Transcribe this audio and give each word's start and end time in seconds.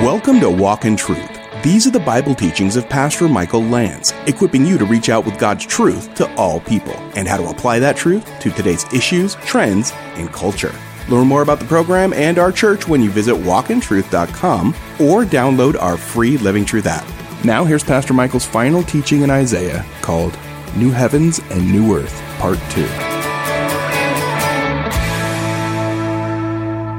Welcome 0.00 0.40
to 0.40 0.48
Walk 0.48 0.86
in 0.86 0.96
Truth. 0.96 1.28
These 1.62 1.86
are 1.86 1.90
the 1.90 2.00
Bible 2.00 2.34
teachings 2.34 2.74
of 2.76 2.88
Pastor 2.88 3.28
Michael 3.28 3.62
Lance, 3.62 4.14
equipping 4.26 4.64
you 4.64 4.78
to 4.78 4.86
reach 4.86 5.10
out 5.10 5.26
with 5.26 5.38
God's 5.38 5.66
truth 5.66 6.14
to 6.14 6.34
all 6.36 6.58
people 6.58 6.94
and 7.14 7.28
how 7.28 7.36
to 7.36 7.50
apply 7.50 7.80
that 7.80 7.98
truth 7.98 8.24
to 8.40 8.50
today's 8.50 8.90
issues, 8.94 9.34
trends, 9.44 9.92
and 10.14 10.32
culture. 10.32 10.74
Learn 11.10 11.26
more 11.26 11.42
about 11.42 11.58
the 11.58 11.66
program 11.66 12.14
and 12.14 12.38
our 12.38 12.50
church 12.50 12.88
when 12.88 13.02
you 13.02 13.10
visit 13.10 13.34
walkintruth.com 13.34 14.68
or 15.00 15.26
download 15.26 15.78
our 15.78 15.98
free 15.98 16.38
Living 16.38 16.64
Truth 16.64 16.86
app. 16.86 17.06
Now, 17.44 17.66
here's 17.66 17.84
Pastor 17.84 18.14
Michael's 18.14 18.46
final 18.46 18.82
teaching 18.82 19.20
in 19.20 19.28
Isaiah 19.28 19.84
called 20.00 20.32
New 20.76 20.92
Heavens 20.92 21.40
and 21.50 21.70
New 21.70 21.94
Earth, 21.94 22.18
Part 22.38 22.58
2. 22.70 23.09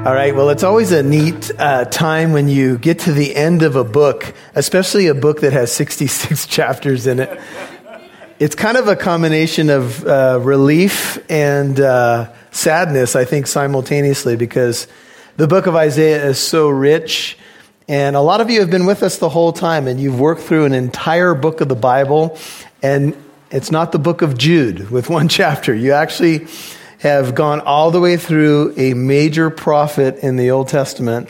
All 0.04 0.12
right, 0.12 0.34
well, 0.34 0.50
it's 0.50 0.64
always 0.64 0.90
a 0.90 1.04
neat 1.04 1.52
uh, 1.60 1.84
time 1.84 2.32
when 2.32 2.48
you 2.48 2.76
get 2.76 2.98
to 3.00 3.12
the 3.12 3.36
end 3.36 3.62
of 3.62 3.76
a 3.76 3.84
book, 3.84 4.34
especially 4.56 5.06
a 5.06 5.14
book 5.14 5.42
that 5.42 5.52
has 5.52 5.70
66 5.70 6.44
chapters 6.48 7.06
in 7.06 7.20
it. 7.20 7.40
It's 8.40 8.56
kind 8.56 8.76
of 8.76 8.88
a 8.88 8.96
combination 8.96 9.70
of 9.70 10.04
uh, 10.04 10.40
relief 10.42 11.24
and 11.30 11.78
uh, 11.78 12.32
sadness, 12.50 13.14
I 13.14 13.24
think, 13.24 13.46
simultaneously, 13.46 14.34
because 14.34 14.88
the 15.36 15.46
book 15.46 15.68
of 15.68 15.76
Isaiah 15.76 16.26
is 16.26 16.40
so 16.40 16.68
rich. 16.68 17.38
And 17.86 18.16
a 18.16 18.20
lot 18.20 18.40
of 18.40 18.50
you 18.50 18.58
have 18.58 18.70
been 18.70 18.86
with 18.86 19.04
us 19.04 19.18
the 19.18 19.28
whole 19.28 19.52
time, 19.52 19.86
and 19.86 20.00
you've 20.00 20.18
worked 20.18 20.40
through 20.40 20.64
an 20.64 20.72
entire 20.72 21.32
book 21.34 21.60
of 21.60 21.68
the 21.68 21.76
Bible. 21.76 22.36
And 22.82 23.16
it's 23.52 23.70
not 23.70 23.92
the 23.92 24.00
book 24.00 24.20
of 24.20 24.36
Jude 24.36 24.90
with 24.90 25.08
one 25.08 25.28
chapter. 25.38 25.72
You 25.72 25.92
actually 25.92 26.48
have 27.02 27.34
gone 27.34 27.58
all 27.58 27.90
the 27.90 28.00
way 28.00 28.16
through 28.16 28.72
a 28.76 28.94
major 28.94 29.50
prophet 29.50 30.18
in 30.18 30.36
the 30.36 30.52
Old 30.52 30.68
Testament. 30.68 31.28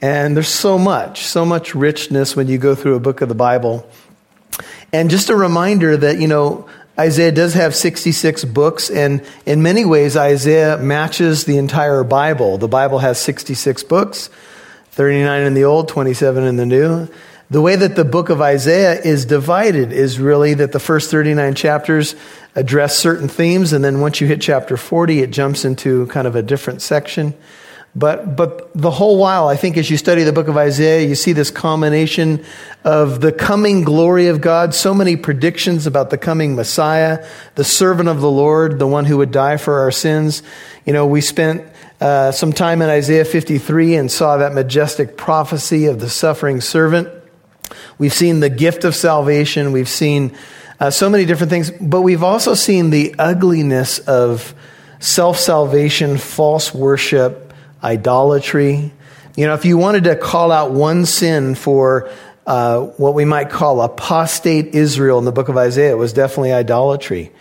And 0.00 0.34
there's 0.34 0.48
so 0.48 0.78
much, 0.78 1.24
so 1.24 1.44
much 1.44 1.74
richness 1.74 2.34
when 2.34 2.48
you 2.48 2.56
go 2.56 2.74
through 2.74 2.96
a 2.96 3.00
book 3.00 3.20
of 3.20 3.28
the 3.28 3.34
Bible. 3.34 3.86
And 4.90 5.10
just 5.10 5.28
a 5.28 5.36
reminder 5.36 5.98
that, 5.98 6.18
you 6.18 6.28
know, 6.28 6.66
Isaiah 6.98 7.30
does 7.30 7.52
have 7.54 7.74
66 7.74 8.44
books, 8.46 8.88
and 8.88 9.22
in 9.44 9.62
many 9.62 9.84
ways, 9.84 10.16
Isaiah 10.16 10.78
matches 10.78 11.44
the 11.44 11.58
entire 11.58 12.04
Bible. 12.04 12.56
The 12.56 12.68
Bible 12.68 12.98
has 12.98 13.18
66 13.20 13.82
books, 13.84 14.30
39 14.92 15.42
in 15.42 15.54
the 15.54 15.64
Old, 15.64 15.88
27 15.88 16.44
in 16.44 16.56
the 16.56 16.66
New. 16.66 17.08
The 17.52 17.60
way 17.60 17.76
that 17.76 17.96
the 17.96 18.04
book 18.06 18.30
of 18.30 18.40
Isaiah 18.40 18.98
is 18.98 19.26
divided 19.26 19.92
is 19.92 20.18
really 20.18 20.54
that 20.54 20.72
the 20.72 20.80
first 20.80 21.10
39 21.10 21.54
chapters 21.54 22.16
address 22.54 22.96
certain 22.96 23.28
themes, 23.28 23.74
and 23.74 23.84
then 23.84 24.00
once 24.00 24.22
you 24.22 24.26
hit 24.26 24.40
chapter 24.40 24.78
40, 24.78 25.20
it 25.20 25.32
jumps 25.32 25.66
into 25.66 26.06
kind 26.06 26.26
of 26.26 26.34
a 26.34 26.40
different 26.40 26.80
section. 26.80 27.34
But, 27.94 28.36
but 28.36 28.72
the 28.72 28.90
whole 28.90 29.18
while, 29.18 29.48
I 29.48 29.56
think 29.56 29.76
as 29.76 29.90
you 29.90 29.98
study 29.98 30.24
the 30.24 30.32
book 30.32 30.48
of 30.48 30.56
Isaiah, 30.56 31.06
you 31.06 31.14
see 31.14 31.34
this 31.34 31.50
combination 31.50 32.42
of 32.84 33.20
the 33.20 33.32
coming 33.32 33.84
glory 33.84 34.28
of 34.28 34.40
God, 34.40 34.74
so 34.74 34.94
many 34.94 35.16
predictions 35.16 35.86
about 35.86 36.08
the 36.08 36.16
coming 36.16 36.56
Messiah, 36.56 37.22
the 37.56 37.64
servant 37.64 38.08
of 38.08 38.22
the 38.22 38.30
Lord, 38.30 38.78
the 38.78 38.86
one 38.86 39.04
who 39.04 39.18
would 39.18 39.30
die 39.30 39.58
for 39.58 39.80
our 39.80 39.90
sins. 39.90 40.42
You 40.86 40.94
know, 40.94 41.06
we 41.06 41.20
spent 41.20 41.70
uh, 42.00 42.32
some 42.32 42.54
time 42.54 42.80
in 42.80 42.88
Isaiah 42.88 43.26
53 43.26 43.96
and 43.96 44.10
saw 44.10 44.38
that 44.38 44.54
majestic 44.54 45.18
prophecy 45.18 45.84
of 45.84 46.00
the 46.00 46.08
suffering 46.08 46.62
servant. 46.62 47.18
We've 47.98 48.12
seen 48.12 48.40
the 48.40 48.50
gift 48.50 48.84
of 48.84 48.94
salvation. 48.94 49.72
We've 49.72 49.88
seen 49.88 50.36
uh, 50.80 50.90
so 50.90 51.08
many 51.08 51.24
different 51.24 51.50
things, 51.50 51.70
but 51.70 52.02
we've 52.02 52.22
also 52.22 52.54
seen 52.54 52.90
the 52.90 53.14
ugliness 53.18 53.98
of 54.00 54.54
self 54.98 55.38
salvation, 55.38 56.18
false 56.18 56.74
worship, 56.74 57.52
idolatry. 57.82 58.92
You 59.36 59.46
know, 59.46 59.54
if 59.54 59.64
you 59.64 59.78
wanted 59.78 60.04
to 60.04 60.16
call 60.16 60.52
out 60.52 60.72
one 60.72 61.06
sin 61.06 61.54
for 61.54 62.10
uh, 62.46 62.80
what 62.80 63.14
we 63.14 63.24
might 63.24 63.50
call 63.50 63.80
apostate 63.80 64.74
Israel 64.74 65.18
in 65.18 65.24
the 65.24 65.32
book 65.32 65.48
of 65.48 65.56
Isaiah, 65.56 65.92
it 65.92 65.98
was 65.98 66.12
definitely 66.12 66.52
idolatry. 66.52 67.32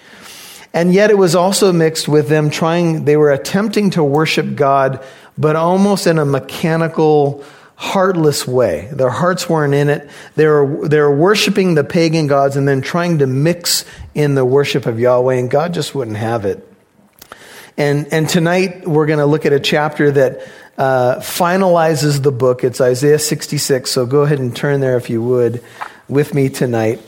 And 0.73 0.94
yet 0.94 1.10
it 1.10 1.17
was 1.17 1.36
also 1.36 1.73
mixed 1.73 2.08
with 2.08 2.30
them 2.30 2.50
trying, 2.50 3.04
they 3.05 3.17
were 3.17 3.32
attempting 3.32 3.89
to 3.92 4.04
worship 4.04 4.55
God, 4.55 5.04
but 5.38 5.55
almost 5.55 6.08
in 6.08 6.17
a 6.17 6.26
mechanical, 6.26 7.44
heartless 7.81 8.47
way. 8.47 8.87
Their 8.92 9.09
hearts 9.09 9.49
weren't 9.49 9.73
in 9.73 9.89
it. 9.89 10.08
They 10.36 10.45
were, 10.45 10.87
they 10.87 10.99
were 10.99 11.15
worshiping 11.15 11.73
the 11.73 11.83
pagan 11.83 12.27
gods 12.27 12.55
and 12.55 12.67
then 12.67 12.81
trying 12.81 13.17
to 13.17 13.27
mix 13.27 13.86
in 14.14 14.36
the 14.36 14.45
worship 14.45 14.86
of 14.86 14.99
Yahweh, 14.99 15.33
and 15.33 15.49
God 15.49 15.73
just 15.73 15.95
wouldn't 15.95 16.17
have 16.17 16.45
it. 16.45 16.67
And, 17.77 18.08
and 18.14 18.30
tonight 18.30 18.87
we're 18.87 19.08
going 19.08 19.17
to 19.17 19.25
look 19.25 19.47
at 19.47 19.52
a 19.52 19.59
chapter 19.59 20.11
that 20.11 20.47
uh, 20.77 21.15
finalizes 21.21 22.21
the 22.21 22.31
book. 22.31 22.64
It's 22.64 22.80
Isaiah 22.80 23.17
66, 23.17 23.89
so 23.89 24.05
go 24.05 24.21
ahead 24.21 24.37
and 24.37 24.55
turn 24.55 24.80
there 24.80 24.95
if 24.95 25.09
you 25.09 25.23
would 25.23 25.63
with 26.08 26.36
me 26.36 26.49
tonight. 26.49 27.02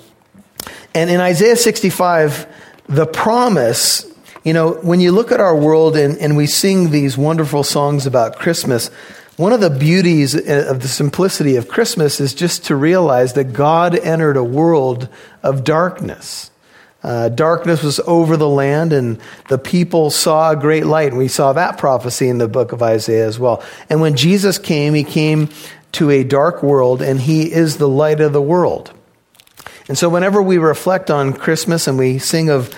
And 0.96 1.12
in 1.12 1.20
Isaiah 1.20 1.56
65, 1.56 2.48
the 2.88 3.06
promise 3.06 4.12
you 4.44 4.52
know, 4.52 4.74
when 4.74 5.00
you 5.00 5.14
look 5.14 5.32
at 5.32 5.40
our 5.40 5.56
world 5.56 5.96
and, 5.96 6.18
and 6.18 6.36
we 6.36 6.48
sing 6.48 6.90
these 6.90 7.18
wonderful 7.18 7.64
songs 7.64 8.06
about 8.06 8.40
Christmas, 8.40 8.92
one 9.38 9.52
of 9.52 9.62
the 9.62 9.70
beauties 9.70 10.36
of 10.36 10.82
the 10.82 10.88
simplicity 10.88 11.56
of 11.56 11.68
Christmas 11.68 12.20
is 12.20 12.36
just 12.36 12.66
to 12.66 12.76
realize 12.76 13.34
that 13.34 13.54
God 13.54 13.96
entered 13.96 14.38
a 14.38 14.44
world 14.44 15.10
of 15.42 15.64
darkness. 15.64 16.52
Uh, 17.04 17.30
darkness 17.30 17.84
was 17.84 18.00
over 18.02 18.38
the 18.38 18.48
land, 18.48 18.94
and 18.94 19.20
the 19.50 19.58
people 19.58 20.10
saw 20.12 20.52
a 20.52 20.56
great 20.56 20.86
light. 20.86 21.10
And 21.10 21.18
we 21.18 21.28
saw 21.28 21.52
that 21.54 21.78
prophecy 21.78 22.30
in 22.30 22.38
the 22.38 22.48
book 22.48 22.72
of 22.72 22.84
Isaiah 22.84 23.28
as 23.28 23.40
well. 23.40 23.64
And 23.90 24.00
when 24.00 24.16
Jesus 24.16 24.58
came, 24.58 24.94
he 24.94 25.04
came 25.04 25.50
to 25.94 26.12
a 26.12 26.24
dark 26.24 26.62
world, 26.62 27.02
and 27.02 27.20
he 27.20 27.52
is 27.52 27.78
the 27.78 27.90
light 27.90 28.22
of 28.22 28.34
the 28.34 28.42
world. 28.42 28.94
And 29.88 29.98
so, 29.98 30.10
whenever 30.10 30.42
we 30.42 30.60
reflect 30.60 31.12
on 31.12 31.34
Christmas 31.34 31.88
and 31.88 31.98
we 31.98 32.20
sing 32.20 32.50
of 32.50 32.74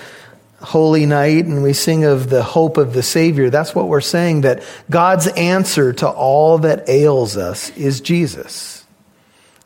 Holy 0.62 1.06
Night 1.06 1.46
and 1.46 1.62
we 1.62 1.74
sing 1.74 2.06
of 2.06 2.30
the 2.30 2.44
hope 2.44 2.78
of 2.78 2.94
the 2.94 3.04
Savior, 3.04 3.50
that's 3.50 3.76
what 3.76 3.88
we're 3.88 4.02
saying 4.02 4.42
that 4.42 4.64
God's 4.90 5.28
answer 5.28 5.94
to 5.94 6.10
all 6.10 6.60
that 6.60 6.88
ails 6.90 7.38
us 7.38 7.70
is 7.72 8.02
Jesus. 8.02 8.86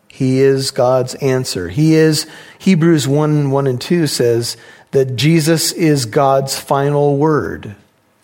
He 0.08 0.40
is 0.40 0.72
God's 0.72 1.16
answer. 1.16 1.70
He 1.70 1.94
is, 1.94 2.28
Hebrews 2.58 3.08
1 3.08 3.52
1 3.52 3.68
and 3.68 3.80
2 3.80 4.08
says 4.08 4.58
that 4.92 5.16
Jesus 5.16 5.72
is 5.72 6.06
God's 6.06 6.60
final 6.60 7.18
word 7.18 7.76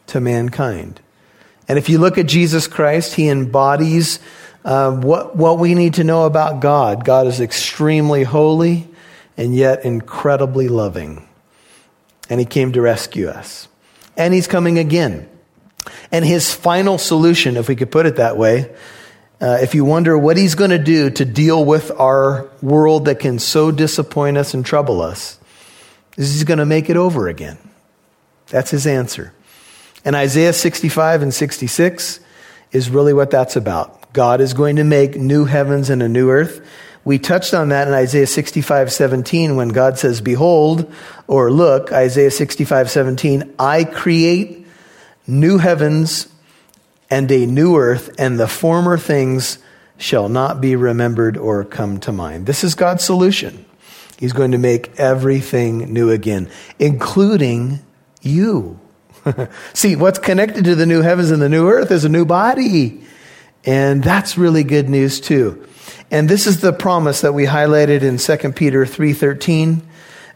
to 0.07 0.19
mankind. 0.19 0.99
And 1.67 1.77
if 1.77 1.87
you 1.87 1.97
look 1.97 2.17
at 2.17 2.25
Jesus 2.25 2.67
Christ, 2.67 3.15
he 3.15 3.29
embodies 3.29 4.19
uh, 4.65 4.91
what, 4.91 5.35
what 5.35 5.59
we 5.59 5.75
need 5.75 5.95
to 5.95 6.03
know 6.03 6.25
about 6.25 6.59
God. 6.59 7.05
God 7.05 7.27
is 7.27 7.39
extremely 7.39 8.23
holy 8.23 8.87
and 9.37 9.55
yet 9.55 9.85
incredibly 9.85 10.67
loving 10.67 11.24
and 12.29 12.39
he 12.39 12.45
came 12.45 12.71
to 12.73 12.81
rescue 12.81 13.27
us. 13.27 13.67
And 14.17 14.33
he's 14.33 14.47
coming 14.47 14.79
again. 14.79 15.29
And 16.11 16.25
his 16.25 16.53
final 16.53 16.97
solution, 16.97 17.57
if 17.57 17.67
we 17.67 17.75
could 17.75 17.91
put 17.91 18.05
it 18.05 18.15
that 18.15 18.37
way, 18.37 18.73
uh, 19.41 19.57
if 19.61 19.75
you 19.75 19.83
wonder 19.83 20.17
what 20.17 20.37
he's 20.37 20.55
going 20.55 20.71
to 20.71 20.79
do 20.79 21.09
to 21.09 21.25
deal 21.25 21.63
with 21.63 21.91
our 21.91 22.49
world 22.61 23.05
that 23.05 23.19
can 23.19 23.37
so 23.37 23.69
disappoint 23.71 24.37
us 24.37 24.53
and 24.53 24.65
trouble 24.65 25.01
us, 25.01 25.39
is 26.17 26.33
he's 26.33 26.43
going 26.43 26.59
to 26.59 26.65
make 26.65 26.89
it 26.89 26.97
over 26.97 27.27
again. 27.27 27.57
That's 28.47 28.71
his 28.71 28.87
answer. 28.87 29.33
And 30.05 30.15
Isaiah 30.15 30.53
65 30.53 31.21
and 31.21 31.33
66 31.33 32.19
is 32.71 32.89
really 32.89 33.13
what 33.13 33.31
that's 33.31 33.55
about. 33.55 34.13
God 34.13 34.39
is 34.39 34.53
going 34.53 34.77
to 34.77 34.83
make 34.83 35.15
new 35.15 35.45
heavens 35.45 35.89
and 35.89 36.01
a 36.01 36.07
new 36.07 36.29
earth. 36.29 36.65
We 37.05 37.19
touched 37.19 37.53
on 37.53 37.69
that 37.69 37.87
in 37.87 37.93
Isaiah 37.93 38.25
65, 38.25 38.91
17, 38.91 39.55
when 39.55 39.69
God 39.69 39.99
says, 39.99 40.21
Behold, 40.21 40.91
or 41.27 41.51
look, 41.51 41.91
Isaiah 41.93 42.31
65, 42.31 42.89
17, 42.89 43.53
I 43.59 43.83
create 43.83 44.65
new 45.27 45.59
heavens 45.59 46.27
and 47.11 47.31
a 47.31 47.45
new 47.45 47.77
earth, 47.77 48.13
and 48.17 48.39
the 48.39 48.47
former 48.47 48.97
things 48.97 49.59
shall 49.97 50.29
not 50.29 50.59
be 50.59 50.75
remembered 50.75 51.37
or 51.37 51.63
come 51.63 51.99
to 52.01 52.11
mind. 52.11 52.47
This 52.47 52.63
is 52.63 52.73
God's 52.73 53.03
solution. 53.03 53.65
He's 54.17 54.33
going 54.33 54.51
to 54.51 54.57
make 54.57 54.99
everything 54.99 55.93
new 55.93 56.09
again, 56.09 56.49
including 56.79 57.79
you. 58.21 58.79
See, 59.73 59.95
what's 59.95 60.19
connected 60.19 60.65
to 60.65 60.75
the 60.75 60.85
new 60.85 61.01
heavens 61.01 61.31
and 61.31 61.41
the 61.41 61.49
new 61.49 61.69
earth 61.69 61.91
is 61.91 62.03
a 62.03 62.09
new 62.09 62.25
body. 62.25 63.03
And 63.65 64.03
that's 64.03 64.37
really 64.37 64.63
good 64.63 64.89
news 64.89 65.19
too. 65.19 65.67
And 66.11 66.29
this 66.29 66.47
is 66.47 66.61
the 66.61 66.73
promise 66.73 67.21
that 67.21 67.33
we 67.33 67.45
highlighted 67.45 68.01
in 68.01 68.17
2 68.17 68.55
Peter 68.55 68.85
3:13. 68.85 69.81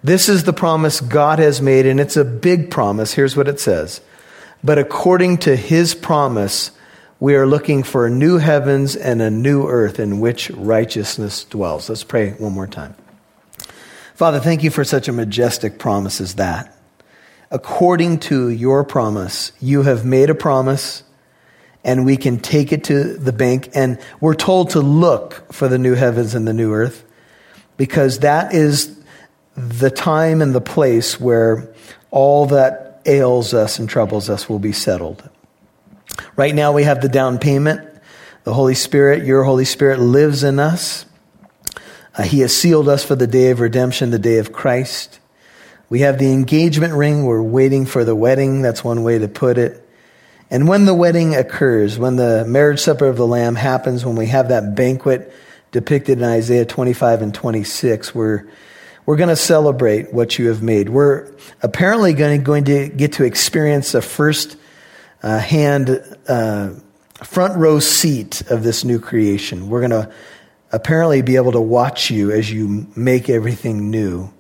This 0.03 0.29
is 0.29 0.43
the 0.43 0.53
promise 0.53 1.01
God 1.01 1.39
has 1.39 1.61
made 1.61 1.85
and 1.85 1.99
it's 1.99 2.17
a 2.17 2.23
big 2.23 2.71
promise. 2.71 3.13
Here's 3.13 3.35
what 3.35 3.47
it 3.47 3.59
says. 3.59 4.01
But 4.63 4.77
according 4.77 5.39
to 5.39 5.55
his 5.55 5.93
promise, 5.93 6.71
we 7.19 7.35
are 7.35 7.45
looking 7.45 7.83
for 7.83 8.05
a 8.05 8.09
new 8.09 8.37
heavens 8.37 8.95
and 8.95 9.21
a 9.21 9.29
new 9.29 9.67
earth 9.67 9.99
in 9.99 10.19
which 10.19 10.49
righteousness 10.51 11.43
dwells. 11.43 11.89
Let's 11.89 12.03
pray 12.03 12.31
one 12.31 12.53
more 12.53 12.67
time. 12.67 12.95
Father, 14.15 14.39
thank 14.39 14.63
you 14.63 14.69
for 14.69 14.83
such 14.83 15.07
a 15.07 15.13
majestic 15.13 15.79
promise 15.79 16.19
as 16.19 16.35
that. 16.35 16.75
According 17.51 18.19
to 18.19 18.49
your 18.49 18.83
promise, 18.83 19.51
you 19.59 19.83
have 19.83 20.05
made 20.05 20.29
a 20.29 20.35
promise 20.35 21.03
and 21.83 22.05
we 22.05 22.17
can 22.17 22.39
take 22.39 22.71
it 22.71 22.83
to 22.85 23.15
the 23.17 23.31
bank. 23.31 23.69
And 23.73 23.99
we're 24.19 24.35
told 24.35 24.71
to 24.71 24.81
look 24.81 25.51
for 25.51 25.67
the 25.67 25.77
new 25.77 25.95
heavens 25.95 26.35
and 26.35 26.47
the 26.47 26.53
new 26.53 26.73
earth 26.73 27.05
because 27.77 28.19
that 28.19 28.53
is 28.53 28.99
the 29.55 29.89
time 29.89 30.41
and 30.41 30.53
the 30.53 30.61
place 30.61 31.19
where 31.19 31.73
all 32.11 32.47
that 32.47 33.01
ails 33.05 33.53
us 33.53 33.79
and 33.79 33.89
troubles 33.89 34.29
us 34.29 34.49
will 34.49 34.59
be 34.59 34.73
settled. 34.73 35.27
Right 36.35 36.53
now, 36.53 36.73
we 36.73 36.83
have 36.83 37.01
the 37.01 37.09
down 37.09 37.39
payment. 37.39 37.85
The 38.43 38.53
Holy 38.53 38.75
Spirit, 38.75 39.25
your 39.25 39.43
Holy 39.43 39.65
Spirit, 39.65 39.99
lives 39.99 40.43
in 40.43 40.59
us. 40.59 41.05
Uh, 42.15 42.23
he 42.23 42.39
has 42.39 42.55
sealed 42.55 42.89
us 42.89 43.03
for 43.03 43.15
the 43.15 43.27
day 43.27 43.51
of 43.51 43.59
redemption, 43.59 44.11
the 44.11 44.19
day 44.19 44.37
of 44.37 44.51
Christ. 44.51 45.19
We 45.89 46.01
have 46.01 46.19
the 46.19 46.31
engagement 46.31 46.93
ring. 46.93 47.25
We're 47.25 47.41
waiting 47.41 47.85
for 47.85 48.03
the 48.03 48.15
wedding. 48.15 48.61
That's 48.61 48.83
one 48.83 49.03
way 49.03 49.19
to 49.19 49.27
put 49.27 49.57
it. 49.57 49.88
And 50.51 50.67
when 50.67 50.85
the 50.85 50.95
wedding 50.95 51.35
occurs, 51.35 51.99
when 51.99 52.15
the 52.15 52.43
marriage 52.45 52.79
supper 52.79 53.05
of 53.05 53.17
the 53.17 53.27
Lamb 53.27 53.55
happens, 53.55 54.03
when 54.03 54.15
we 54.15 54.27
have 54.27 54.49
that 54.49 54.75
banquet 54.75 55.31
depicted 55.71 56.17
in 56.17 56.23
Isaiah 56.23 56.65
25 56.65 57.21
and 57.21 57.33
26, 57.33 58.15
we're, 58.15 58.47
we're 59.05 59.15
going 59.15 59.29
to 59.29 59.35
celebrate 59.35 60.11
what 60.11 60.39
you 60.39 60.47
have 60.47 60.63
made. 60.63 60.89
We're 60.89 61.31
apparently 61.61 62.13
going 62.13 62.39
to, 62.39 62.43
going 62.43 62.63
to 62.65 62.89
get 62.89 63.13
to 63.13 63.25
experience 63.25 63.93
a 63.93 64.01
first 64.01 64.57
uh, 65.21 65.37
hand, 65.37 66.03
uh, 66.27 66.71
front 67.23 67.57
row 67.57 67.79
seat 67.79 68.41
of 68.49 68.63
this 68.63 68.83
new 68.83 68.99
creation. 68.99 69.69
We're 69.69 69.87
going 69.87 69.91
to 69.91 70.11
apparently 70.71 71.21
be 71.21 71.35
able 71.35 71.51
to 71.51 71.61
watch 71.61 72.09
you 72.09 72.31
as 72.31 72.51
you 72.51 72.87
make 72.95 73.29
everything 73.29 73.91
new. 73.91 74.33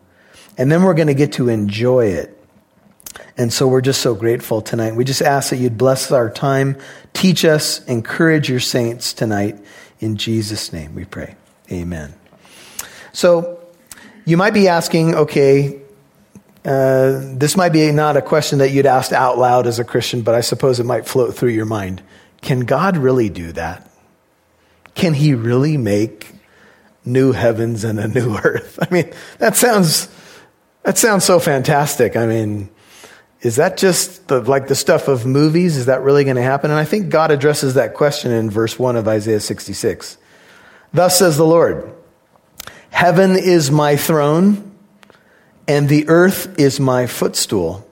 And 0.57 0.71
then 0.71 0.81
we're 0.83 0.95
going 0.95 1.07
to 1.07 1.13
get 1.13 1.33
to 1.33 1.49
enjoy 1.49 2.07
it. 2.07 2.38
And 3.37 3.51
so 3.51 3.67
we're 3.67 3.81
just 3.81 4.01
so 4.01 4.15
grateful 4.15 4.61
tonight. 4.61 4.95
We 4.95 5.05
just 5.05 5.21
ask 5.21 5.49
that 5.49 5.57
you'd 5.57 5.77
bless 5.77 6.11
our 6.11 6.29
time, 6.29 6.77
teach 7.13 7.45
us, 7.45 7.83
encourage 7.85 8.49
your 8.49 8.59
saints 8.59 9.13
tonight. 9.13 9.57
In 9.99 10.17
Jesus' 10.17 10.73
name 10.73 10.95
we 10.95 11.05
pray. 11.05 11.35
Amen. 11.71 12.13
So 13.13 13.59
you 14.25 14.37
might 14.37 14.53
be 14.53 14.67
asking, 14.67 15.15
okay, 15.15 15.81
uh, 16.65 17.21
this 17.33 17.55
might 17.55 17.71
be 17.71 17.91
not 17.91 18.17
a 18.17 18.21
question 18.21 18.59
that 18.59 18.71
you'd 18.71 18.85
ask 18.85 19.11
out 19.11 19.37
loud 19.37 19.67
as 19.67 19.79
a 19.79 19.83
Christian, 19.83 20.21
but 20.21 20.35
I 20.35 20.41
suppose 20.41 20.79
it 20.79 20.85
might 20.85 21.07
float 21.07 21.35
through 21.35 21.51
your 21.51 21.65
mind. 21.65 22.03
Can 22.41 22.61
God 22.61 22.97
really 22.97 23.29
do 23.29 23.51
that? 23.53 23.89
Can 24.95 25.13
He 25.13 25.33
really 25.33 25.77
make 25.77 26.33
new 27.05 27.31
heavens 27.31 27.83
and 27.83 27.99
a 27.99 28.07
new 28.07 28.35
earth? 28.43 28.77
I 28.81 28.93
mean, 28.93 29.11
that 29.37 29.55
sounds 29.55 30.09
that 30.83 30.97
sounds 30.97 31.23
so 31.23 31.39
fantastic. 31.39 32.15
I 32.15 32.25
mean, 32.25 32.69
is 33.41 33.55
that 33.55 33.77
just 33.77 34.27
the, 34.27 34.41
like 34.41 34.67
the 34.67 34.75
stuff 34.75 35.07
of 35.07 35.25
movies? 35.25 35.77
Is 35.77 35.85
that 35.85 36.01
really 36.01 36.25
going 36.25 36.35
to 36.35 36.41
happen? 36.41 36.71
And 36.71 36.79
I 36.79 36.85
think 36.85 37.09
God 37.09 37.31
addresses 37.31 37.75
that 37.75 37.93
question 37.93 38.31
in 38.31 38.49
verse 38.49 38.77
1 38.77 38.97
of 38.97 39.07
Isaiah 39.07 39.39
66. 39.39 40.17
Thus 40.93 41.17
says 41.17 41.37
the 41.37 41.45
Lord 41.45 41.93
Heaven 42.89 43.37
is 43.37 43.71
my 43.71 43.95
throne, 43.95 44.75
and 45.67 45.87
the 45.87 46.09
earth 46.09 46.59
is 46.59 46.79
my 46.79 47.07
footstool. 47.07 47.87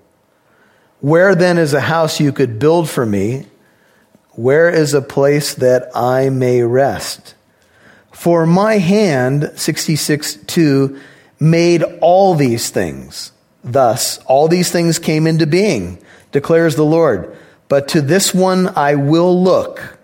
Where 1.00 1.36
then 1.36 1.58
is 1.58 1.74
a 1.74 1.82
house 1.82 2.20
you 2.20 2.34
could 2.34 2.60
build 2.60 2.90
for 2.90 3.06
me? 3.06 3.46
Where 4.32 4.70
is 4.70 4.94
a 4.94 5.02
place 5.02 5.54
that 5.56 5.96
I 5.96 6.30
may 6.30 6.64
rest? 6.64 7.36
For 8.12 8.46
my 8.46 8.80
hand, 8.80 9.52
66 9.56 10.38
2, 10.48 11.00
made 11.40 11.84
all 12.02 12.34
these 12.34 12.70
things. 12.70 13.32
Thus, 13.68 14.20
all 14.26 14.48
these 14.48 14.72
things 14.72 14.98
came 14.98 15.28
into 15.28 15.46
being, 15.46 16.00
declares 16.32 16.76
the 16.76 16.86
Lord. 16.86 17.36
But 17.68 17.90
to 17.90 18.02
this 18.02 18.34
one 18.34 18.70
I 18.70 18.96
will 18.96 19.44
look, 19.44 19.98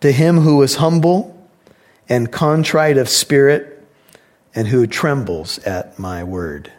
to 0.00 0.10
him 0.10 0.38
who 0.38 0.60
is 0.62 0.76
humble 0.76 1.48
and 2.08 2.30
contrite 2.30 2.98
of 2.98 3.08
spirit, 3.08 3.70
and 4.54 4.68
who 4.68 4.86
trembles 4.86 5.58
at 5.60 5.98
my 5.98 6.22
word. 6.22 6.70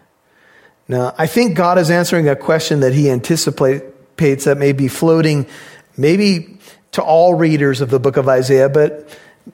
Now, 0.87 1.15
I 1.17 1.27
think 1.27 1.57
God 1.57 1.77
is 1.77 1.89
answering 1.89 2.29
a 2.29 2.35
question 2.35 2.81
that 2.81 2.93
he 2.93 3.09
anticipates 3.09 4.45
that 4.45 4.57
may 4.57 4.71
be 4.71 4.87
floating, 4.87 5.47
maybe 5.97 6.57
to 6.91 7.03
all 7.03 7.33
readers 7.33 7.81
of 7.81 7.89
the 7.89 7.99
book 7.99 8.17
of 8.17 8.29
Isaiah, 8.29 8.69
but 8.69 9.09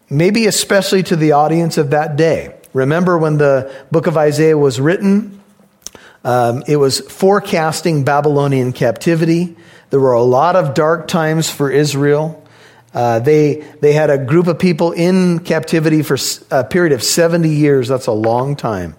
maybe 0.09 0.45
especially 0.45 1.03
to 1.03 1.15
the 1.15 1.31
audience 1.31 1.77
of 1.77 1.91
that 1.91 2.15
day. 2.15 2.55
Remember 2.73 3.17
when 3.17 3.37
the 3.37 3.73
book 3.91 4.07
of 4.07 4.17
Isaiah 4.17 4.57
was 4.57 4.79
written? 4.79 5.40
Um, 6.23 6.63
it 6.67 6.77
was 6.77 6.99
forecasting 6.99 8.03
Babylonian 8.03 8.73
captivity. 8.73 9.55
There 9.89 9.99
were 9.99 10.13
a 10.13 10.23
lot 10.23 10.55
of 10.55 10.73
dark 10.73 11.07
times 11.07 11.49
for 11.49 11.71
Israel. 11.71 12.37
Uh, 12.93 13.19
they, 13.19 13.65
they 13.81 13.93
had 13.93 14.09
a 14.09 14.17
group 14.17 14.47
of 14.47 14.59
people 14.59 14.91
in 14.91 15.39
captivity 15.39 16.03
for 16.03 16.17
a 16.51 16.63
period 16.63 16.93
of 16.93 17.03
70 17.03 17.49
years. 17.49 17.87
That's 17.87 18.07
a 18.07 18.11
long 18.11 18.55
time. 18.55 18.95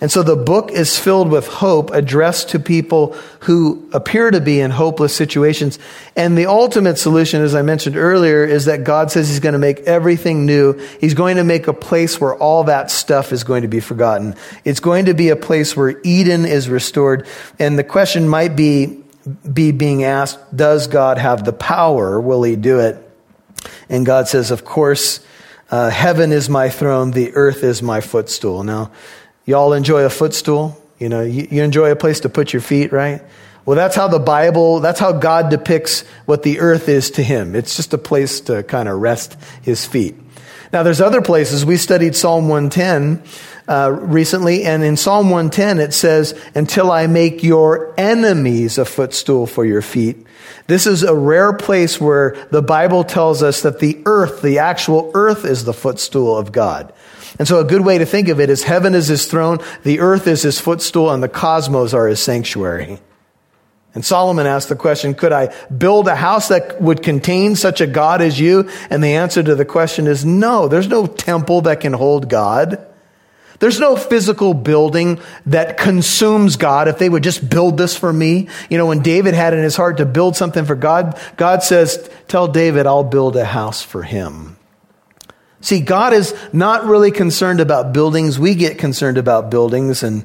And 0.00 0.10
so 0.10 0.22
the 0.22 0.36
book 0.36 0.70
is 0.70 0.98
filled 0.98 1.30
with 1.30 1.46
hope 1.46 1.90
addressed 1.90 2.50
to 2.50 2.58
people 2.58 3.12
who 3.40 3.88
appear 3.92 4.30
to 4.30 4.40
be 4.40 4.60
in 4.60 4.70
hopeless 4.70 5.14
situations. 5.14 5.78
And 6.16 6.38
the 6.38 6.46
ultimate 6.46 6.98
solution, 6.98 7.42
as 7.42 7.54
I 7.54 7.62
mentioned 7.62 7.96
earlier, 7.96 8.44
is 8.44 8.64
that 8.64 8.84
God 8.84 9.10
says 9.10 9.28
He's 9.28 9.40
going 9.40 9.52
to 9.52 9.58
make 9.58 9.80
everything 9.80 10.46
new. 10.46 10.72
He's 11.00 11.14
going 11.14 11.36
to 11.36 11.44
make 11.44 11.68
a 11.68 11.74
place 11.74 12.20
where 12.20 12.34
all 12.34 12.64
that 12.64 12.90
stuff 12.90 13.30
is 13.30 13.44
going 13.44 13.62
to 13.62 13.68
be 13.68 13.80
forgotten. 13.80 14.36
It's 14.64 14.80
going 14.80 15.04
to 15.04 15.14
be 15.14 15.28
a 15.28 15.36
place 15.36 15.76
where 15.76 16.00
Eden 16.02 16.46
is 16.46 16.68
restored. 16.70 17.26
And 17.58 17.78
the 17.78 17.84
question 17.84 18.26
might 18.26 18.56
be, 18.56 19.04
be 19.52 19.70
being 19.70 20.04
asked, 20.04 20.38
does 20.56 20.86
God 20.86 21.18
have 21.18 21.44
the 21.44 21.52
power? 21.52 22.18
Will 22.18 22.42
He 22.42 22.56
do 22.56 22.80
it? 22.80 23.06
And 23.90 24.06
God 24.06 24.28
says, 24.28 24.50
of 24.50 24.64
course, 24.64 25.20
uh, 25.70 25.90
heaven 25.90 26.32
is 26.32 26.48
my 26.48 26.68
throne, 26.68 27.12
the 27.12 27.32
earth 27.34 27.62
is 27.62 27.82
my 27.82 28.00
footstool. 28.00 28.64
Now, 28.64 28.90
Y'all 29.50 29.72
enjoy 29.72 30.04
a 30.04 30.10
footstool? 30.10 30.80
You 31.00 31.08
know, 31.08 31.22
you, 31.22 31.48
you 31.50 31.64
enjoy 31.64 31.90
a 31.90 31.96
place 31.96 32.20
to 32.20 32.28
put 32.28 32.52
your 32.52 32.62
feet, 32.62 32.92
right? 32.92 33.20
Well, 33.66 33.74
that's 33.74 33.96
how 33.96 34.06
the 34.06 34.20
Bible, 34.20 34.78
that's 34.78 35.00
how 35.00 35.10
God 35.10 35.50
depicts 35.50 36.02
what 36.24 36.44
the 36.44 36.60
earth 36.60 36.88
is 36.88 37.10
to 37.12 37.22
him. 37.24 37.56
It's 37.56 37.74
just 37.74 37.92
a 37.92 37.98
place 37.98 38.42
to 38.42 38.62
kind 38.62 38.88
of 38.88 39.00
rest 39.00 39.36
his 39.60 39.84
feet. 39.84 40.14
Now, 40.72 40.84
there's 40.84 41.00
other 41.00 41.20
places. 41.20 41.64
We 41.64 41.78
studied 41.78 42.14
Psalm 42.14 42.48
110 42.48 43.24
uh, 43.66 43.90
recently, 43.90 44.62
and 44.62 44.84
in 44.84 44.96
Psalm 44.96 45.30
110 45.30 45.80
it 45.80 45.94
says, 45.94 46.40
Until 46.54 46.92
I 46.92 47.08
make 47.08 47.42
your 47.42 47.92
enemies 47.98 48.78
a 48.78 48.84
footstool 48.84 49.48
for 49.48 49.64
your 49.64 49.82
feet. 49.82 50.28
This 50.68 50.86
is 50.86 51.02
a 51.02 51.12
rare 51.12 51.54
place 51.54 52.00
where 52.00 52.36
the 52.52 52.62
Bible 52.62 53.02
tells 53.02 53.42
us 53.42 53.62
that 53.62 53.80
the 53.80 54.00
earth, 54.06 54.42
the 54.42 54.60
actual 54.60 55.10
earth, 55.12 55.44
is 55.44 55.64
the 55.64 55.74
footstool 55.74 56.38
of 56.38 56.52
God. 56.52 56.92
And 57.38 57.46
so 57.46 57.60
a 57.60 57.64
good 57.64 57.84
way 57.84 57.98
to 57.98 58.06
think 58.06 58.28
of 58.28 58.40
it 58.40 58.50
is 58.50 58.62
heaven 58.62 58.94
is 58.94 59.08
his 59.08 59.26
throne, 59.26 59.58
the 59.82 60.00
earth 60.00 60.26
is 60.26 60.42
his 60.42 60.60
footstool, 60.60 61.10
and 61.10 61.22
the 61.22 61.28
cosmos 61.28 61.94
are 61.94 62.08
his 62.08 62.20
sanctuary. 62.20 62.98
And 63.94 64.04
Solomon 64.04 64.46
asked 64.46 64.68
the 64.68 64.76
question, 64.76 65.14
could 65.14 65.32
I 65.32 65.52
build 65.66 66.06
a 66.06 66.14
house 66.14 66.48
that 66.48 66.80
would 66.80 67.02
contain 67.02 67.56
such 67.56 67.80
a 67.80 67.88
God 67.88 68.22
as 68.22 68.38
you? 68.38 68.68
And 68.88 69.02
the 69.02 69.14
answer 69.14 69.42
to 69.42 69.54
the 69.56 69.64
question 69.64 70.06
is 70.06 70.24
no. 70.24 70.68
There's 70.68 70.86
no 70.86 71.06
temple 71.06 71.62
that 71.62 71.80
can 71.80 71.92
hold 71.92 72.28
God. 72.28 72.86
There's 73.58 73.80
no 73.80 73.96
physical 73.96 74.54
building 74.54 75.20
that 75.46 75.76
consumes 75.76 76.56
God. 76.56 76.86
If 76.86 76.98
they 76.98 77.08
would 77.08 77.24
just 77.24 77.50
build 77.50 77.78
this 77.78 77.96
for 77.96 78.12
me. 78.12 78.48
You 78.70 78.78
know, 78.78 78.86
when 78.86 79.02
David 79.02 79.34
had 79.34 79.54
in 79.54 79.62
his 79.62 79.76
heart 79.76 79.96
to 79.96 80.06
build 80.06 80.36
something 80.36 80.64
for 80.64 80.76
God, 80.76 81.20
God 81.36 81.62
says, 81.62 82.08
tell 82.28 82.46
David, 82.46 82.86
I'll 82.86 83.04
build 83.04 83.36
a 83.36 83.44
house 83.44 83.82
for 83.82 84.02
him. 84.02 84.56
See, 85.60 85.80
God 85.80 86.12
is 86.12 86.34
not 86.52 86.86
really 86.86 87.10
concerned 87.10 87.60
about 87.60 87.92
buildings. 87.92 88.38
We 88.38 88.54
get 88.54 88.78
concerned 88.78 89.18
about 89.18 89.50
buildings, 89.50 90.02
and 90.02 90.24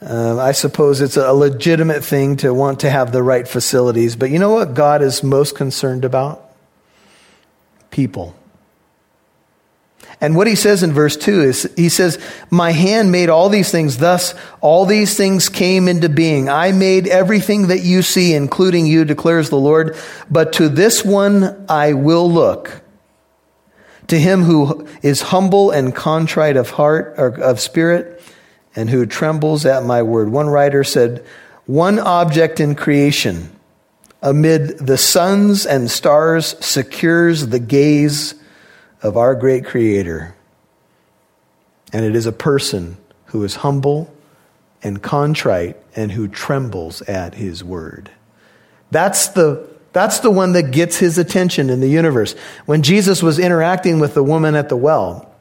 uh, 0.00 0.38
I 0.38 0.52
suppose 0.52 1.02
it's 1.02 1.18
a 1.18 1.32
legitimate 1.32 2.02
thing 2.02 2.36
to 2.38 2.54
want 2.54 2.80
to 2.80 2.90
have 2.90 3.12
the 3.12 3.22
right 3.22 3.46
facilities. 3.46 4.16
But 4.16 4.30
you 4.30 4.38
know 4.38 4.52
what 4.52 4.72
God 4.72 5.02
is 5.02 5.22
most 5.22 5.54
concerned 5.54 6.06
about? 6.06 6.42
People. 7.90 8.34
And 10.22 10.36
what 10.36 10.46
he 10.46 10.54
says 10.54 10.82
in 10.82 10.92
verse 10.92 11.16
2 11.16 11.42
is 11.42 11.72
he 11.76 11.88
says, 11.88 12.18
My 12.50 12.72
hand 12.72 13.12
made 13.12 13.28
all 13.28 13.48
these 13.48 13.70
things, 13.70 13.98
thus 13.98 14.34
all 14.60 14.86
these 14.86 15.16
things 15.16 15.48
came 15.48 15.88
into 15.88 16.08
being. 16.08 16.48
I 16.48 16.72
made 16.72 17.06
everything 17.06 17.68
that 17.68 17.82
you 17.82 18.02
see, 18.02 18.34
including 18.34 18.86
you, 18.86 19.04
declares 19.04 19.50
the 19.50 19.56
Lord. 19.56 19.96
But 20.30 20.54
to 20.54 20.68
this 20.68 21.04
one 21.04 21.66
I 21.68 21.94
will 21.94 22.30
look 22.30 22.82
to 24.10 24.18
him 24.18 24.42
who 24.42 24.86
is 25.02 25.22
humble 25.22 25.70
and 25.70 25.94
contrite 25.94 26.56
of 26.56 26.70
heart 26.70 27.14
or 27.16 27.28
of 27.40 27.60
spirit 27.60 28.22
and 28.76 28.90
who 28.90 29.06
trembles 29.06 29.64
at 29.66 29.84
my 29.84 30.02
word. 30.02 30.30
One 30.30 30.48
writer 30.48 30.84
said, 30.84 31.24
one 31.66 31.98
object 31.98 32.60
in 32.60 32.74
creation 32.74 33.50
amid 34.22 34.78
the 34.78 34.98
suns 34.98 35.64
and 35.64 35.90
stars 35.90 36.54
secures 36.64 37.46
the 37.46 37.58
gaze 37.58 38.34
of 39.02 39.16
our 39.16 39.34
great 39.34 39.64
creator. 39.64 40.34
And 41.92 42.04
it 42.04 42.14
is 42.14 42.26
a 42.26 42.32
person 42.32 42.96
who 43.26 43.42
is 43.44 43.56
humble 43.56 44.12
and 44.82 45.02
contrite 45.02 45.76
and 45.96 46.12
who 46.12 46.28
trembles 46.28 47.02
at 47.02 47.34
his 47.34 47.62
word. 47.62 48.10
That's 48.90 49.28
the 49.28 49.69
That's 49.92 50.20
the 50.20 50.30
one 50.30 50.52
that 50.52 50.70
gets 50.70 50.98
his 50.98 51.18
attention 51.18 51.68
in 51.68 51.80
the 51.80 51.88
universe. 51.88 52.34
When 52.66 52.82
Jesus 52.82 53.22
was 53.22 53.38
interacting 53.38 53.98
with 53.98 54.14
the 54.14 54.22
woman 54.22 54.54
at 54.54 54.68
the 54.68 54.76
well, 54.76 55.34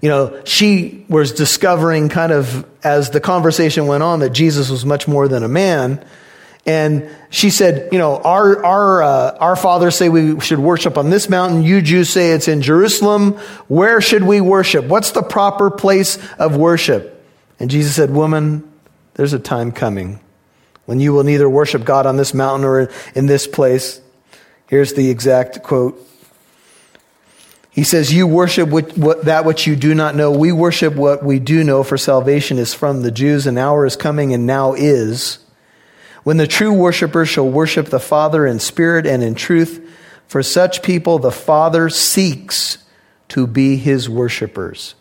you 0.00 0.08
know, 0.08 0.42
she 0.44 1.04
was 1.08 1.32
discovering 1.32 2.08
kind 2.08 2.32
of 2.32 2.66
as 2.82 3.10
the 3.10 3.20
conversation 3.20 3.86
went 3.86 4.02
on 4.02 4.20
that 4.20 4.30
Jesus 4.30 4.70
was 4.70 4.84
much 4.84 5.08
more 5.08 5.28
than 5.28 5.42
a 5.42 5.48
man. 5.48 6.04
And 6.64 7.08
she 7.30 7.50
said, 7.50 7.90
you 7.92 7.98
know, 7.98 8.16
our, 8.16 8.64
our, 8.64 9.02
uh, 9.02 9.36
our 9.38 9.56
fathers 9.56 9.94
say 9.94 10.08
we 10.08 10.40
should 10.40 10.58
worship 10.58 10.98
on 10.98 11.10
this 11.10 11.28
mountain. 11.28 11.62
You 11.62 11.80
Jews 11.80 12.10
say 12.10 12.32
it's 12.32 12.48
in 12.48 12.62
Jerusalem. 12.62 13.32
Where 13.68 14.00
should 14.00 14.24
we 14.24 14.40
worship? 14.40 14.84
What's 14.86 15.12
the 15.12 15.22
proper 15.22 15.70
place 15.70 16.18
of 16.38 16.56
worship? 16.56 17.24
And 17.60 17.70
Jesus 17.70 17.94
said, 17.94 18.10
woman, 18.10 18.70
there's 19.14 19.32
a 19.32 19.38
time 19.38 19.70
coming 19.72 20.20
when 20.86 21.00
you 21.00 21.12
will 21.12 21.24
neither 21.24 21.48
worship 21.48 21.84
God 21.84 22.06
on 22.06 22.16
this 22.16 22.32
mountain 22.32 22.64
or 22.64 22.90
in 23.14 23.26
this 23.26 23.46
place. 23.46 24.00
Here's 24.68 24.94
the 24.94 25.10
exact 25.10 25.62
quote. 25.62 26.02
He 27.70 27.84
says, 27.84 28.12
You 28.12 28.26
worship 28.26 28.70
what, 28.70 28.96
what, 28.96 29.26
that 29.26 29.44
which 29.44 29.66
you 29.66 29.76
do 29.76 29.94
not 29.94 30.16
know. 30.16 30.30
We 30.30 30.50
worship 30.50 30.94
what 30.94 31.22
we 31.22 31.38
do 31.38 31.62
know, 31.62 31.82
for 31.82 31.98
salvation 31.98 32.56
is 32.56 32.72
from 32.72 33.02
the 33.02 33.10
Jews. 33.10 33.46
An 33.46 33.58
hour 33.58 33.84
is 33.84 33.96
coming 33.96 34.32
and 34.32 34.46
now 34.46 34.72
is 34.72 35.38
when 36.24 36.38
the 36.38 36.46
true 36.46 36.72
worshiper 36.72 37.26
shall 37.26 37.48
worship 37.48 37.86
the 37.86 38.00
Father 38.00 38.46
in 38.46 38.58
spirit 38.58 39.06
and 39.06 39.22
in 39.22 39.34
truth. 39.34 39.82
For 40.26 40.42
such 40.42 40.82
people, 40.82 41.18
the 41.18 41.30
Father 41.30 41.88
seeks 41.88 42.78
to 43.28 43.46
be 43.46 43.76
his 43.76 44.08
worshipers. 44.08 44.94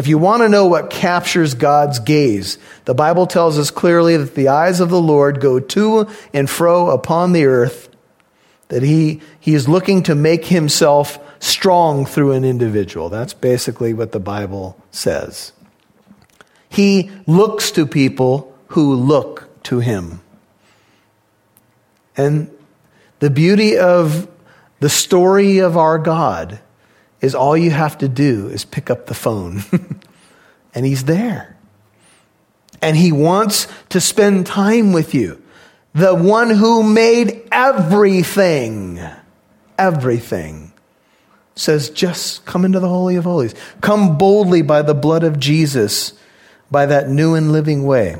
If 0.00 0.06
you 0.06 0.16
want 0.16 0.40
to 0.40 0.48
know 0.48 0.64
what 0.64 0.88
captures 0.88 1.52
God's 1.52 1.98
gaze, 1.98 2.56
the 2.86 2.94
Bible 2.94 3.26
tells 3.26 3.58
us 3.58 3.70
clearly 3.70 4.16
that 4.16 4.34
the 4.34 4.48
eyes 4.48 4.80
of 4.80 4.88
the 4.88 4.98
Lord 4.98 5.42
go 5.42 5.60
to 5.60 6.08
and 6.32 6.48
fro 6.48 6.88
upon 6.88 7.34
the 7.34 7.44
earth, 7.44 7.90
that 8.68 8.82
he, 8.82 9.20
he 9.38 9.52
is 9.52 9.68
looking 9.68 10.02
to 10.04 10.14
make 10.14 10.46
himself 10.46 11.18
strong 11.38 12.06
through 12.06 12.32
an 12.32 12.46
individual. 12.46 13.10
That's 13.10 13.34
basically 13.34 13.92
what 13.92 14.12
the 14.12 14.18
Bible 14.18 14.74
says. 14.90 15.52
He 16.70 17.10
looks 17.26 17.70
to 17.72 17.84
people 17.84 18.56
who 18.68 18.94
look 18.94 19.50
to 19.64 19.80
him. 19.80 20.22
And 22.16 22.50
the 23.18 23.28
beauty 23.28 23.76
of 23.76 24.28
the 24.78 24.88
story 24.88 25.58
of 25.58 25.76
our 25.76 25.98
God 25.98 26.58
is 27.20 27.34
all 27.34 27.56
you 27.56 27.70
have 27.70 27.98
to 27.98 28.08
do 28.08 28.48
is 28.48 28.64
pick 28.64 28.90
up 28.90 29.06
the 29.06 29.14
phone, 29.14 29.62
and 30.74 30.86
He's 30.86 31.04
there. 31.04 31.56
And 32.82 32.96
He 32.96 33.12
wants 33.12 33.68
to 33.90 34.00
spend 34.00 34.46
time 34.46 34.92
with 34.92 35.14
you. 35.14 35.42
The 35.92 36.14
one 36.14 36.50
who 36.50 36.82
made 36.82 37.48
everything, 37.50 39.00
everything, 39.76 40.72
says, 41.56 41.90
just 41.90 42.44
come 42.46 42.64
into 42.64 42.80
the 42.80 42.88
Holy 42.88 43.16
of 43.16 43.24
Holies. 43.24 43.54
Come 43.80 44.16
boldly 44.16 44.62
by 44.62 44.82
the 44.82 44.94
blood 44.94 45.24
of 45.24 45.38
Jesus, 45.38 46.12
by 46.70 46.86
that 46.86 47.08
new 47.08 47.34
and 47.34 47.52
living 47.52 47.84
way. 47.84 48.16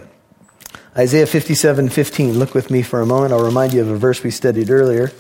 Isaiah 0.97 1.27
57 1.27 1.89
15. 1.89 2.39
Look 2.39 2.55
with 2.55 2.71
me 2.71 2.83
for 2.83 3.01
a 3.01 3.07
moment. 3.07 3.33
I'll 3.33 3.45
remind 3.45 3.73
you 3.73 3.81
of 3.81 3.89
a 3.89 3.97
verse 3.97 4.23
we 4.23 4.31
studied 4.31 4.71
earlier. 4.71 5.13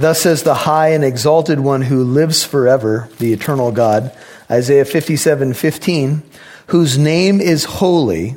Thus 0.00 0.22
says 0.22 0.42
the 0.42 0.54
high 0.54 0.88
and 0.88 1.04
exalted 1.04 1.60
one 1.60 1.82
who 1.82 2.02
lives 2.02 2.44
forever, 2.44 3.08
the 3.18 3.32
eternal 3.32 3.70
God. 3.70 4.16
Isaiah 4.50 4.84
57 4.84 5.54
15. 5.54 6.22
Whose 6.68 6.98
name 6.98 7.40
is 7.40 7.64
holy. 7.64 8.36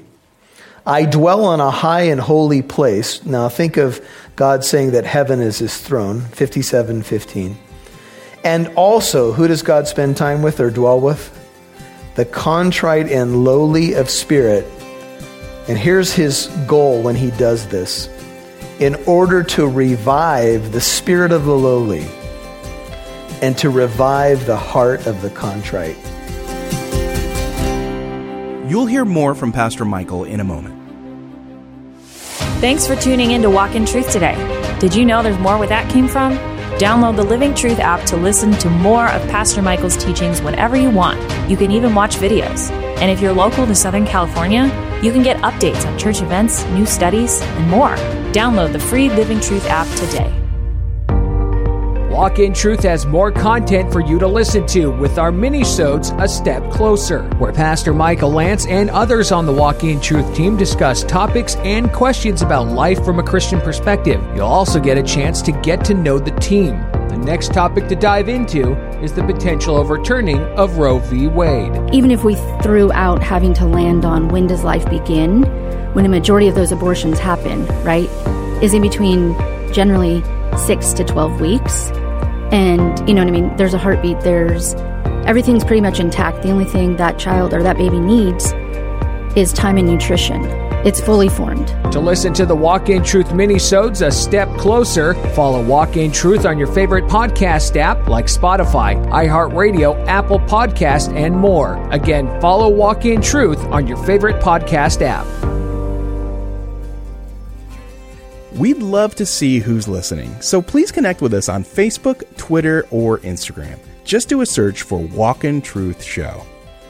I 0.86 1.05
dwell 1.05 1.46
on 1.46 1.62
a 1.62 1.72
high 1.72 2.03
and 2.03 2.20
holy 2.20 2.62
place. 2.62 3.25
Now 3.25 3.48
think 3.48 3.77
of 3.77 4.05
God 4.36 4.65
saying 4.65 4.91
that 4.91 5.05
heaven 5.05 5.39
is 5.39 5.60
his 5.60 5.77
throne. 5.77 6.22
57 6.22 7.01
15. 7.01 7.58
And 8.43 8.67
also, 8.75 9.32
who 9.32 9.48
does 9.48 9.62
God 9.62 9.88
spend 9.88 10.17
time 10.17 10.41
with 10.41 10.60
or 10.60 10.70
dwell 10.70 11.00
with? 11.00 11.32
The 12.15 12.25
contrite 12.25 13.10
and 13.10 13.46
lowly 13.46 13.93
of 13.93 14.10
spirit 14.10 14.65
and 15.67 15.77
here's 15.77 16.12
his 16.12 16.48
goal 16.67 17.01
when 17.01 17.15
he 17.15 17.32
does 17.32 17.67
this 17.67 18.10
in 18.79 18.95
order 19.05 19.43
to 19.43 19.67
revive 19.67 20.71
the 20.71 20.81
spirit 20.81 21.31
of 21.31 21.45
the 21.45 21.57
lowly 21.57 22.05
and 23.41 23.57
to 23.57 23.69
revive 23.69 24.45
the 24.45 24.57
heart 24.57 25.05
of 25.05 25.21
the 25.21 25.29
contrite. 25.29 25.97
You'll 28.69 28.85
hear 28.85 29.05
more 29.05 29.35
from 29.35 29.51
Pastor 29.51 29.85
Michael 29.85 30.23
in 30.23 30.39
a 30.39 30.43
moment. 30.43 30.79
Thanks 32.61 32.87
for 32.87 32.95
tuning 32.95 33.31
in 33.31 33.41
to 33.41 33.49
Walk 33.49 33.75
in 33.75 33.85
Truth 33.85 34.09
today. 34.09 34.35
Did 34.79 34.95
you 34.95 35.05
know 35.05 35.21
there's 35.21 35.37
more 35.37 35.57
where 35.57 35.67
that 35.67 35.91
came 35.91 36.07
from? 36.07 36.37
Download 36.79 37.15
the 37.15 37.23
Living 37.23 37.53
Truth 37.53 37.79
app 37.79 38.05
to 38.07 38.17
listen 38.17 38.53
to 38.53 38.69
more 38.69 39.07
of 39.09 39.21
Pastor 39.29 39.61
Michael's 39.61 39.97
teachings 39.97 40.41
whenever 40.41 40.75
you 40.75 40.89
want. 40.89 41.19
You 41.49 41.55
can 41.55 41.71
even 41.71 41.93
watch 41.93 42.15
videos. 42.15 42.71
And 43.01 43.11
if 43.11 43.21
you're 43.21 43.33
local 43.33 43.67
to 43.67 43.75
Southern 43.75 44.05
California, 44.05 44.63
you 45.03 45.12
can 45.12 45.22
get 45.22 45.36
updates 45.41 45.86
on 45.86 46.00
church 46.00 46.22
events, 46.22 46.63
new 46.67 46.86
studies, 46.86 47.41
and 47.41 47.69
more. 47.69 47.95
Download 48.31 48.72
the 48.72 48.79
free 48.79 49.10
Living 49.10 49.41
Truth 49.41 49.65
app 49.67 49.88
today. 49.98 50.31
Walk 52.10 52.39
in 52.39 52.53
Truth 52.53 52.83
has 52.83 53.05
more 53.05 53.31
content 53.31 53.91
for 53.91 54.00
you 54.00 54.17
to 54.19 54.27
listen 54.27 54.65
to 54.67 54.91
with 54.91 55.17
our 55.17 55.31
mini-sodes 55.31 56.12
A 56.19 56.27
Step 56.27 56.72
Closer, 56.72 57.24
where 57.38 57.51
Pastor 57.51 57.91
Michael 57.91 58.31
Lance 58.31 58.65
and 58.67 58.89
others 58.91 59.31
on 59.31 59.45
the 59.45 59.51
Walk 59.51 59.83
in 59.83 60.00
Truth 60.00 60.33
team 60.36 60.55
discuss 60.55 61.03
topics 61.03 61.55
and 61.57 61.91
questions 61.91 62.41
about 62.41 62.67
life 62.67 63.03
from 63.03 63.19
a 63.19 63.24
Christian 63.24 63.60
perspective. 63.60 64.24
You'll 64.36 64.45
also 64.45 64.79
get 64.79 64.98
a 64.98 65.03
chance 65.03 65.41
to 65.41 65.51
get 65.51 65.83
to 65.86 65.93
know 65.95 66.17
the 66.17 66.31
team. 66.39 66.86
The 67.13 67.20
next 67.20 67.53
topic 67.53 67.88
to 67.89 67.96
dive 67.96 68.27
into 68.27 68.74
is 69.00 69.13
the 69.13 69.22
potential 69.22 69.77
overturning 69.77 70.41
of 70.58 70.79
Roe 70.79 70.98
v. 70.98 71.27
Wade. 71.27 71.72
Even 71.93 72.10
if 72.10 72.24
we 72.24 72.34
threw 72.63 72.91
out 72.91 73.22
having 73.22 73.53
to 73.53 73.67
land 73.67 74.03
on 74.03 74.29
when 74.29 74.48
does 74.48 74.63
life 74.63 74.84
begin, 74.89 75.43
when 75.93 76.08
a 76.08 76.10
majority 76.10 76.48
of 76.48 76.55
those 76.55 76.72
abortions 76.72 77.20
happen, 77.20 77.67
right, 77.84 78.10
is 78.63 78.74
in 78.74 78.82
between 78.82 79.38
generally 79.72 80.24
six 80.58 80.91
to 80.93 81.03
12 81.03 81.39
weeks. 81.39 81.91
And, 82.51 83.08
you 83.08 83.13
know 83.13 83.24
what 83.24 83.27
I 83.27 83.39
mean? 83.41 83.55
There's 83.58 83.75
a 83.75 83.77
heartbeat, 83.77 84.22
there's 84.22 84.74
everything's 85.27 85.63
pretty 85.63 85.82
much 85.82 86.00
intact. 86.00 86.41
The 86.41 86.50
only 86.50 86.65
thing 86.65 86.96
that 86.96 87.20
child 87.20 87.53
or 87.53 87.62
that 87.62 87.77
baby 87.77 88.00
needs 88.00 88.53
is 89.38 89.53
time 89.53 89.77
and 89.77 89.88
nutrition. 89.88 90.62
It's 90.85 90.99
fully 90.99 91.29
formed. 91.29 91.67
To 91.93 91.99
listen 92.01 92.33
to 92.33 92.45
the 92.45 92.55
Walk 92.55 92.89
in 92.89 93.03
Truth 93.03 93.33
mini-sodes 93.33 94.01
a 94.01 94.11
step 94.11 94.49
closer, 94.57 95.13
follow 95.33 95.63
Walk 95.63 95.95
in 95.95 96.11
Truth 96.11 96.45
on 96.45 96.57
your 96.57 96.67
favorite 96.67 97.05
podcast 97.05 97.77
app 97.77 98.09
like 98.09 98.25
Spotify, 98.25 99.01
iHeartRadio, 99.07 100.05
Apple 100.07 100.39
Podcast, 100.39 101.15
and 101.15 101.37
more. 101.37 101.81
Again, 101.91 102.41
follow 102.41 102.67
Walk 102.67 103.05
in 103.05 103.21
Truth 103.21 103.63
on 103.65 103.87
your 103.87 103.95
favorite 104.05 104.41
podcast 104.41 105.01
app. 105.01 105.25
We'd 108.57 108.83
love 108.83 109.15
to 109.15 109.25
see 109.25 109.59
who's 109.59 109.87
listening, 109.87 110.39
so 110.41 110.61
please 110.61 110.91
connect 110.91 111.21
with 111.21 111.33
us 111.33 111.47
on 111.47 111.63
Facebook, 111.63 112.23
Twitter, 112.35 112.85
or 112.91 113.19
Instagram. 113.19 113.79
Just 114.03 114.27
do 114.27 114.41
a 114.41 114.45
search 114.45 114.81
for 114.81 114.99
Walk 114.99 115.45
in 115.45 115.61
Truth 115.61 116.03
Show. 116.03 116.45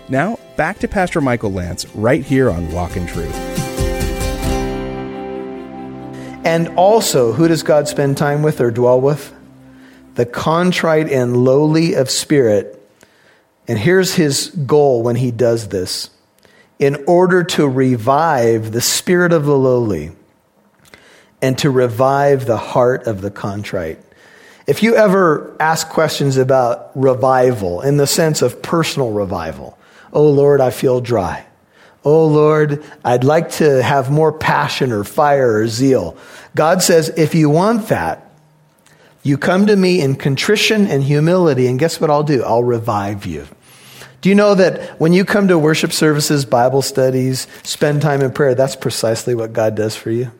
Now, 0.09 0.39
back 0.57 0.79
to 0.79 0.87
Pastor 0.87 1.21
Michael 1.21 1.53
Lance 1.53 1.85
right 1.95 2.25
here 2.25 2.49
on 2.49 2.71
Walk 2.73 2.97
in 2.97 3.05
Truth. 3.07 3.52
And 6.43 6.69
also, 6.77 7.31
who 7.31 7.47
does 7.47 7.63
God 7.63 7.87
spend 7.87 8.17
time 8.17 8.43
with 8.43 8.59
or 8.59 8.69
dwell 8.69 8.99
with? 8.99 9.33
The 10.15 10.25
contrite 10.25 11.09
and 11.09 11.37
lowly 11.37 11.93
of 11.93 12.09
spirit. 12.09 12.79
And 13.67 13.79
here's 13.79 14.15
his 14.15 14.49
goal 14.49 15.03
when 15.03 15.15
he 15.15 15.31
does 15.31 15.69
this 15.69 16.09
in 16.79 17.03
order 17.07 17.43
to 17.43 17.67
revive 17.67 18.71
the 18.71 18.81
spirit 18.81 19.31
of 19.31 19.45
the 19.45 19.57
lowly 19.57 20.11
and 21.41 21.57
to 21.59 21.69
revive 21.69 22.45
the 22.45 22.57
heart 22.57 23.07
of 23.07 23.21
the 23.21 23.31
contrite. 23.31 23.99
If 24.67 24.83
you 24.83 24.95
ever 24.95 25.55
ask 25.59 25.87
questions 25.89 26.37
about 26.37 26.91
revival 26.95 27.81
in 27.81 27.97
the 27.97 28.07
sense 28.07 28.41
of 28.41 28.61
personal 28.61 29.11
revival, 29.11 29.77
oh 30.11 30.29
Lord, 30.29 30.61
I 30.61 30.71
feel 30.71 30.99
dry. 30.99 31.45
Oh 32.05 32.27
Lord, 32.27 32.83
I'd 33.03 33.23
like 33.23 33.51
to 33.51 33.81
have 33.81 34.11
more 34.11 34.31
passion 34.31 34.91
or 34.91 35.03
fire 35.03 35.59
or 35.59 35.67
zeal. 35.67 36.17
God 36.55 36.81
says, 36.83 37.09
if 37.15 37.33
you 37.33 37.49
want 37.49 37.87
that, 37.87 38.29
you 39.23 39.37
come 39.37 39.67
to 39.67 39.75
me 39.75 40.01
in 40.01 40.15
contrition 40.15 40.85
and 40.87 41.01
humility, 41.01 41.67
and 41.67 41.79
guess 41.79 42.01
what 42.01 42.09
I'll 42.09 42.23
do? 42.23 42.43
I'll 42.43 42.63
revive 42.63 43.25
you. 43.25 43.47
Do 44.19 44.29
you 44.29 44.35
know 44.35 44.55
that 44.55 44.99
when 44.99 45.13
you 45.13 45.25
come 45.25 45.47
to 45.47 45.57
worship 45.57 45.93
services, 45.93 46.45
Bible 46.45 46.81
studies, 46.81 47.47
spend 47.63 48.01
time 48.01 48.21
in 48.21 48.31
prayer, 48.31 48.55
that's 48.55 48.75
precisely 48.75 49.33
what 49.35 49.53
God 49.53 49.75
does 49.75 49.95
for 49.95 50.11
you? 50.11 50.31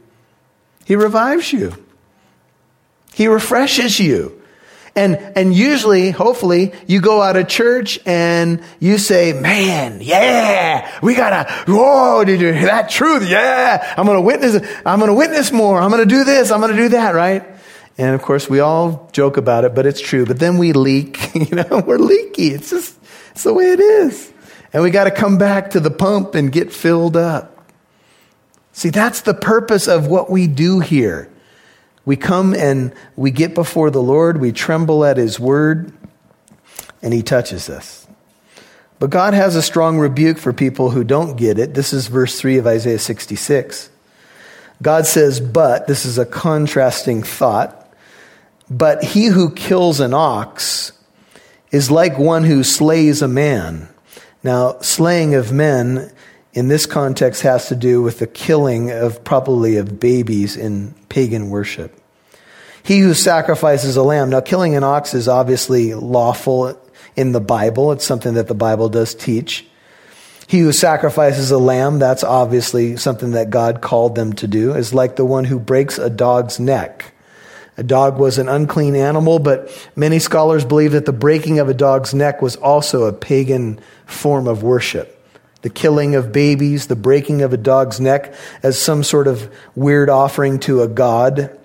He 0.85 0.95
revives 0.95 1.53
you. 1.53 1.73
He 3.13 3.27
refreshes 3.27 3.99
you. 3.99 4.41
And, 4.95 5.15
and 5.35 5.55
usually, 5.55 6.11
hopefully, 6.11 6.71
you 6.85 7.01
go 7.01 7.21
out 7.21 7.35
of 7.35 7.47
church 7.47 7.99
and 8.05 8.63
you 8.79 8.99
say, 8.99 9.33
man, 9.33 10.01
yeah, 10.01 10.99
we 11.01 11.15
gotta, 11.15 11.51
whoa, 11.65 12.23
did 12.23 12.39
you 12.39 12.53
hear 12.53 12.67
that 12.67 12.91
truth? 12.91 13.27
Yeah, 13.27 13.95
I'm 13.97 14.05
gonna 14.05 14.21
witness, 14.21 14.63
I'm 14.85 14.99
gonna 14.99 15.15
witness 15.15 15.51
more. 15.51 15.81
I'm 15.81 15.89
gonna 15.89 16.05
do 16.05 16.23
this, 16.23 16.51
I'm 16.51 16.61
gonna 16.61 16.75
do 16.75 16.89
that, 16.89 17.15
right? 17.15 17.43
And 17.97 18.15
of 18.15 18.21
course, 18.21 18.49
we 18.49 18.59
all 18.59 19.09
joke 19.13 19.37
about 19.37 19.65
it, 19.65 19.75
but 19.75 19.85
it's 19.85 20.01
true. 20.01 20.25
But 20.25 20.39
then 20.39 20.57
we 20.57 20.73
leak. 20.73 21.19
You 21.43 21.57
know, 21.57 21.83
we're 21.85 21.97
leaky. 21.97 22.49
It's 22.49 22.69
just, 22.69 22.97
it's 23.31 23.43
the 23.43 23.53
way 23.53 23.71
it 23.71 23.79
is. 23.79 24.31
And 24.71 24.81
we 24.81 24.91
got 24.91 25.05
to 25.05 25.11
come 25.11 25.37
back 25.37 25.71
to 25.71 25.79
the 25.79 25.91
pump 25.91 26.35
and 26.35 26.51
get 26.51 26.71
filled 26.71 27.17
up. 27.17 27.71
See, 28.71 28.89
that's 28.89 29.21
the 29.21 29.33
purpose 29.33 29.87
of 29.87 30.07
what 30.07 30.29
we 30.29 30.47
do 30.47 30.79
here. 30.79 31.29
We 32.05 32.15
come 32.15 32.53
and 32.53 32.93
we 33.15 33.31
get 33.31 33.55
before 33.55 33.89
the 33.89 34.01
Lord, 34.01 34.39
we 34.39 34.51
tremble 34.51 35.05
at 35.05 35.17
His 35.17 35.39
word, 35.39 35.93
and 37.01 37.13
He 37.13 37.23
touches 37.23 37.69
us. 37.69 38.07
But 38.99 39.09
God 39.09 39.33
has 39.33 39.55
a 39.55 39.61
strong 39.61 39.99
rebuke 39.99 40.37
for 40.37 40.53
people 40.53 40.89
who 40.89 41.03
don't 41.03 41.35
get 41.35 41.59
it. 41.59 41.73
This 41.73 41.93
is 41.93 42.07
verse 42.07 42.39
3 42.39 42.57
of 42.57 42.67
Isaiah 42.67 42.99
66. 42.99 43.89
God 44.81 45.05
says, 45.05 45.39
but, 45.39 45.87
this 45.87 46.05
is 46.05 46.17
a 46.17 46.25
contrasting 46.25 47.23
thought. 47.23 47.79
But 48.69 49.03
he 49.03 49.25
who 49.25 49.51
kills 49.51 49.99
an 49.99 50.13
ox 50.13 50.93
is 51.71 51.91
like 51.91 52.17
one 52.17 52.43
who 52.43 52.63
slays 52.63 53.21
a 53.21 53.27
man. 53.27 53.89
Now, 54.43 54.79
slaying 54.79 55.35
of 55.35 55.51
men 55.51 56.11
in 56.53 56.67
this 56.67 56.85
context 56.85 57.41
has 57.41 57.67
to 57.67 57.75
do 57.75 58.01
with 58.01 58.19
the 58.19 58.27
killing 58.27 58.91
of 58.91 59.23
probably 59.23 59.77
of 59.77 59.99
babies 59.99 60.55
in 60.55 60.93
pagan 61.09 61.49
worship. 61.49 61.99
He 62.83 62.99
who 62.99 63.13
sacrifices 63.13 63.95
a 63.95 64.03
lamb. 64.03 64.29
Now, 64.29 64.41
killing 64.41 64.75
an 64.75 64.83
ox 64.83 65.13
is 65.13 65.27
obviously 65.27 65.93
lawful 65.93 66.79
in 67.15 67.31
the 67.31 67.41
Bible. 67.41 67.91
It's 67.91 68.05
something 68.05 68.33
that 68.35 68.47
the 68.47 68.55
Bible 68.55 68.89
does 68.89 69.15
teach. 69.15 69.65
He 70.47 70.59
who 70.59 70.73
sacrifices 70.73 71.49
a 71.49 71.57
lamb, 71.57 71.99
that's 71.99 72.23
obviously 72.23 72.97
something 72.97 73.31
that 73.31 73.49
God 73.49 73.81
called 73.81 74.15
them 74.15 74.33
to 74.33 74.47
do, 74.47 74.73
is 74.73 74.93
like 74.93 75.15
the 75.15 75.25
one 75.25 75.45
who 75.45 75.59
breaks 75.59 75.97
a 75.97 76.09
dog's 76.09 76.59
neck. 76.59 77.13
A 77.77 77.83
dog 77.83 78.19
was 78.19 78.37
an 78.37 78.49
unclean 78.49 78.95
animal, 78.95 79.39
but 79.39 79.71
many 79.95 80.19
scholars 80.19 80.65
believe 80.65 80.91
that 80.91 81.05
the 81.05 81.13
breaking 81.13 81.57
of 81.59 81.69
a 81.69 81.73
dog's 81.73 82.13
neck 82.13 82.41
was 82.41 82.57
also 82.57 83.05
a 83.05 83.13
pagan 83.13 83.79
form 84.05 84.47
of 84.47 84.61
worship. 84.61 85.22
The 85.63 85.69
killing 85.69 86.13
of 86.13 86.31
babies, 86.31 86.87
the 86.87 86.95
breaking 86.95 87.41
of 87.41 87.51
a 87.51 87.57
dog's 87.57 87.99
neck 87.99 88.33
as 88.61 88.79
some 88.79 89.03
sort 89.03 89.27
of 89.27 89.51
weird 89.75 90.09
offering 90.09 90.59
to 90.59 90.81
a 90.81 90.87
god. 90.87 91.57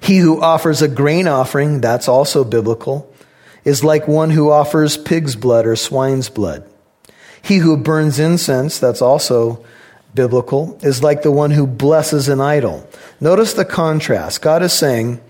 He 0.00 0.18
who 0.18 0.42
offers 0.42 0.82
a 0.82 0.88
grain 0.88 1.28
offering, 1.28 1.80
that's 1.80 2.08
also 2.08 2.42
biblical, 2.42 3.08
is 3.64 3.84
like 3.84 4.08
one 4.08 4.30
who 4.30 4.50
offers 4.50 4.96
pig's 4.96 5.36
blood 5.36 5.66
or 5.66 5.76
swine's 5.76 6.28
blood. 6.28 6.68
He 7.40 7.58
who 7.58 7.76
burns 7.76 8.18
incense, 8.18 8.78
that's 8.78 9.02
also 9.02 9.64
biblical, 10.14 10.78
is 10.82 11.02
like 11.02 11.22
the 11.22 11.30
one 11.30 11.52
who 11.52 11.66
blesses 11.66 12.28
an 12.28 12.40
idol. 12.40 12.88
Notice 13.20 13.52
the 13.52 13.64
contrast. 13.64 14.42
God 14.42 14.62
is 14.62 14.72
saying, 14.72 15.20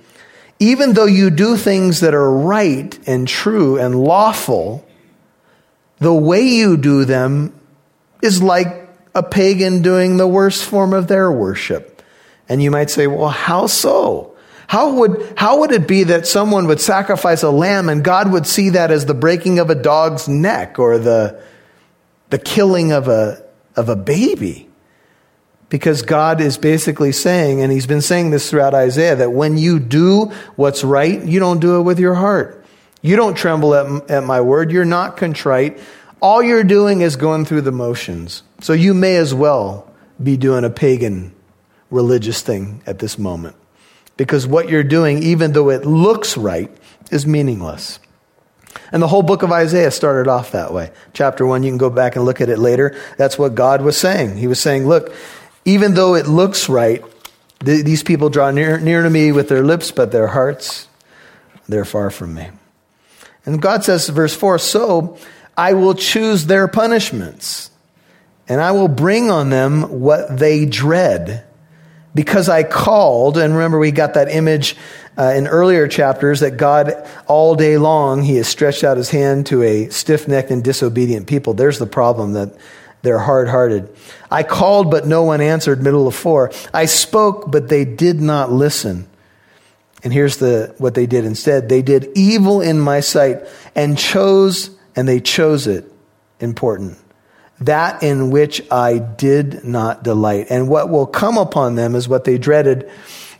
even 0.58 0.92
though 0.92 1.06
you 1.06 1.30
do 1.30 1.56
things 1.56 2.00
that 2.00 2.14
are 2.14 2.30
right 2.30 2.98
and 3.08 3.26
true 3.26 3.78
and 3.78 4.04
lawful, 4.04 4.86
the 5.98 6.14
way 6.14 6.42
you 6.42 6.76
do 6.76 7.04
them 7.04 7.52
is 8.22 8.42
like 8.42 8.88
a 9.14 9.22
pagan 9.22 9.82
doing 9.82 10.16
the 10.16 10.26
worst 10.26 10.64
form 10.64 10.94
of 10.94 11.08
their 11.08 11.30
worship. 11.30 12.02
And 12.48 12.62
you 12.62 12.70
might 12.70 12.90
say, 12.90 13.06
well, 13.06 13.28
how 13.28 13.66
so? 13.66 14.34
How 14.68 14.94
would, 14.94 15.34
how 15.36 15.60
would 15.60 15.72
it 15.72 15.86
be 15.86 16.04
that 16.04 16.26
someone 16.26 16.66
would 16.66 16.80
sacrifice 16.80 17.42
a 17.42 17.50
lamb 17.50 17.90
and 17.90 18.02
God 18.02 18.32
would 18.32 18.46
see 18.46 18.70
that 18.70 18.90
as 18.90 19.04
the 19.04 19.14
breaking 19.14 19.58
of 19.58 19.68
a 19.68 19.74
dog's 19.74 20.28
neck 20.28 20.78
or 20.78 20.96
the, 20.96 21.42
the 22.30 22.38
killing 22.38 22.90
of 22.92 23.08
a, 23.08 23.44
of 23.76 23.90
a 23.90 23.96
baby? 23.96 24.70
Because 25.68 26.02
God 26.02 26.40
is 26.40 26.56
basically 26.58 27.12
saying, 27.12 27.60
and 27.60 27.72
He's 27.72 27.86
been 27.86 28.02
saying 28.02 28.30
this 28.30 28.48
throughout 28.48 28.74
Isaiah, 28.74 29.16
that 29.16 29.32
when 29.32 29.58
you 29.58 29.78
do 29.78 30.26
what's 30.56 30.84
right, 30.84 31.22
you 31.22 31.38
don't 31.38 31.60
do 31.60 31.78
it 31.78 31.82
with 31.82 31.98
your 31.98 32.14
heart. 32.14 32.64
You 33.02 33.16
don't 33.16 33.34
tremble 33.34 33.74
at, 33.74 34.10
at 34.10 34.24
my 34.24 34.40
word. 34.40 34.70
You're 34.70 34.84
not 34.84 35.16
contrite. 35.16 35.80
All 36.22 36.40
you're 36.40 36.62
doing 36.62 37.00
is 37.00 37.16
going 37.16 37.44
through 37.44 37.62
the 37.62 37.72
motions. 37.72 38.44
So 38.60 38.72
you 38.72 38.94
may 38.94 39.16
as 39.16 39.34
well 39.34 39.92
be 40.22 40.36
doing 40.36 40.64
a 40.64 40.70
pagan 40.70 41.34
religious 41.90 42.40
thing 42.42 42.80
at 42.86 43.00
this 43.00 43.18
moment. 43.18 43.56
Because 44.16 44.46
what 44.46 44.68
you're 44.68 44.84
doing, 44.84 45.20
even 45.24 45.52
though 45.52 45.68
it 45.70 45.84
looks 45.84 46.36
right, 46.36 46.70
is 47.10 47.26
meaningless. 47.26 47.98
And 48.92 49.02
the 49.02 49.08
whole 49.08 49.24
book 49.24 49.42
of 49.42 49.50
Isaiah 49.50 49.90
started 49.90 50.30
off 50.30 50.52
that 50.52 50.72
way. 50.72 50.92
Chapter 51.12 51.44
1, 51.44 51.64
you 51.64 51.70
can 51.72 51.78
go 51.78 51.90
back 51.90 52.14
and 52.14 52.24
look 52.24 52.40
at 52.40 52.48
it 52.48 52.58
later. 52.58 52.96
That's 53.18 53.36
what 53.36 53.56
God 53.56 53.82
was 53.82 53.96
saying. 53.96 54.36
He 54.36 54.46
was 54.46 54.60
saying, 54.60 54.86
Look, 54.86 55.12
even 55.64 55.94
though 55.94 56.14
it 56.14 56.28
looks 56.28 56.68
right, 56.68 57.04
th- 57.64 57.84
these 57.84 58.04
people 58.04 58.30
draw 58.30 58.52
near, 58.52 58.78
near 58.78 59.02
to 59.02 59.10
me 59.10 59.32
with 59.32 59.48
their 59.48 59.64
lips, 59.64 59.90
but 59.90 60.12
their 60.12 60.28
hearts, 60.28 60.88
they're 61.68 61.84
far 61.84 62.10
from 62.10 62.34
me. 62.34 62.50
And 63.44 63.60
God 63.60 63.82
says, 63.84 64.08
verse 64.08 64.36
4 64.36 64.58
So 64.58 65.18
I 65.56 65.74
will 65.74 65.94
choose 65.94 66.46
their 66.46 66.68
punishments, 66.68 67.70
and 68.48 68.60
I 68.60 68.72
will 68.72 68.88
bring 68.88 69.30
on 69.30 69.50
them 69.50 70.00
what 70.00 70.38
they 70.38 70.66
dread. 70.66 71.44
Because 72.14 72.50
I 72.50 72.62
called, 72.62 73.38
and 73.38 73.54
remember, 73.54 73.78
we 73.78 73.90
got 73.90 74.14
that 74.14 74.28
image 74.28 74.76
uh, 75.16 75.32
in 75.34 75.46
earlier 75.46 75.88
chapters 75.88 76.40
that 76.40 76.58
God, 76.58 76.92
all 77.26 77.54
day 77.54 77.78
long, 77.78 78.22
He 78.22 78.36
has 78.36 78.46
stretched 78.46 78.84
out 78.84 78.98
His 78.98 79.08
hand 79.08 79.46
to 79.46 79.62
a 79.62 79.88
stiff 79.88 80.28
necked 80.28 80.50
and 80.50 80.62
disobedient 80.62 81.26
people. 81.26 81.54
There's 81.54 81.78
the 81.78 81.86
problem 81.86 82.34
that 82.34 82.54
they're 83.02 83.18
hard 83.18 83.48
hearted. 83.48 83.94
I 84.30 84.42
called, 84.42 84.90
but 84.90 85.06
no 85.06 85.24
one 85.24 85.40
answered, 85.40 85.82
middle 85.82 86.06
of 86.06 86.14
four. 86.14 86.52
I 86.72 86.86
spoke, 86.86 87.50
but 87.50 87.68
they 87.68 87.84
did 87.84 88.20
not 88.20 88.52
listen. 88.52 89.08
And 90.04 90.12
here's 90.12 90.36
the, 90.38 90.74
what 90.78 90.94
they 90.94 91.06
did 91.06 91.24
instead. 91.24 91.68
They 91.68 91.82
did 91.82 92.10
evil 92.14 92.60
in 92.60 92.80
my 92.80 93.00
sight 93.00 93.42
and 93.74 93.98
chose, 93.98 94.70
and 94.96 95.08
they 95.08 95.20
chose 95.20 95.66
it. 95.66 95.90
Important. 96.40 96.98
That 97.60 98.02
in 98.02 98.30
which 98.30 98.62
I 98.70 98.98
did 98.98 99.64
not 99.64 100.02
delight. 100.02 100.46
And 100.50 100.68
what 100.68 100.90
will 100.90 101.06
come 101.06 101.38
upon 101.38 101.76
them 101.76 101.94
is 101.94 102.08
what 102.08 102.24
they 102.24 102.38
dreaded. 102.38 102.90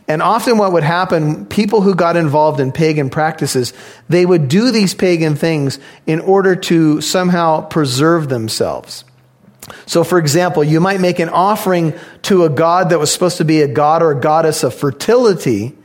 And 0.07 0.21
often 0.21 0.57
what 0.57 0.71
would 0.71 0.83
happen, 0.83 1.45
people 1.45 1.81
who 1.81 1.95
got 1.95 2.15
involved 2.15 2.59
in 2.59 2.71
pagan 2.71 3.09
practices, 3.09 3.73
they 4.09 4.25
would 4.25 4.47
do 4.47 4.71
these 4.71 4.93
pagan 4.93 5.35
things 5.35 5.79
in 6.05 6.19
order 6.21 6.55
to 6.55 7.01
somehow 7.01 7.61
preserve 7.67 8.29
themselves. 8.29 9.05
So, 9.85 10.03
for 10.03 10.19
example, 10.19 10.63
you 10.63 10.79
might 10.81 10.99
make 10.99 11.19
an 11.19 11.29
offering 11.29 11.93
to 12.23 12.43
a 12.43 12.49
god 12.49 12.89
that 12.89 12.99
was 12.99 13.11
supposed 13.11 13.37
to 13.37 13.45
be 13.45 13.61
a 13.61 13.67
god 13.67 14.03
or 14.03 14.11
a 14.11 14.19
goddess 14.19 14.63
of 14.63 14.73
fertility 14.73 15.77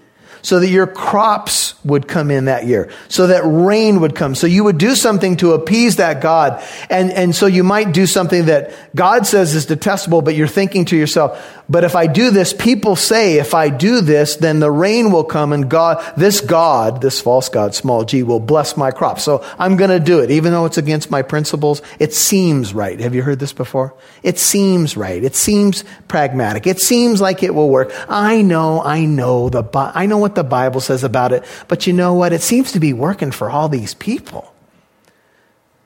so 0.42 0.60
that 0.60 0.68
your 0.68 0.86
crops 0.86 1.74
would 1.84 2.08
come 2.08 2.30
in 2.30 2.46
that 2.46 2.66
year, 2.66 2.90
so 3.08 3.28
that 3.28 3.42
rain 3.44 4.00
would 4.00 4.14
come. 4.14 4.34
So 4.34 4.46
you 4.46 4.64
would 4.64 4.78
do 4.78 4.94
something 4.94 5.36
to 5.38 5.52
appease 5.52 5.96
that 5.96 6.20
God. 6.20 6.62
And, 6.90 7.10
and 7.10 7.34
so 7.34 7.46
you 7.46 7.64
might 7.64 7.92
do 7.92 8.06
something 8.06 8.46
that 8.46 8.72
God 8.94 9.26
says 9.26 9.54
is 9.54 9.66
detestable, 9.66 10.22
but 10.22 10.34
you're 10.34 10.46
thinking 10.46 10.84
to 10.86 10.96
yourself, 10.96 11.57
but 11.70 11.84
if 11.84 11.94
I 11.94 12.06
do 12.06 12.30
this, 12.30 12.54
people 12.54 12.96
say 12.96 13.38
if 13.38 13.52
I 13.52 13.68
do 13.68 14.00
this, 14.00 14.36
then 14.36 14.58
the 14.58 14.70
rain 14.70 15.12
will 15.12 15.24
come 15.24 15.52
and 15.52 15.68
God, 15.68 16.02
this 16.16 16.40
God, 16.40 17.02
this 17.02 17.20
false 17.20 17.50
God, 17.50 17.74
small 17.74 18.04
g, 18.04 18.22
will 18.22 18.40
bless 18.40 18.74
my 18.74 18.90
crop. 18.90 19.20
So 19.20 19.44
I'm 19.58 19.76
going 19.76 19.90
to 19.90 20.00
do 20.00 20.20
it. 20.20 20.30
Even 20.30 20.52
though 20.52 20.64
it's 20.64 20.78
against 20.78 21.10
my 21.10 21.20
principles, 21.20 21.82
it 21.98 22.14
seems 22.14 22.72
right. 22.72 22.98
Have 23.00 23.14
you 23.14 23.22
heard 23.22 23.38
this 23.38 23.52
before? 23.52 23.92
It 24.22 24.38
seems 24.38 24.96
right. 24.96 25.22
It 25.22 25.36
seems 25.36 25.84
pragmatic. 26.08 26.66
It 26.66 26.80
seems 26.80 27.20
like 27.20 27.42
it 27.42 27.54
will 27.54 27.68
work. 27.68 27.92
I 28.08 28.40
know, 28.40 28.82
I 28.82 29.04
know 29.04 29.50
the, 29.50 29.62
I 29.94 30.06
know 30.06 30.18
what 30.18 30.36
the 30.36 30.44
Bible 30.44 30.80
says 30.80 31.04
about 31.04 31.32
it, 31.32 31.44
but 31.68 31.86
you 31.86 31.92
know 31.92 32.14
what? 32.14 32.32
It 32.32 32.40
seems 32.40 32.72
to 32.72 32.80
be 32.80 32.94
working 32.94 33.30
for 33.30 33.50
all 33.50 33.68
these 33.68 33.92
people. 33.92 34.54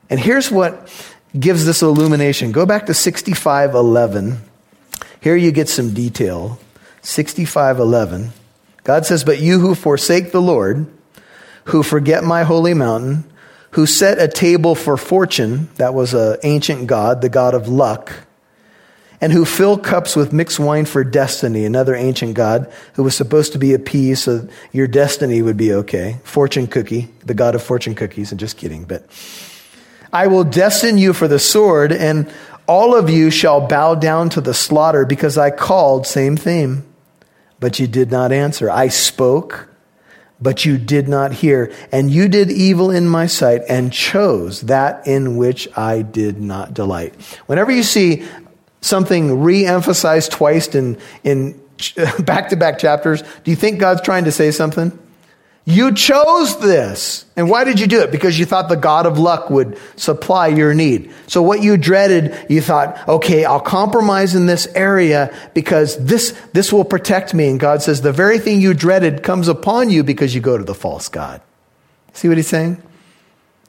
And 0.09 0.21
here's 0.21 0.49
what 0.49 0.89
gives 1.37 1.67
this 1.67 1.83
illumination. 1.83 2.53
Go 2.53 2.67
back 2.67 2.87
to 2.87 2.95
6511 2.95 4.52
here 5.23 5.37
you 5.37 5.53
get 5.53 5.69
some 5.69 5.95
detail. 5.95 6.59
65:11. 7.01 8.33
God 8.85 9.07
says, 9.07 9.23
"But 9.23 9.39
you 9.39 9.61
who 9.61 9.75
forsake 9.75 10.33
the 10.33 10.43
Lord, 10.43 10.87
who 11.67 11.85
forget 11.85 12.25
my 12.25 12.43
holy 12.43 12.75
mountain, 12.75 13.25
who 13.71 13.87
set 13.87 14.21
a 14.21 14.27
table 14.27 14.75
for 14.75 14.97
fortune, 14.97 15.69
that 15.77 15.95
was 15.95 16.13
an 16.13 16.37
ancient 16.43 16.89
god, 16.89 17.23
the 17.23 17.29
god 17.29 17.55
of 17.55 17.69
luck, 17.69 18.13
and 19.21 19.33
who 19.33 19.45
fill 19.45 19.79
cups 19.79 20.17
with 20.17 20.33
mixed 20.33 20.59
wine 20.59 20.85
for 20.87 21.05
destiny, 21.05 21.65
another 21.65 21.95
ancient 21.95 22.35
god 22.35 22.67
who 22.95 23.05
was 23.05 23.15
supposed 23.15 23.53
to 23.53 23.59
be 23.59 23.73
appeased 23.73 24.25
so 24.25 24.49
your 24.73 24.89
destiny 24.89 25.41
would 25.41 25.57
be 25.57 25.73
okay. 25.73 26.17
Fortune 26.25 26.67
cookie, 26.67 27.11
the 27.25 27.35
god 27.35 27.55
of 27.55 27.63
fortune 27.63 27.95
cookies, 27.95 28.33
and 28.33 28.41
just 28.41 28.57
kidding, 28.57 28.83
but 28.83 29.07
I 30.13 30.27
will 30.27 30.45
destine 30.45 30.99
you 30.99 31.13
for 31.13 31.29
the 31.29 31.39
sword, 31.39 31.93
and 31.93 32.29
all 32.67 32.95
of 32.95 33.11
you 33.11 33.31
shall 33.31 33.67
bow 33.67 33.95
down 33.95 34.31
to 34.31 34.41
the 34.41 34.55
slaughter 34.55 35.05
because 35.05 35.37
I 35.37 35.51
called, 35.51 36.07
same 36.07 36.37
theme, 36.37 36.85
but 37.61 37.79
you 37.79 37.87
did 37.87 38.11
not 38.11 38.33
answer. 38.33 38.71
I 38.71 38.89
spoke, 38.89 39.69
but 40.41 40.65
you 40.65 40.79
did 40.79 41.09
not 41.09 41.33
hear. 41.33 41.73
And 41.93 42.11
you 42.11 42.29
did 42.29 42.51
evil 42.51 42.91
in 42.91 43.09
my 43.09 43.27
sight 43.27 43.63
and 43.69 43.93
chose 43.93 44.63
that 44.63 45.07
in 45.07 45.37
which 45.37 45.69
I 45.77 46.03
did 46.03 46.41
not 46.41 46.75
delight. 46.75 47.15
Whenever 47.47 47.71
you 47.71 47.83
see 47.83 48.27
something 48.81 49.41
re 49.43 49.65
emphasized 49.65 50.33
twice 50.33 50.75
in, 50.75 50.99
in 51.23 51.61
back 52.25 52.49
to 52.51 52.57
back 52.57 52.79
chapters, 52.79 53.23
do 53.45 53.51
you 53.51 53.57
think 53.57 53.79
God's 53.79 54.03
trying 54.03 54.25
to 54.25 54.33
say 54.33 54.51
something? 54.51 54.99
You 55.65 55.95
chose 55.95 56.59
this. 56.59 57.25
And 57.37 57.49
why 57.49 57.63
did 57.63 57.79
you 57.79 57.87
do 57.87 58.01
it? 58.01 58.11
Because 58.11 58.37
you 58.37 58.45
thought 58.45 58.69
the 58.69 58.77
God 58.77 59.07
of 59.07 59.19
luck 59.19 59.49
would 59.49 59.79
supply 59.95 60.49
your 60.49 60.75
need. 60.75 61.13
So 61.29 61.41
what 61.41 61.63
you 61.63 61.77
dreaded, 61.77 62.47
you 62.49 62.61
thought, 62.61 63.09
okay, 63.09 63.45
I'll 63.45 63.61
compromise 63.61 64.35
in 64.35 64.47
this 64.47 64.67
area 64.75 65.33
because 65.55 65.97
this, 66.05 66.33
this 66.53 66.73
will 66.73 66.85
protect 66.85 67.33
me. 67.33 67.49
And 67.49 67.61
God 67.61 67.81
says 67.81 68.01
the 68.01 68.13
very 68.13 68.41
thing 68.41 68.61
you 68.61 68.75
dreaded 68.75 69.23
comes 69.23 69.47
upon 69.47 69.91
you 69.91 70.03
because 70.03 70.35
you 70.35 70.41
go 70.41 70.59
to 70.59 70.65
the 70.65 70.75
false 70.75 71.09
God. 71.09 71.41
See 72.13 72.27
what 72.27 72.39
he's 72.39 72.49
saying? 72.49 72.83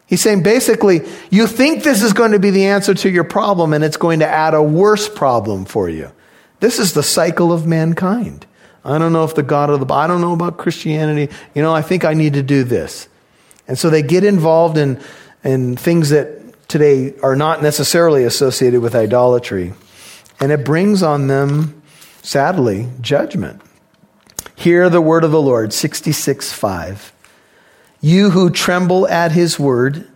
He's 0.07 0.21
saying 0.21 0.43
basically, 0.43 1.01
you 1.29 1.45
think 1.47 1.83
this 1.83 2.01
is 2.01 2.13
going 2.13 2.31
to 2.31 2.39
be 2.39 2.49
the 2.49 2.65
answer 2.65 2.93
to 2.95 3.09
your 3.09 3.23
problem 3.23 3.71
and 3.71 3.83
it's 3.83 3.97
going 3.97 4.19
to 4.19 4.27
add 4.27 4.55
a 4.55 4.63
worse 4.63 5.07
problem 5.07 5.65
for 5.65 5.89
you. 5.89 6.11
This 6.59 6.79
is 6.79 6.93
the 6.93 7.03
cycle 7.03 7.51
of 7.51 7.67
mankind. 7.67 8.47
I 8.85 8.97
don't 8.97 9.13
know 9.13 9.23
if 9.23 9.35
the 9.35 9.43
God 9.43 9.69
of 9.69 9.79
the 9.85 9.93
I 9.93 10.07
don't 10.07 10.21
know 10.21 10.33
about 10.33 10.57
Christianity. 10.57 11.33
You 11.55 11.61
know, 11.61 11.73
I 11.73 11.81
think 11.81 12.03
I 12.03 12.13
need 12.13 12.33
to 12.33 12.43
do 12.43 12.63
this. 12.63 13.07
And 13.67 13.79
so 13.79 13.89
they 13.89 14.01
get 14.01 14.23
involved 14.23 14.77
in, 14.77 15.01
in 15.43 15.77
things 15.77 16.09
that 16.09 16.67
today 16.67 17.13
are 17.21 17.35
not 17.35 17.61
necessarily 17.61 18.23
associated 18.23 18.81
with 18.81 18.95
idolatry. 18.95 19.73
And 20.39 20.51
it 20.51 20.65
brings 20.65 21.01
on 21.01 21.27
them, 21.27 21.81
sadly, 22.21 22.89
judgment. 22.99 23.61
Hear 24.55 24.89
the 24.89 25.01
word 25.01 25.23
of 25.23 25.31
the 25.31 25.41
Lord, 25.41 25.71
66 25.71 26.51
5. 26.51 27.13
You 28.01 28.31
who 28.31 28.49
tremble 28.49 29.07
at 29.07 29.31
his 29.31 29.57
word, 29.57 30.07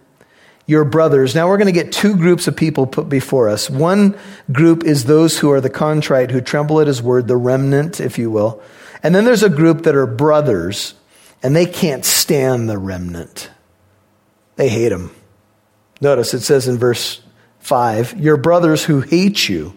your 0.67 0.83
brothers. 0.83 1.33
Now 1.33 1.47
we're 1.47 1.57
going 1.57 1.73
to 1.73 1.83
get 1.83 1.91
two 1.91 2.15
groups 2.15 2.47
of 2.47 2.55
people 2.55 2.85
put 2.85 3.09
before 3.09 3.49
us. 3.49 3.69
One 3.69 4.17
group 4.51 4.83
is 4.83 5.05
those 5.05 5.39
who 5.39 5.49
are 5.51 5.61
the 5.61 5.69
contrite, 5.69 6.29
who 6.29 6.41
tremble 6.41 6.81
at 6.81 6.87
his 6.87 7.01
word, 7.01 7.27
the 7.27 7.37
remnant, 7.37 7.99
if 7.99 8.19
you 8.19 8.29
will. 8.29 8.61
And 9.01 9.15
then 9.15 9.25
there's 9.25 9.43
a 9.43 9.49
group 9.49 9.83
that 9.83 9.95
are 9.95 10.05
brothers, 10.05 10.93
and 11.41 11.55
they 11.55 11.65
can't 11.65 12.03
stand 12.03 12.69
the 12.69 12.77
remnant. 12.77 13.49
They 14.57 14.69
hate 14.69 14.91
him. 14.91 15.11
Notice 16.01 16.33
it 16.33 16.41
says 16.41 16.67
in 16.67 16.77
verse 16.77 17.21
5 17.59 18.19
Your 18.19 18.37
brothers 18.37 18.83
who 18.83 19.01
hate 19.01 19.47
you, 19.47 19.73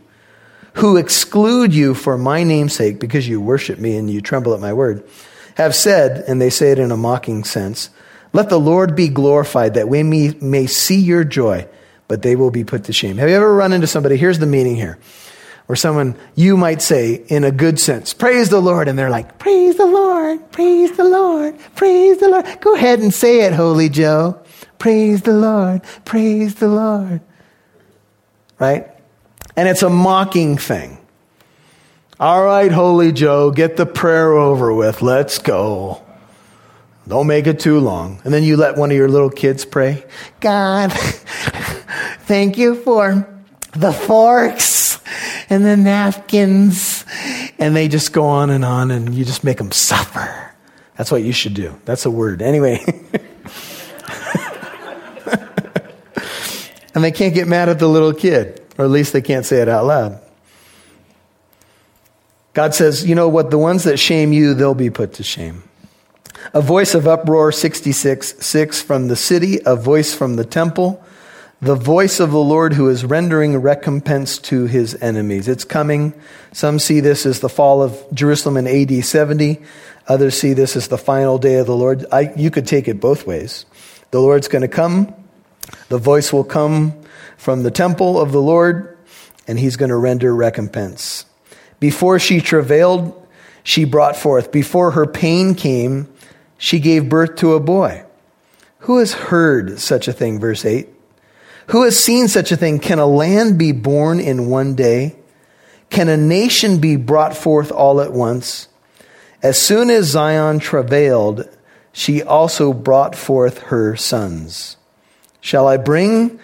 who 0.75 0.97
exclude 0.97 1.73
you 1.73 1.95
for 1.95 2.19
my 2.19 2.43
name's 2.43 2.75
sake, 2.75 2.99
because 2.99 3.29
you 3.29 3.41
worship 3.41 3.79
me 3.79 3.97
and 3.97 4.11
you 4.11 4.21
tremble 4.21 4.55
at 4.55 4.61
my 4.61 4.73
word, 4.73 5.09
have 5.55 5.75
said, 5.75 6.25
and 6.27 6.41
they 6.41 6.51
say 6.51 6.73
it 6.73 6.79
in 6.79 6.91
a 6.91 6.97
mocking 6.97 7.45
sense, 7.45 7.91
let 8.33 8.49
the 8.49 8.61
Lord 8.61 8.95
be 8.95 9.09
glorified 9.09 9.75
that 9.75 9.89
we 9.89 10.03
may, 10.03 10.35
may 10.41 10.67
see 10.67 11.01
your 11.01 11.25
joy, 11.25 11.67
but 12.09 12.23
they 12.23 12.37
will 12.37 12.51
be 12.51 12.65
put 12.65 12.85
to 12.85 12.93
shame. 12.93 13.19
Have 13.19 13.29
you 13.29 13.37
ever 13.37 13.55
run 13.55 13.73
into 13.73 13.87
somebody? 13.87 14.17
Here's 14.17 14.39
the 14.39 14.47
meaning 14.47 14.77
here. 14.77 14.99
Or 15.69 15.77
someone 15.77 16.17
you 16.35 16.57
might 16.57 16.83
say 16.83 17.15
in 17.15 17.45
a 17.45 17.53
good 17.53 17.79
sense, 17.79 18.13
praise 18.13 18.49
the 18.49 18.61
Lord, 18.61 18.89
and 18.89 18.99
they're 18.99 19.11
like, 19.11 19.39
praise 19.39 19.77
the 19.77 19.87
Lord, 19.87 20.51
praise 20.51 20.97
the 20.97 21.05
Lord, 21.05 21.57
praise 21.77 22.19
the 22.19 22.29
Lord. 22.29 22.61
Go 22.61 22.75
ahead 22.75 22.99
and 22.99 23.15
say 23.15 23.43
it, 23.43 23.53
Holy 23.53 23.89
Joe. 23.89 24.43
Praise 24.79 25.23
the 25.23 25.33
Lord, 25.33 25.83
praise 26.05 26.57
the 26.57 26.67
Lord. 26.67 27.21
Right? 28.59 28.89
And 29.57 29.69
it's 29.69 29.83
a 29.83 29.91
mocking 29.91 30.57
thing. 30.57 30.99
All 32.19 32.45
right, 32.45 32.73
Holy 32.73 33.13
Joe, 33.13 33.51
get 33.51 33.77
the 33.77 33.87
prayer 33.87 34.33
over 34.33 34.75
with. 34.75 35.03
Let's 35.03 35.39
go. 35.39 36.03
Don't 37.11 37.27
make 37.27 37.49
it 37.49 37.59
too 37.59 37.81
long. 37.81 38.21
And 38.23 38.33
then 38.33 38.45
you 38.45 38.57
let 38.57 38.77
one 38.77 38.93
of 38.93 38.97
your 38.97 39.09
little 39.09 39.31
kids 39.31 39.65
pray. 39.65 40.05
God, 40.39 40.93
thank 42.21 42.57
you 42.57 42.77
for 42.77 43.29
the 43.73 43.93
forks 43.93 45.01
and 45.51 45.65
the 45.65 45.77
napkins. 45.77 47.05
And 47.59 47.75
they 47.75 47.89
just 47.89 48.13
go 48.13 48.27
on 48.27 48.51
and 48.51 48.65
on, 48.65 48.93
and 48.93 49.13
you 49.13 49.25
just 49.25 49.43
make 49.43 49.59
them 49.59 49.73
suffer. 49.73 50.53
That's 50.97 51.11
what 51.11 51.25
you 51.25 51.33
should 51.33 51.55
do. 51.55 51.77
That's 51.85 52.07
a 52.07 52.11
word. 52.13 52.43
Anyway. 52.43 52.79
and 56.95 57.03
they 57.03 57.11
can't 57.11 57.35
get 57.35 57.49
mad 57.49 57.69
at 57.69 57.81
the 57.81 57.89
little 57.89 58.15
kid, 58.15 58.65
or 58.79 58.85
at 58.85 58.91
least 58.93 59.13
they 59.13 59.21
can't 59.21 59.45
say 59.45 59.61
it 59.61 59.69
out 59.69 59.85
loud. 59.85 60.21
God 62.53 62.73
says, 62.73 63.05
you 63.05 63.17
know 63.17 63.29
what? 63.29 63.51
The 63.51 63.59
ones 63.59 63.83
that 63.83 63.97
shame 63.97 64.33
you, 64.33 64.55
they'll 64.55 64.77
be 64.77 64.91
put 64.91 65.15
to 65.15 65.25
shame. 65.25 65.65
A 66.53 66.61
voice 66.61 66.97
of 66.97 67.07
uproar, 67.07 67.53
66, 67.53 68.45
6 68.45 68.83
from 68.83 69.07
the 69.07 69.15
city, 69.15 69.61
a 69.65 69.77
voice 69.77 70.13
from 70.13 70.35
the 70.35 70.45
temple, 70.45 71.01
the 71.61 71.77
voice 71.77 72.19
of 72.19 72.33
the 72.33 72.41
Lord 72.41 72.73
who 72.73 72.89
is 72.89 73.05
rendering 73.05 73.57
recompense 73.59 74.37
to 74.39 74.67
his 74.67 75.01
enemies. 75.01 75.47
It's 75.47 75.63
coming. 75.63 76.13
Some 76.51 76.81
see 76.81 76.99
this 76.99 77.25
as 77.25 77.39
the 77.39 77.49
fall 77.49 77.85
of 77.85 78.05
Jerusalem 78.13 78.57
in 78.57 78.67
AD 78.67 79.05
70. 79.05 79.63
Others 80.09 80.39
see 80.39 80.53
this 80.53 80.75
as 80.75 80.89
the 80.89 80.99
final 80.99 81.39
day 81.39 81.55
of 81.55 81.69
the 81.69 81.77
Lord. 81.77 82.05
I, 82.11 82.33
you 82.35 82.51
could 82.51 82.67
take 82.67 82.89
it 82.89 82.99
both 82.99 83.29
ways. 83.29 83.65
The 84.11 84.21
Lord's 84.21 84.49
going 84.49 84.63
to 84.63 84.69
come. 84.69 85.15
The 85.89 85.99
voice 85.99 86.33
will 86.33 86.43
come 86.43 87.01
from 87.37 87.63
the 87.63 87.71
temple 87.71 88.21
of 88.21 88.33
the 88.33 88.43
Lord, 88.43 88.99
and 89.47 89.57
he's 89.57 89.77
going 89.77 89.91
to 89.91 89.97
render 89.97 90.35
recompense. 90.35 91.27
Before 91.79 92.19
she 92.19 92.41
travailed, 92.41 93.17
she 93.63 93.85
brought 93.85 94.17
forth. 94.17 94.51
Before 94.51 94.91
her 94.93 95.07
pain 95.07 95.55
came, 95.55 96.13
she 96.61 96.79
gave 96.79 97.09
birth 97.09 97.37
to 97.37 97.55
a 97.55 97.59
boy. 97.61 98.05
Who 98.81 98.99
has 98.99 99.15
heard 99.15 99.81
such 99.81 100.09
a 100.09 100.13
thing? 100.13 100.39
Verse 100.39 100.67
8. 100.67 100.89
Who 101.69 101.85
has 101.85 101.99
seen 101.99 102.29
such 102.29 102.53
a 102.53 102.57
thing? 102.57 102.81
Can 102.81 102.99
a 102.99 103.07
land 103.07 103.59
be 103.59 103.73
born 103.73 104.21
in 104.21 104.51
one 104.51 104.75
day? 104.75 105.17
Can 105.89 106.11
a 106.11 106.19
nation 106.19 106.79
be 106.79 106.97
brought 106.97 107.35
forth 107.35 107.73
all 107.73 108.03
at 108.03 108.13
once? 108.13 108.69
As 109.43 109.59
soon 109.59 109.89
as 109.89 110.09
Zion 110.09 110.59
travailed, 110.59 111.49
she 111.93 112.23
also 112.23 112.75
brought 112.75 113.17
forth 113.17 113.59
her 113.63 113.97
sons. 113.97 114.77
Shall 115.41 115.67
I 115.67 115.79
bring 115.79 116.39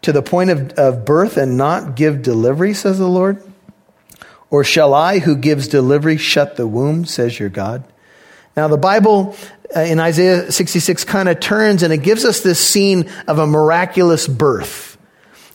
to 0.00 0.12
the 0.12 0.22
point 0.22 0.48
of, 0.48 0.72
of 0.78 1.04
birth 1.04 1.36
and 1.36 1.58
not 1.58 1.94
give 1.94 2.22
delivery, 2.22 2.72
says 2.72 2.98
the 2.98 3.06
Lord? 3.06 3.42
Or 4.48 4.64
shall 4.64 4.94
I, 4.94 5.18
who 5.18 5.36
gives 5.36 5.68
delivery, 5.68 6.16
shut 6.16 6.56
the 6.56 6.66
womb, 6.66 7.04
says 7.04 7.38
your 7.38 7.50
God? 7.50 7.84
Now, 8.58 8.66
the 8.66 8.76
Bible 8.76 9.36
uh, 9.76 9.82
in 9.82 10.00
Isaiah 10.00 10.50
66 10.50 11.04
kind 11.04 11.28
of 11.28 11.38
turns 11.38 11.84
and 11.84 11.92
it 11.92 11.98
gives 11.98 12.24
us 12.24 12.40
this 12.40 12.58
scene 12.58 13.08
of 13.28 13.38
a 13.38 13.46
miraculous 13.46 14.26
birth. 14.26 14.98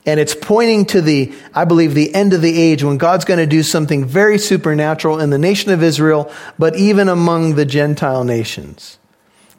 And 0.06 0.22
it's 0.22 0.34
pointing 0.34 0.86
to 0.86 1.02
the, 1.02 1.34
I 1.54 1.66
believe, 1.66 1.96
the 1.96 2.16
end 2.16 2.32
of 2.32 2.42
the 2.42 2.58
age 2.58 2.82
when 2.82 2.98
God's 2.98 3.26
going 3.26 3.42
to 3.42 3.46
do 3.46 3.62
something 3.62 4.06
very 4.06 4.38
supernatural 4.38 5.20
in 5.20 5.32
the 5.32 5.38
nation 5.38 5.74
of 5.74 5.84
Israel, 5.84 6.32
but 6.58 6.78
even 6.78 7.10
among 7.10 7.56
the 7.56 7.66
Gentile 7.66 8.24
nations. 8.24 9.00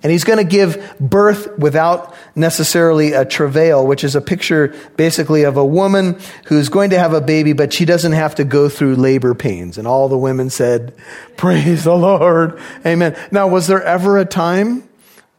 And 0.04 0.12
he's 0.12 0.24
going 0.24 0.36
to 0.36 0.44
give 0.44 0.96
birth 1.00 1.58
without 1.58 2.14
necessarily 2.36 3.14
a 3.14 3.24
travail, 3.24 3.86
which 3.86 4.04
is 4.04 4.14
a 4.14 4.20
picture 4.20 4.74
basically 4.98 5.44
of 5.44 5.56
a 5.56 5.64
woman 5.64 6.20
who's 6.44 6.68
going 6.68 6.90
to 6.90 6.98
have 6.98 7.14
a 7.14 7.22
baby, 7.22 7.54
but 7.54 7.72
she 7.72 7.86
doesn't 7.86 8.12
have 8.12 8.34
to 8.34 8.44
go 8.44 8.68
through 8.68 8.96
labor 8.96 9.34
pains. 9.34 9.78
And 9.78 9.88
all 9.88 10.10
the 10.10 10.18
women 10.18 10.50
said, 10.50 10.94
Praise 11.38 11.84
the 11.84 11.96
Lord. 11.96 12.60
Amen. 12.84 13.16
Now, 13.32 13.48
was 13.48 13.66
there 13.66 13.82
ever 13.82 14.18
a 14.18 14.26
time 14.26 14.86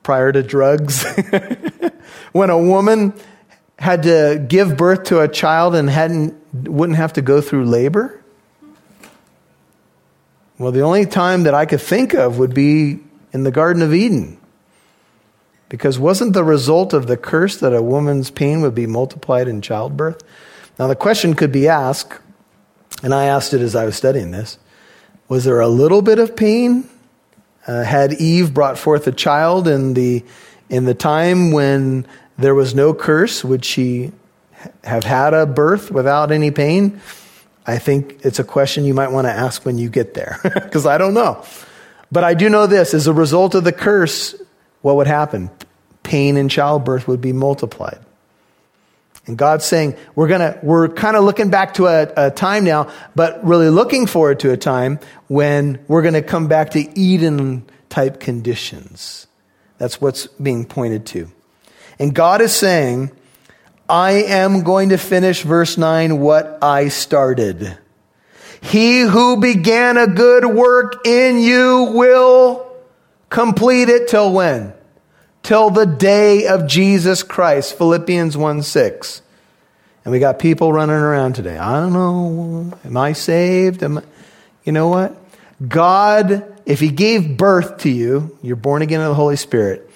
prior 0.01 0.31
to 0.31 0.41
drugs 0.41 1.05
when 2.31 2.49
a 2.49 2.57
woman 2.57 3.13
had 3.77 4.01
to 4.03 4.43
give 4.47 4.77
birth 4.77 5.03
to 5.05 5.21
a 5.21 5.27
child 5.27 5.75
and 5.75 5.87
hadn't, 5.87 6.33
wouldn't 6.67 6.97
have 6.97 7.13
to 7.13 7.21
go 7.21 7.39
through 7.39 7.65
labor? 7.65 8.19
Well, 10.57 10.71
the 10.71 10.81
only 10.81 11.05
time 11.05 11.43
that 11.43 11.53
I 11.53 11.67
could 11.67 11.81
think 11.81 12.15
of 12.15 12.39
would 12.39 12.55
be 12.55 12.99
in 13.31 13.43
the 13.43 13.51
Garden 13.51 13.83
of 13.83 13.93
Eden 13.93 14.39
because 15.75 15.99
wasn't 15.99 16.31
the 16.31 16.43
result 16.45 16.93
of 16.93 17.07
the 17.07 17.17
curse 17.17 17.57
that 17.57 17.73
a 17.73 17.81
woman's 17.81 18.31
pain 18.31 18.61
would 18.61 18.73
be 18.73 18.87
multiplied 18.87 19.49
in 19.49 19.59
childbirth? 19.59 20.23
Now, 20.79 20.87
the 20.87 20.95
question 20.95 21.33
could 21.33 21.51
be 21.51 21.67
asked, 21.67 22.17
and 23.03 23.13
I 23.13 23.25
asked 23.25 23.53
it 23.53 23.59
as 23.59 23.75
I 23.75 23.83
was 23.83 23.97
studying 23.97 24.31
this 24.31 24.57
was 25.27 25.43
there 25.43 25.59
a 25.59 25.67
little 25.67 26.01
bit 26.01 26.17
of 26.17 26.37
pain? 26.37 26.87
Uh, 27.67 27.83
had 27.83 28.13
Eve 28.13 28.53
brought 28.53 28.77
forth 28.77 29.05
a 29.07 29.11
child 29.11 29.67
in 29.67 29.95
the, 29.95 30.23
in 30.69 30.85
the 30.85 30.93
time 30.93 31.51
when 31.51 32.07
there 32.37 32.55
was 32.55 32.73
no 32.73 32.93
curse? 32.93 33.43
Would 33.43 33.65
she 33.65 34.13
have 34.85 35.03
had 35.03 35.33
a 35.33 35.45
birth 35.45 35.91
without 35.91 36.31
any 36.31 36.51
pain? 36.51 37.01
I 37.67 37.79
think 37.79 38.23
it's 38.23 38.39
a 38.39 38.45
question 38.45 38.85
you 38.85 38.93
might 38.93 39.11
want 39.11 39.27
to 39.27 39.31
ask 39.31 39.65
when 39.65 39.77
you 39.77 39.89
get 39.89 40.13
there, 40.13 40.39
because 40.43 40.85
I 40.85 40.97
don't 40.97 41.15
know. 41.15 41.43
But 42.13 42.23
I 42.23 42.33
do 42.33 42.47
know 42.47 42.65
this 42.65 42.93
as 42.93 43.07
a 43.07 43.13
result 43.13 43.55
of 43.55 43.65
the 43.65 43.73
curse, 43.73 44.35
what 44.81 44.95
would 44.95 45.07
happen? 45.07 45.49
Pain 46.05 46.37
in 46.37 46.47
childbirth 46.47 47.07
would 47.07 47.19
be 47.19 47.33
multiplied. 47.33 47.99
And 49.25 49.37
God's 49.37 49.65
saying, 49.65 49.97
we're 50.13 50.27
gonna, 50.27 50.59
we're 50.61 50.87
kind 50.87 51.17
of 51.17 51.23
looking 51.23 51.49
back 51.49 51.73
to 51.75 51.87
a, 51.87 52.27
a, 52.27 52.31
time 52.31 52.63
now, 52.63 52.91
but 53.15 53.43
really 53.43 53.69
looking 53.69 54.05
forward 54.05 54.39
to 54.41 54.51
a 54.51 54.57
time 54.57 54.99
when 55.27 55.83
we're 55.87 56.03
gonna 56.03 56.21
come 56.21 56.47
back 56.47 56.69
to 56.71 56.99
Eden 56.99 57.65
type 57.89 58.19
conditions. 58.19 59.25
That's 59.79 59.99
what's 59.99 60.27
being 60.27 60.65
pointed 60.65 61.07
to. 61.07 61.31
And 61.97 62.13
God 62.13 62.39
is 62.41 62.53
saying, 62.53 63.11
I 63.89 64.11
am 64.11 64.61
going 64.61 64.89
to 64.89 64.97
finish 64.97 65.41
verse 65.41 65.75
9 65.75 66.19
what 66.19 66.59
I 66.63 66.89
started. 66.89 67.79
He 68.61 69.01
who 69.01 69.37
began 69.37 69.97
a 69.97 70.07
good 70.07 70.45
work 70.45 71.05
in 71.07 71.39
you 71.39 71.91
will 71.93 72.71
complete 73.29 73.89
it 73.89 74.07
till 74.07 74.31
when? 74.31 74.73
Till 75.45 75.69
the 75.69 75.85
day 75.85 76.47
of 76.47 76.65
Jesus 76.65 77.21
Christ. 77.21 77.77
Philippians 77.77 78.35
1 78.35 78.63
6. 78.63 79.21
And 80.03 80.11
we 80.11 80.17
got 80.17 80.39
people 80.39 80.73
running 80.73 80.95
around 80.95 81.33
today. 81.33 81.55
I 81.55 81.81
don't 81.81 81.93
know. 81.93 82.75
Am 82.83 82.97
I 82.97 83.13
saved? 83.13 83.83
Am 83.83 83.99
I? 83.99 84.03
You 84.63 84.71
know 84.71 84.87
what? 84.87 85.15
God, 85.67 86.51
if 86.65 86.79
He 86.79 86.89
gave 86.89 87.37
birth 87.37 87.77
to 87.81 87.91
you, 87.91 88.35
you're 88.41 88.55
born 88.55 88.81
again 88.81 89.01
of 89.01 89.09
the 89.09 89.13
Holy 89.13 89.35
Spirit, 89.35 89.87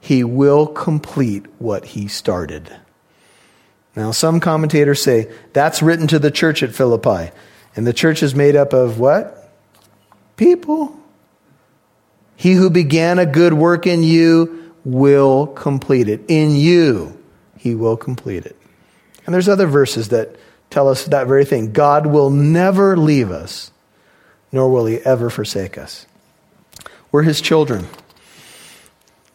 He 0.00 0.24
will 0.24 0.66
complete 0.66 1.44
what 1.58 1.84
He 1.84 2.08
started. 2.08 2.74
Now, 3.94 4.10
some 4.10 4.40
commentators 4.40 5.02
say 5.02 5.30
that's 5.52 5.82
written 5.82 6.06
to 6.06 6.18
the 6.18 6.30
church 6.30 6.62
at 6.62 6.74
Philippi. 6.74 7.30
And 7.76 7.86
the 7.86 7.92
church 7.92 8.22
is 8.22 8.34
made 8.34 8.56
up 8.56 8.72
of 8.72 8.98
what? 8.98 9.52
People. 10.38 10.98
He 12.36 12.54
who 12.54 12.70
began 12.70 13.18
a 13.18 13.26
good 13.26 13.52
work 13.52 13.86
in 13.86 14.02
you 14.02 14.63
will 14.84 15.46
complete 15.46 16.08
it. 16.08 16.22
In 16.28 16.54
you, 16.56 17.18
he 17.56 17.74
will 17.74 17.96
complete 17.96 18.44
it. 18.46 18.56
And 19.26 19.34
there's 19.34 19.48
other 19.48 19.66
verses 19.66 20.10
that 20.10 20.36
tell 20.70 20.88
us 20.88 21.06
that 21.06 21.26
very 21.26 21.44
thing. 21.44 21.72
God 21.72 22.06
will 22.06 22.30
never 22.30 22.96
leave 22.96 23.30
us, 23.30 23.70
nor 24.52 24.70
will 24.70 24.86
he 24.86 24.98
ever 24.98 25.30
forsake 25.30 25.78
us. 25.78 26.06
We're 27.10 27.22
his 27.22 27.40
children. 27.40 27.86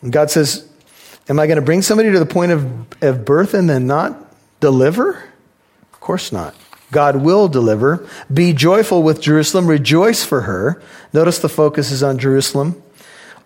And 0.01 0.11
God 0.11 0.29
says, 0.29 0.69
Am 1.27 1.39
I 1.39 1.45
going 1.45 1.57
to 1.57 1.61
bring 1.61 1.83
somebody 1.83 2.11
to 2.11 2.19
the 2.19 2.25
point 2.25 2.51
of, 2.51 3.03
of 3.03 3.23
birth 3.23 3.53
and 3.53 3.69
then 3.69 3.85
not 3.85 4.33
deliver? 4.59 5.23
Of 5.93 5.99
course 5.99 6.31
not. 6.31 6.55
God 6.91 7.17
will 7.17 7.47
deliver. 7.47 8.07
Be 8.33 8.51
joyful 8.51 9.03
with 9.03 9.21
Jerusalem. 9.21 9.67
Rejoice 9.67 10.25
for 10.25 10.41
her. 10.41 10.81
Notice 11.13 11.37
the 11.37 11.49
focus 11.49 11.91
is 11.91 12.01
on 12.01 12.17
Jerusalem. 12.17 12.81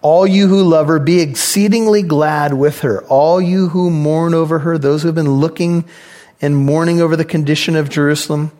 All 0.04 0.28
you 0.28 0.50
who 0.50 0.64
love 0.64 0.88
her, 0.88 1.00
be 1.00 1.22
exceedingly 1.22 2.04
glad 2.04 2.54
with 2.54 2.82
her. 2.82 3.04
All 3.06 3.42
you 3.42 3.70
who 3.70 3.90
mourn 3.90 4.34
over 4.34 4.60
her, 4.60 4.78
those 4.78 5.02
who 5.02 5.08
have 5.08 5.16
been 5.16 5.36
looking 5.36 5.86
and 6.42 6.58
mourning 6.58 7.02
over 7.02 7.16
the 7.16 7.24
condition 7.24 7.78
of 7.78 7.90
Jerusalem, 7.90 8.52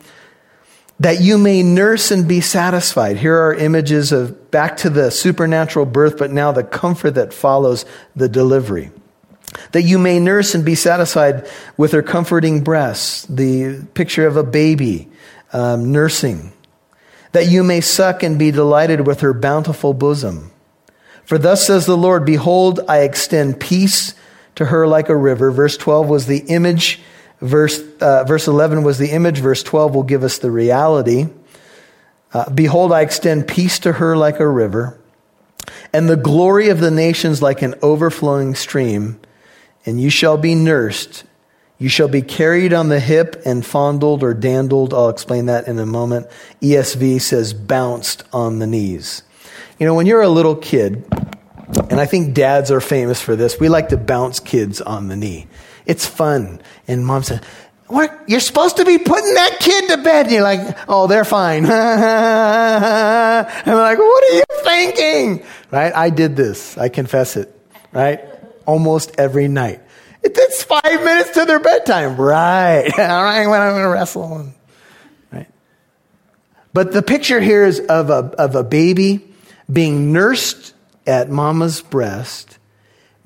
that 1.02 1.20
you 1.20 1.38
may 1.38 1.62
nurse 1.62 2.12
and 2.12 2.30
be 2.30 2.40
satisfied. 2.40 3.18
Here 3.18 3.38
are 3.38 3.54
images 3.54 4.14
of 4.14 4.52
back 4.52 4.78
to 4.78 4.90
the 4.90 5.12
supernatural 5.12 5.86
birth, 5.86 6.18
but 6.18 6.32
now 6.32 6.54
the 6.54 6.64
comfort 6.64 7.12
that 7.12 7.34
follows 7.34 7.84
the 8.16 8.30
delivery. 8.30 8.92
That 9.74 9.82
you 9.82 10.00
may 10.00 10.22
nurse 10.22 10.56
and 10.56 10.64
be 10.64 10.76
satisfied 10.76 11.46
with 11.76 11.92
her 11.92 12.02
comforting 12.02 12.64
breasts, 12.64 13.26
the 13.26 13.86
picture 13.94 14.26
of 14.28 14.38
a 14.38 14.44
baby 14.44 15.10
um, 15.52 15.92
nursing. 15.92 16.54
That 17.34 17.48
you 17.48 17.66
may 17.66 17.82
suck 17.82 18.24
and 18.24 18.40
be 18.40 18.52
delighted 18.52 19.06
with 19.06 19.20
her 19.20 19.34
bountiful 19.34 19.94
bosom. 19.94 20.53
For 21.26 21.38
thus 21.38 21.66
says 21.66 21.86
the 21.86 21.98
Lord, 21.98 22.26
Behold, 22.26 22.82
I 22.88 23.00
extend 23.00 23.60
peace 23.60 24.14
to 24.56 24.66
her 24.66 24.88
like 24.88 25.10
a 25.10 25.16
river. 25.16 25.52
Verse 25.52 25.78
12 25.78 26.08
was 26.08 26.26
the 26.28 26.40
image 26.48 27.02
Verse, 27.44 27.84
uh, 28.00 28.24
verse 28.24 28.48
11 28.48 28.84
was 28.84 28.98
the 28.98 29.12
image. 29.12 29.40
Verse 29.40 29.64
12 29.64 29.94
will 29.94 30.04
give 30.04 30.24
us 30.24 30.38
the 30.38 30.50
reality. 30.50 31.28
Uh, 32.34 32.50
Behold, 32.50 32.94
I 32.94 33.02
extend 33.02 33.50
peace 33.50 33.80
to 33.80 33.92
her 33.92 34.16
like 34.16 34.40
a 34.40 34.48
river, 34.48 34.98
and 35.92 36.08
the 36.08 36.16
glory 36.16 36.70
of 36.70 36.80
the 36.80 36.90
nations 36.90 37.42
like 37.42 37.62
an 37.62 37.76
overflowing 37.82 38.56
stream. 38.56 39.20
And 39.86 40.00
you 40.00 40.10
shall 40.10 40.38
be 40.38 40.56
nursed. 40.56 41.26
You 41.78 41.90
shall 41.90 42.08
be 42.08 42.22
carried 42.22 42.72
on 42.72 42.88
the 42.88 43.02
hip 43.02 43.42
and 43.46 43.66
fondled 43.66 44.24
or 44.24 44.34
dandled. 44.34 44.94
I'll 44.94 45.10
explain 45.10 45.48
that 45.48 45.68
in 45.68 45.78
a 45.78 45.86
moment. 45.86 46.28
ESV 46.62 47.20
says 47.20 47.54
bounced 47.54 48.24
on 48.32 48.60
the 48.60 48.68
knees. 48.68 49.24
You 49.84 49.88
know, 49.88 49.96
when 49.96 50.06
you're 50.06 50.22
a 50.22 50.30
little 50.30 50.56
kid, 50.56 51.04
and 51.90 52.00
I 52.00 52.06
think 52.06 52.34
dads 52.34 52.72
are 52.72 52.80
famous 52.80 53.20
for 53.20 53.36
this, 53.36 53.60
we 53.60 53.68
like 53.68 53.90
to 53.90 53.98
bounce 53.98 54.40
kids 54.40 54.80
on 54.80 55.10
the 55.10 55.18
knee. 55.18 55.46
It's 55.86 56.06
fun. 56.06 56.62
And 56.88 57.06
mom 57.06 57.24
what? 57.88 58.24
You're 58.26 58.40
supposed 58.40 58.78
to 58.78 58.86
be 58.86 58.98
putting 58.98 59.34
that 59.34 59.58
kid 59.60 59.90
to 59.90 59.98
bed. 59.98 60.28
And 60.28 60.36
you're 60.36 60.42
like, 60.42 60.78
oh, 60.88 61.08
they're 61.08 61.26
fine. 61.26 61.66
and 61.66 61.74
I'm 61.76 63.76
like, 63.76 63.98
what 63.98 64.24
are 64.24 64.36
you 64.38 64.44
thinking? 64.64 65.46
Right? 65.70 65.94
I 65.94 66.12
did 66.12 66.38
this. 66.38 66.78
I 66.78 66.88
confess 66.88 67.36
it. 67.36 67.54
Right? 67.92 68.22
Almost 68.66 69.16
every 69.18 69.50
night. 69.50 69.82
It, 70.22 70.32
It's 70.34 70.64
five 70.64 71.04
minutes 71.04 71.32
to 71.32 71.44
their 71.44 71.60
bedtime. 71.60 72.16
Right. 72.16 72.86
All 72.98 73.24
right. 73.24 73.48
When 73.48 73.60
I'm 73.60 73.72
going 73.72 73.84
to 73.84 73.90
wrestle. 73.90 74.48
Right. 75.30 75.50
But 76.72 76.94
the 76.94 77.02
picture 77.02 77.42
here 77.42 77.66
is 77.66 77.82
of 77.82 78.10
a, 78.10 78.34
of 78.40 78.56
a 78.56 78.64
baby 78.64 79.32
being 79.72 80.12
nursed 80.12 80.74
at 81.06 81.30
mama's 81.30 81.82
breast, 81.82 82.58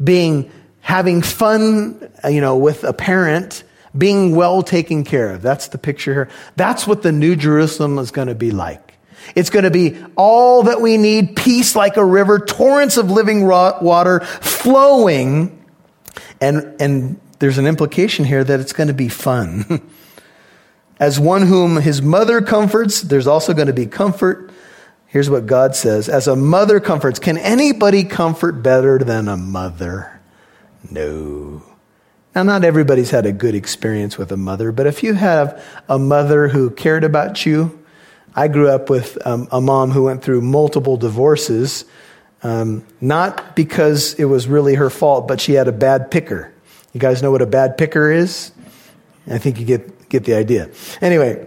being 0.04 0.52
having 0.82 1.22
fun, 1.22 2.10
uh, 2.24 2.30
you 2.30 2.42
know, 2.42 2.58
with 2.58 2.84
a 2.84 2.94
parent, 2.94 3.64
being 3.98 4.36
well 4.36 4.64
taken 4.64 5.04
care 5.04 5.34
of. 5.34 5.42
That's 5.42 5.70
the 5.70 5.78
picture 5.78 6.14
here. 6.14 6.30
That's 6.56 6.88
what 6.88 7.04
the 7.04 7.12
New 7.12 7.36
Jerusalem 7.36 7.98
is 8.00 8.12
going 8.12 8.28
to 8.28 8.36
be 8.36 8.52
like. 8.52 8.94
It's 9.36 9.50
going 9.50 9.66
to 9.66 9.72
be 9.72 9.98
all 10.16 10.64
that 10.64 10.82
we 10.82 10.98
need, 10.98 11.36
peace 11.36 11.76
like 11.76 11.98
a 11.98 12.06
river, 12.06 12.40
torrents 12.40 12.98
of 12.98 13.12
living 13.12 13.46
water 13.46 14.22
flowing. 14.22 15.66
And, 16.40 16.80
and 16.80 17.20
there's 17.40 17.58
an 17.58 17.68
implication 17.68 18.26
here 18.26 18.44
that 18.44 18.60
it's 18.60 18.74
going 18.74 18.88
to 18.88 18.94
be 18.94 19.10
fun. 19.10 19.82
As 21.00 21.20
one 21.20 21.44
whom 21.44 21.76
his 21.78 22.02
mother 22.02 22.42
comforts, 22.42 23.02
there's 23.02 23.28
also 23.28 23.54
going 23.54 23.68
to 23.68 23.74
be 23.74 23.86
comfort. 23.86 24.52
Here's 25.18 25.32
what 25.32 25.48
God 25.48 25.76
says 25.76 26.10
As 26.10 26.28
a 26.28 26.36
mother 26.36 26.80
comforts, 26.80 27.18
can 27.18 27.40
anybody 27.40 28.04
comfort 28.04 28.62
better 28.62 29.00
than 29.00 29.28
a 29.28 29.36
mother? 29.36 30.22
No. 30.92 31.64
Now, 32.36 32.44
not 32.44 32.64
everybody's 32.64 33.10
had 33.10 33.26
a 33.26 33.32
good 33.32 33.56
experience 33.56 34.20
with 34.20 34.32
a 34.32 34.38
mother, 34.38 34.72
but 34.72 34.86
if 34.86 35.02
you 35.02 35.16
have 35.16 35.60
a 35.90 35.98
mother 35.98 36.50
who 36.50 36.70
cared 36.70 37.04
about 37.04 37.48
you, 37.48 37.84
I 38.36 38.48
grew 38.48 38.70
up 38.70 38.92
with 38.92 39.18
um, 39.26 39.48
a 39.52 39.60
mom 39.60 39.90
who 39.90 40.04
went 40.04 40.24
through 40.24 40.42
multiple 40.42 40.98
divorces, 40.98 41.86
um, 42.44 42.86
not 43.02 43.56
because 43.56 44.14
it 44.20 44.26
was 44.26 44.48
really 44.48 44.76
her 44.76 44.92
fault, 44.92 45.28
but 45.28 45.42
she 45.42 45.54
had 45.54 45.68
a 45.68 45.72
bad 45.72 46.12
picker. 46.12 46.54
You 46.94 47.00
guys 47.00 47.24
know 47.24 47.32
what 47.32 47.42
a 47.42 47.48
bad 47.48 47.76
picker 47.76 48.12
is? 48.12 48.52
I 49.26 49.40
think 49.40 49.60
you 49.60 49.66
get, 49.66 50.10
get 50.10 50.26
the 50.26 50.36
idea. 50.36 50.70
Anyway, 51.02 51.44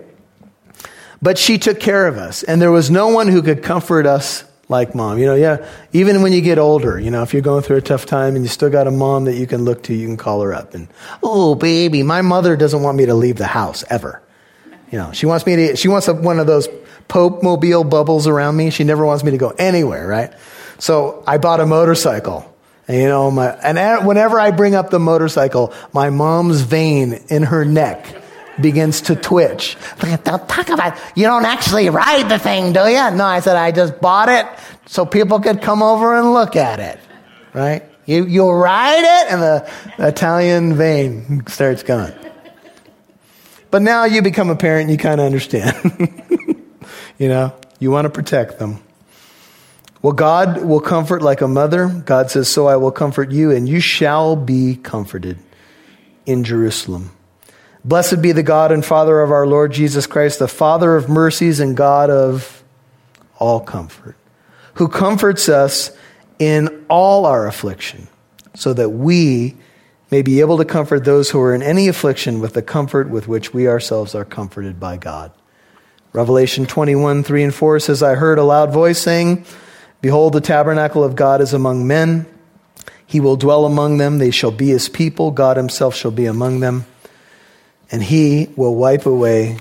but 1.23 1.39
she 1.39 1.59
took 1.59 1.81
care 1.81 2.07
of 2.07 2.17
us, 2.17 2.43
and 2.43 2.61
there 2.61 2.71
was 2.71 2.91
no 2.91 3.09
one 3.09 3.29
who 3.29 3.43
could 3.43 3.63
comfort 3.63 4.07
us 4.07 4.45
like 4.69 4.95
mom. 4.95 5.19
You 5.19 5.27
know, 5.27 5.35
yeah, 5.35 5.69
even 5.93 6.23
when 6.23 6.33
you 6.33 6.41
get 6.41 6.59
older, 6.59 6.99
you 6.99 7.11
know, 7.11 7.23
if 7.23 7.33
you're 7.33 7.43
going 7.43 7.63
through 7.63 7.77
a 7.77 7.83
tough 7.83 8.07
time 8.07 8.37
and 8.37 8.45
you 8.45 8.49
still 8.49 8.71
got 8.71 8.87
a 8.87 8.91
mom 8.91 9.25
that 9.25 9.35
you 9.35 9.47
can 9.47 9.65
look 9.65 9.83
to, 9.85 9.95
you 9.95 10.07
can 10.07 10.17
call 10.17 10.41
her 10.43 10.55
up 10.55 10.75
and, 10.75 10.89
oh, 11.23 11.55
baby, 11.55 12.03
my 12.03 12.23
mother 12.23 12.57
doesn't 12.57 12.83
want 12.83 12.97
me 12.97 13.07
to 13.07 13.15
leave 13.15 13.37
the 13.37 13.47
house 13.47 13.85
ever. 13.91 14.23
You 14.91 14.99
know, 14.99 15.13
she 15.13 15.27
wants 15.27 15.45
me 15.47 15.57
to, 15.57 15.77
she 15.77 15.89
wants 15.89 16.09
one 16.09 16.41
of 16.41 16.47
those 16.47 16.69
Pope 17.09 17.43
mobile 17.43 17.83
bubbles 17.83 18.29
around 18.29 18.57
me. 18.57 18.71
She 18.71 18.85
never 18.85 19.05
wants 19.05 19.25
me 19.25 19.33
to 19.33 19.37
go 19.37 19.51
anywhere, 19.51 20.07
right? 20.07 20.33
So 20.79 21.25
I 21.27 21.39
bought 21.39 21.59
a 21.59 21.67
motorcycle. 21.67 22.47
And, 22.87 22.99
you 22.99 23.09
know, 23.09 23.33
my, 23.33 23.49
and 23.49 24.07
whenever 24.07 24.39
I 24.39 24.53
bring 24.53 24.77
up 24.77 24.91
the 24.91 25.01
motorcycle, 25.01 25.75
my 25.93 26.11
mom's 26.11 26.61
vein 26.61 27.15
in 27.29 27.43
her 27.43 27.65
neck 27.65 28.20
begins 28.63 29.03
to 29.03 29.17
twitch. 29.17 29.77
Don't 30.01 30.49
talk 30.49 30.69
about 30.69 30.97
it. 30.97 31.03
You 31.15 31.25
don't 31.25 31.45
actually 31.45 31.89
ride 31.91 32.29
the 32.29 32.39
thing, 32.39 32.73
do 32.73 32.81
you? 32.81 33.11
No, 33.11 33.25
I 33.25 33.41
said, 33.41 33.57
I 33.57 33.73
just 33.73 34.01
bought 34.01 34.29
it 34.29 34.47
so 34.87 35.07
people 35.07 35.41
could 35.41 35.63
come 35.63 35.83
over 35.83 36.17
and 36.17 36.33
look 36.33 36.57
at 36.57 36.81
it. 36.81 36.99
Right? 37.53 37.85
You, 38.07 38.27
you 38.27 38.51
ride 38.51 39.05
it, 39.05 39.33
and 39.33 39.43
the 39.43 39.71
Italian 39.99 40.75
vein 40.75 41.45
starts 41.47 41.83
going. 41.83 42.13
But 43.71 43.83
now 43.83 44.05
you 44.05 44.23
become 44.23 44.51
a 44.51 44.57
parent, 44.57 44.91
you 44.91 44.97
kind 44.97 45.21
of 45.21 45.27
understand. 45.27 45.77
you 47.19 47.29
know, 47.29 47.55
you 47.79 47.91
want 47.91 48.07
to 48.07 48.11
protect 48.11 48.59
them. 48.59 48.83
Well, 50.03 50.15
God 50.15 50.65
will 50.65 50.81
comfort 50.81 51.23
like 51.23 51.41
a 51.41 51.49
mother. 51.49 51.89
God 51.89 52.31
says, 52.31 52.49
So 52.49 52.67
I 52.67 52.77
will 52.77 52.91
comfort 52.91 53.31
you, 53.31 53.51
and 53.51 53.69
you 53.69 53.81
shall 53.81 54.35
be 54.35 54.77
comforted 54.77 55.39
in 56.27 56.43
Jerusalem. 56.43 57.11
Blessed 57.85 58.21
be 58.21 58.33
the 58.33 58.43
God 58.43 58.73
and 58.73 58.85
Father 58.85 59.21
of 59.21 59.31
our 59.31 59.47
Lord 59.47 59.73
Jesus 59.73 60.07
Christ, 60.07 60.39
the 60.39 60.49
Father 60.49 60.97
of 60.97 61.09
mercies 61.09 61.61
and 61.61 61.77
God 61.77 62.11
of 62.11 62.63
all 63.39 63.61
comfort, 63.61 64.17
who 64.75 64.87
comforts 64.89 65.49
us 65.49 65.91
in 66.39 66.85
all 66.91 67.25
our 67.25 67.47
affliction, 67.47 68.09
so 68.55 68.75
that 68.75 68.91
we 68.91 69.57
may 70.11 70.21
be 70.21 70.41
able 70.41 70.59
to 70.59 70.65
comfort 70.65 71.05
those 71.05 71.31
who 71.31 71.41
are 71.41 71.55
in 71.55 71.63
any 71.63 71.89
affliction 71.89 72.41
with 72.41 72.53
the 72.53 72.63
comfort 72.63 73.09
with 73.09 73.29
which 73.29 73.55
we 73.55 73.67
ourselves 73.67 74.15
are 74.15 74.25
comforted 74.27 74.79
by 74.79 74.99
God. 74.99 75.33
Revelation 76.13 76.67
21, 76.67 77.23
3 77.23 77.45
and 77.45 77.55
4 77.55 77.81
says, 77.81 78.03
I 78.03 78.17
heard 78.17 78.39
a 78.39 78.45
loud 78.45 78.73
voice 78.73 78.99
saying, 78.99 79.47
Behold, 80.03 80.33
the 80.35 80.41
tabernacle 80.41 81.05
of 81.05 81.17
God 81.17 81.41
is 81.41 81.55
among 81.55 81.87
men. 81.87 82.27
He 83.07 83.21
will 83.21 83.37
dwell 83.37 83.65
among 83.65 83.99
them. 83.99 84.19
They 84.19 84.31
shall 84.31 84.51
be 84.51 84.69
his 84.69 84.89
people. 84.89 85.31
God 85.31 85.57
himself 85.57 85.95
shall 85.95 86.11
be 86.11 86.27
among 86.27 86.61
them 86.61 86.85
and 87.91 88.03
he 88.03 88.49
will 88.57 88.75
wipe 88.75 89.07
away 89.07 89.59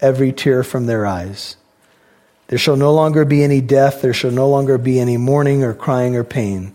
every 0.00 0.32
tear 0.32 0.62
from 0.62 0.86
their 0.86 1.06
eyes. 1.06 1.56
There 2.48 2.58
shall 2.58 2.76
no 2.76 2.94
longer 2.94 3.24
be 3.24 3.42
any 3.42 3.60
death, 3.60 4.02
there 4.02 4.14
shall 4.14 4.30
no 4.30 4.48
longer 4.48 4.78
be 4.78 5.00
any 5.00 5.16
mourning 5.16 5.64
or 5.64 5.74
crying 5.74 6.14
or 6.16 6.24
pain. 6.24 6.72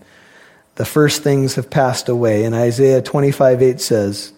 The 0.75 0.85
first 0.85 1.23
things 1.23 1.55
have 1.55 1.69
passed 1.69 2.09
away. 2.09 2.43
And 2.43 2.55
Isaiah 2.55 3.01
25 3.01 3.61
8 3.61 3.81
says, 3.81 4.33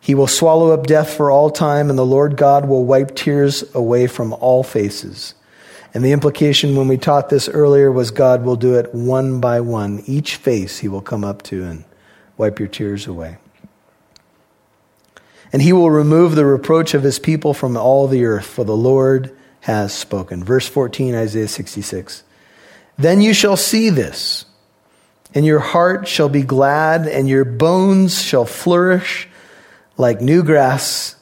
He 0.00 0.14
will 0.14 0.26
swallow 0.26 0.70
up 0.70 0.86
death 0.86 1.14
for 1.14 1.30
all 1.30 1.50
time, 1.50 1.88
and 1.88 1.98
the 1.98 2.06
Lord 2.06 2.36
God 2.36 2.66
will 2.68 2.84
wipe 2.84 3.14
tears 3.14 3.64
away 3.74 4.06
from 4.06 4.32
all 4.34 4.62
faces. 4.62 5.34
And 5.94 6.04
the 6.04 6.12
implication 6.12 6.74
when 6.74 6.88
we 6.88 6.96
taught 6.96 7.28
this 7.28 7.48
earlier 7.48 7.92
was 7.92 8.10
God 8.10 8.44
will 8.44 8.56
do 8.56 8.76
it 8.76 8.94
one 8.94 9.40
by 9.40 9.60
one. 9.60 10.02
Each 10.06 10.36
face 10.36 10.78
he 10.78 10.88
will 10.88 11.02
come 11.02 11.22
up 11.22 11.42
to 11.44 11.64
and 11.64 11.84
wipe 12.38 12.58
your 12.58 12.68
tears 12.68 13.06
away. 13.06 13.36
And 15.52 15.60
he 15.60 15.72
will 15.72 15.90
remove 15.90 16.34
the 16.34 16.46
reproach 16.46 16.94
of 16.94 17.02
his 17.02 17.18
people 17.18 17.52
from 17.52 17.76
all 17.76 18.08
the 18.08 18.24
earth, 18.24 18.46
for 18.46 18.64
the 18.64 18.76
Lord 18.76 19.36
has 19.60 19.92
spoken. 19.92 20.42
Verse 20.42 20.66
14, 20.66 21.14
Isaiah 21.14 21.48
66. 21.48 22.22
Then 22.96 23.20
you 23.20 23.34
shall 23.34 23.56
see 23.56 23.90
this, 23.90 24.44
and 25.34 25.44
your 25.44 25.60
heart 25.60 26.08
shall 26.08 26.28
be 26.28 26.42
glad, 26.42 27.06
and 27.06 27.28
your 27.28 27.44
bones 27.44 28.20
shall 28.20 28.44
flourish 28.44 29.28
like 29.96 30.20
new 30.20 30.42
grass, 30.42 31.16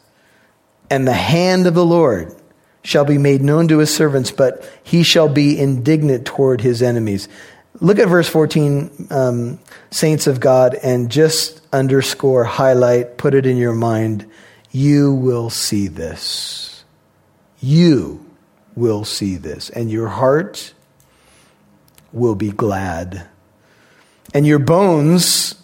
and 0.88 1.07
the 1.07 1.12
hand 1.12 1.66
of 1.66 1.75
the 1.75 1.85
Lord 1.85 2.35
shall 2.83 3.05
be 3.05 3.19
made 3.19 3.43
known 3.43 3.69
to 3.69 3.79
his 3.79 3.95
servants, 3.95 4.31
but 4.31 4.69
he 4.83 5.03
shall 5.03 5.29
be 5.29 5.59
indignant 5.59 6.27
toward 6.27 6.61
his 6.61 6.83
enemies. 6.83 7.29
Look 7.81 7.99
at 7.99 8.09
verse 8.09 8.29
14, 8.29 9.09
um, 9.11 9.59
saints 9.90 10.27
of 10.27 10.40
God, 10.40 10.75
and 10.83 11.11
just 11.11 11.60
underscore, 11.73 12.45
highlight, 12.45 13.17
put 13.17 13.35
it 13.35 13.47
in 13.47 13.57
your 13.57 13.75
mind. 13.75 14.27
You 14.71 15.13
will 15.13 15.51
see 15.51 15.89
this. 15.89 16.85
You 17.61 18.25
will 18.75 19.05
see 19.05 19.37
this, 19.37 19.71
and 19.71 19.91
your 19.91 20.09
heart 20.09 20.73
will 22.13 22.35
be 22.35 22.51
glad. 22.51 23.29
And 24.33 24.47
your 24.47 24.59
bones 24.59 25.61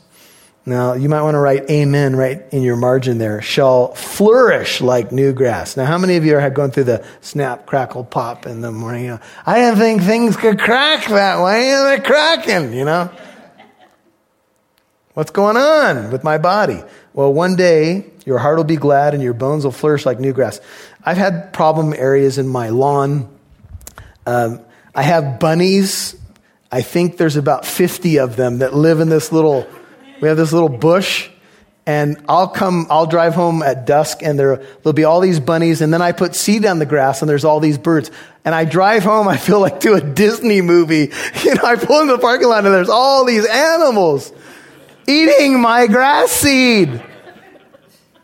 now, 0.69 0.95
you 0.95 1.09
might 1.09 1.23
want 1.23 1.37
to 1.37 1.39
write 1.39 1.71
amen 1.71 2.17
right 2.17 2.43
in 2.51 2.63
your 2.63 2.75
margin 2.75 3.19
there. 3.19 3.41
Shall 3.41 3.95
flourish 3.95 4.81
like 4.81 5.13
new 5.13 5.33
grass. 5.33 5.77
Now, 5.77 5.85
how 5.85 5.97
many 5.97 6.17
of 6.17 6.25
you 6.25 6.37
are 6.37 6.51
going 6.51 6.73
through 6.73 6.85
the 6.85 7.07
snap, 7.21 7.67
crackle, 7.67 8.03
pop 8.03 8.47
in 8.47 8.63
the 8.63 8.73
morning? 8.73 9.05
You 9.05 9.11
know, 9.11 9.21
I 9.47 9.61
didn't 9.61 9.79
think 9.79 10.03
things 10.03 10.37
could 10.37 10.59
crack 10.59 11.07
that 11.07 11.41
way, 11.41 11.71
and 11.71 11.87
they're 11.87 12.01
cracking, 12.01 12.73
you 12.73 12.85
know? 12.85 13.09
What's 15.17 15.31
going 15.31 15.57
on 15.57 16.11
with 16.11 16.25
my 16.25 16.37
body? 16.37 16.79
Well, 17.15 17.33
one 17.33 17.57
day, 17.57 18.05
your 18.27 18.37
heart 18.37 18.59
will 18.59 18.65
be 18.65 18.77
glad 18.77 19.15
and 19.15 19.23
your 19.23 19.33
bones 19.33 19.65
will 19.65 19.73
flourish 19.73 20.05
like 20.05 20.21
new 20.21 20.35
grass. 20.35 20.61
I've 21.03 21.17
had 21.17 21.55
problem 21.55 21.95
areas 21.95 22.37
in 22.37 22.47
my 22.47 22.69
lawn. 22.69 23.27
Um, 24.27 24.61
I 24.95 25.01
have 25.01 25.41
bunnies. 25.41 26.17
I 26.71 26.83
think 26.83 27.17
there's 27.17 27.37
about 27.37 27.65
50 27.65 28.19
of 28.19 28.37
them 28.37 28.59
that 28.59 28.75
live 28.75 29.01
in 29.01 29.09
this 29.09 29.33
little 29.33 29.67
we 30.21 30.29
have 30.29 30.37
this 30.37 30.53
little 30.53 30.69
bush, 30.69 31.31
and 31.87 32.23
I'll 32.29 32.49
come, 32.49 32.87
I'll 32.91 33.07
drive 33.07 33.35
home 33.35 33.63
at 33.63 33.87
dusk, 33.87 34.23
and 34.23 34.39
there, 34.39 34.57
there'll 34.57 34.93
be 34.93 35.05
all 35.05 35.21
these 35.21 35.41
bunnies, 35.41 35.81
and 35.81 35.95
then 35.95 36.03
I 36.03 36.13
put 36.13 36.35
seed 36.35 36.67
on 36.67 36.79
the 36.79 36.85
grass, 36.85 37.23
and 37.23 37.29
there's 37.29 37.47
all 37.47 37.61
these 37.61 37.79
birds. 37.79 38.11
And 38.45 38.55
I 38.55 38.67
drive 38.67 39.03
home, 39.03 39.29
I 39.29 39.39
feel 39.39 39.61
like 39.61 39.81
to 39.81 39.95
a 39.95 40.01
Disney 40.03 40.61
movie. 40.61 41.11
You 41.43 41.55
know, 41.55 41.65
I 41.65 41.77
pull 41.77 42.03
in 42.03 42.09
the 42.09 42.19
parking 42.19 42.49
lot, 42.49 42.67
and 42.67 42.75
there's 42.75 42.91
all 42.91 43.25
these 43.25 43.47
animals 43.47 44.31
eating 45.07 45.61
my 45.61 45.87
grass 45.87 46.31
seed. 46.31 47.03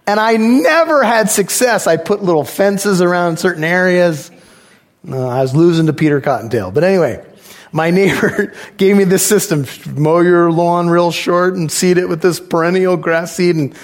And 0.06 0.18
I 0.18 0.36
never 0.36 1.04
had 1.04 1.30
success. 1.30 1.86
I 1.86 1.96
put 1.96 2.22
little 2.22 2.44
fences 2.44 3.00
around 3.00 3.38
certain 3.38 3.64
areas. 3.64 4.30
I 5.06 5.40
was 5.40 5.54
losing 5.54 5.86
to 5.86 5.92
Peter 5.92 6.20
Cottontail. 6.20 6.70
But 6.70 6.84
anyway, 6.84 7.24
my 7.72 7.90
neighbor 7.92 8.52
gave 8.76 8.96
me 8.96 9.04
this 9.04 9.24
system 9.26 9.64
mow 9.94 10.20
your 10.20 10.50
lawn 10.52 10.88
real 10.88 11.10
short 11.10 11.54
and 11.54 11.70
seed 11.70 11.98
it 11.98 12.08
with 12.08 12.20
this 12.20 12.40
perennial 12.40 12.96
grass 12.96 13.36
seed. 13.36 13.56
And, 13.56 13.76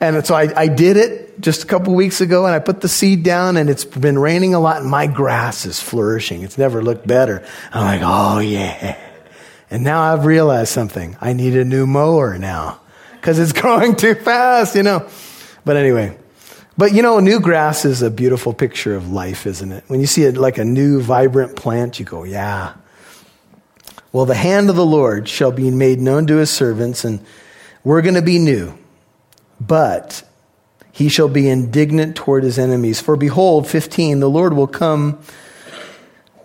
and 0.00 0.26
so 0.26 0.34
I, 0.34 0.60
I 0.60 0.68
did 0.68 0.96
it 0.96 1.40
just 1.40 1.64
a 1.64 1.66
couple 1.66 1.94
weeks 1.94 2.20
ago 2.20 2.46
and 2.46 2.54
I 2.54 2.58
put 2.58 2.80
the 2.80 2.88
seed 2.88 3.22
down 3.22 3.56
and 3.56 3.70
it's 3.70 3.84
been 3.84 4.18
raining 4.18 4.54
a 4.54 4.60
lot 4.60 4.80
and 4.80 4.90
my 4.90 5.06
grass 5.06 5.66
is 5.66 5.80
flourishing. 5.80 6.42
It's 6.42 6.58
never 6.58 6.82
looked 6.82 7.06
better. 7.06 7.46
I'm 7.72 7.84
like, 7.84 8.00
oh 8.02 8.38
yeah. 8.40 9.05
And 9.70 9.82
now 9.82 10.00
I've 10.02 10.24
realized 10.24 10.72
something. 10.72 11.16
I 11.20 11.32
need 11.32 11.56
a 11.56 11.64
new 11.64 11.86
mower 11.86 12.38
now 12.38 12.80
because 13.12 13.38
it's 13.38 13.52
growing 13.60 13.96
too 13.96 14.14
fast, 14.14 14.76
you 14.76 14.82
know. 14.82 15.08
But 15.64 15.76
anyway, 15.76 16.16
but 16.78 16.92
you 16.92 17.02
know, 17.02 17.18
new 17.20 17.40
grass 17.40 17.84
is 17.84 18.02
a 18.02 18.10
beautiful 18.10 18.52
picture 18.52 18.94
of 18.94 19.10
life, 19.10 19.46
isn't 19.46 19.72
it? 19.72 19.84
When 19.88 20.00
you 20.00 20.06
see 20.06 20.22
it 20.24 20.36
like 20.36 20.58
a 20.58 20.64
new, 20.64 21.00
vibrant 21.00 21.56
plant, 21.56 21.98
you 21.98 22.04
go, 22.04 22.24
yeah, 22.24 22.74
well, 24.16 24.24
the 24.24 24.34
hand 24.34 24.70
of 24.70 24.76
the 24.76 24.86
Lord 24.86 25.28
shall 25.28 25.52
be 25.52 25.70
made 25.70 26.00
known 26.00 26.26
to 26.28 26.36
his 26.36 26.50
servants, 26.50 27.04
and 27.04 27.20
we're 27.84 28.00
going 28.00 28.14
to 28.14 28.22
be 28.22 28.38
new. 28.38 28.72
But 29.60 30.22
he 30.90 31.10
shall 31.10 31.28
be 31.28 31.50
indignant 31.50 32.16
toward 32.16 32.42
his 32.42 32.58
enemies. 32.58 32.98
For 32.98 33.16
behold, 33.16 33.68
15, 33.68 34.20
the 34.20 34.30
Lord 34.30 34.54
will 34.54 34.68
come, 34.68 35.18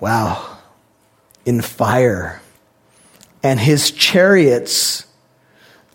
wow, 0.01 0.57
in 1.45 1.61
fire, 1.61 2.40
and 3.43 3.59
his 3.59 3.91
chariots 3.91 5.05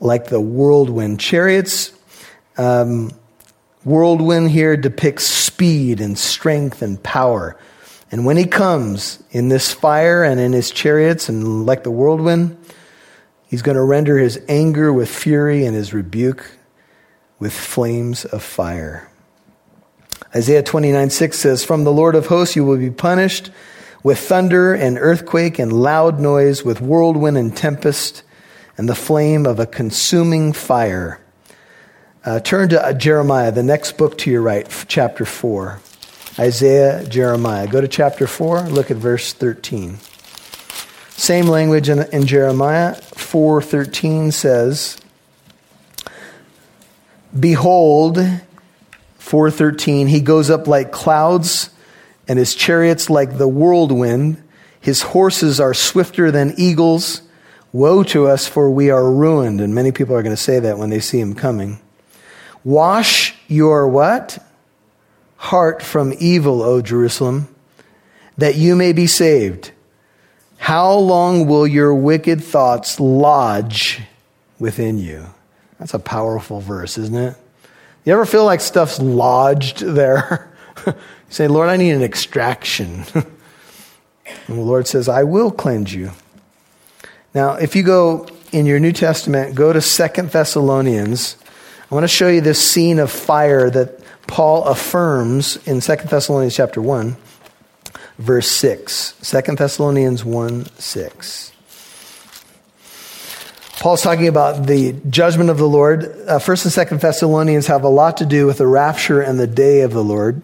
like 0.01 0.27
the 0.27 0.41
whirlwind. 0.41 1.21
Chariots, 1.21 1.93
um, 2.59 3.11
whirlwind 3.85 4.51
here 4.51 4.77
depicts 4.77 5.27
speed 5.27 6.01
and 6.01 6.19
strength 6.19 6.83
and 6.83 7.03
power. 7.03 7.59
And 8.11 8.25
when 8.25 8.37
he 8.37 8.47
comes 8.47 9.23
in 9.31 9.49
this 9.49 9.73
fire 9.73 10.23
and 10.23 10.39
in 10.39 10.53
his 10.53 10.71
chariots 10.71 11.29
and 11.29 11.67
like 11.67 11.83
the 11.83 11.91
whirlwind, 11.91 12.57
he's 13.49 13.63
going 13.63 13.77
to 13.77 13.83
render 13.83 14.19
his 14.19 14.41
anger 14.49 14.93
with 14.93 15.09
fury 15.09 15.65
and 15.65 15.75
his 15.75 15.93
rebuke 15.93 16.51
with 17.39 17.53
flames 17.53 18.25
of 18.25 18.43
fire. 18.43 19.11
Isaiah 20.35 20.63
29 20.63 21.11
6 21.11 21.39
says, 21.39 21.65
From 21.65 21.85
the 21.85 21.93
Lord 21.93 22.15
of 22.15 22.27
hosts 22.27 22.57
you 22.57 22.65
will 22.65 22.77
be 22.77 22.91
punished 22.91 23.51
with 24.07 24.21
thunder 24.21 24.73
and 24.73 24.99
earthquake 25.01 25.59
and 25.59 25.73
loud 25.73 26.21
noise, 26.21 26.65
with 26.65 26.81
whirlwind 26.81 27.37
and 27.37 27.57
tempest, 27.57 28.23
and 28.79 28.89
the 28.89 28.95
flame 28.95 29.45
of 29.45 29.59
a 29.59 29.67
consuming 29.67 30.53
fire. 30.53 31.21
Uh, 32.25 32.39
turn 32.39 32.69
to 32.69 32.95
Jeremiah, 32.97 33.51
the 33.51 33.65
next 33.65 33.99
book 33.99 34.17
to 34.19 34.31
your 34.31 34.43
right, 34.43 34.65
chapter 34.87 35.25
4. 35.25 35.81
Isaiah, 36.39 37.05
Jeremiah. 37.09 37.67
Go 37.67 37.81
to 37.81 37.89
chapter 37.89 38.29
4, 38.29 38.69
look 38.69 38.93
at 38.93 38.97
verse 38.97 39.33
13. 39.33 39.99
Same 41.09 41.47
language 41.49 41.89
in, 41.89 42.05
in 42.13 42.27
Jeremiah 42.27 42.95
4:13 42.95 44.33
says, 44.33 44.99
"Behold, 47.37 48.25
4:13, 49.19 50.07
he 50.07 50.21
goes 50.21 50.49
up 50.49 50.69
like 50.69 50.93
clouds 50.93 51.71
and 52.29 52.39
his 52.39 52.55
chariots 52.55 53.09
like 53.11 53.39
the 53.39 53.49
whirlwind. 53.49 54.43
His 54.81 55.03
horses 55.03 55.61
are 55.61 55.75
swifter 55.75 56.31
than 56.31 56.55
eagles. 56.57 57.23
Woe 57.73 58.03
to 58.05 58.27
us 58.27 58.47
for 58.47 58.71
we 58.71 58.91
are 58.91 59.11
ruined." 59.11 59.61
And 59.61 59.75
many 59.75 59.93
people 59.93 60.15
are 60.15 60.23
going 60.23 60.37
to 60.37 60.43
say 60.43 60.59
that 60.61 60.79
when 60.79 60.91
they 60.91 61.01
see 61.01 61.21
him 61.21 61.35
coming. 61.35 61.81
Wash 62.65 63.35
your 63.49 63.89
what? 63.89 64.39
heart 65.37 65.83
from 65.83 66.13
evil, 66.19 66.63
O 66.63 66.81
Jerusalem, 66.81 67.49
that 68.39 68.57
you 68.57 68.75
may 68.77 68.93
be 68.93 69.07
saved. 69.07 69.71
How 70.59 70.95
long 70.95 71.47
will 71.47 71.67
your 71.67 71.95
wicked 71.95 72.43
thoughts 72.43 72.99
lodge 72.99 74.01
within 74.59 74.99
you? 74.99 75.27
That's 75.79 75.95
a 75.95 75.99
powerful 75.99 76.61
verse, 76.61 76.99
isn't 76.99 77.15
it? 77.15 77.37
You 78.05 78.15
ever 78.15 78.27
feel 78.27 78.45
like 78.45 78.61
stuff's 78.61 78.99
lodged 78.99 79.81
there? 79.81 80.51
say, 81.29 81.49
Lord, 81.49 81.69
I 81.69 81.77
need 81.77 81.93
an 81.93 82.03
extraction. 82.03 83.05
and 83.15 83.27
the 84.49 84.63
Lord 84.63 84.87
says, 84.87 85.09
I 85.09 85.25
will 85.25 85.51
cleanse 85.51 85.95
you. 85.95 86.13
Now, 87.35 87.55
if 87.55 87.77
you 87.77 87.83
go 87.83 88.27
in 88.53 88.67
your 88.67 88.81
New 88.81 88.93
Testament, 88.93 89.55
go 89.55 89.73
to 89.73 89.81
Second 89.81 90.31
Thessalonians. 90.31 91.37
I 91.91 91.95
want 91.95 92.05
to 92.05 92.09
show 92.09 92.29
you 92.29 92.41
this 92.41 92.61
scene 92.61 92.99
of 92.99 93.11
fire 93.11 93.69
that 93.71 94.01
Paul 94.27 94.65
affirms 94.65 95.57
in 95.67 95.81
2 95.81 95.97
Thessalonians 96.09 96.57
chapter 96.57 96.81
1, 96.81 97.17
verse 98.19 98.49
6. 98.49 99.15
2 99.23 99.55
Thessalonians 99.57 100.25
1 100.25 100.67
6. 100.79 101.53
Paul's 103.79 104.03
talking 104.03 104.27
about 104.27 104.67
the 104.67 104.95
judgment 105.11 105.51
of 105.51 105.59
the 105.59 105.69
Lord. 105.69 106.05
Uh, 106.05 106.39
1st 106.39 106.79
and 106.79 106.89
2nd 106.89 107.01
Thessalonians 107.01 107.67
have 107.67 107.85
a 107.85 107.89
lot 107.89 108.17
to 108.17 108.27
do 108.27 108.47
with 108.47 108.59
the 108.59 108.67
rapture 108.67 109.21
and 109.21 109.39
the 109.39 109.47
day 109.47 109.83
of 109.83 109.93
the 109.93 110.03
Lord. 110.03 110.43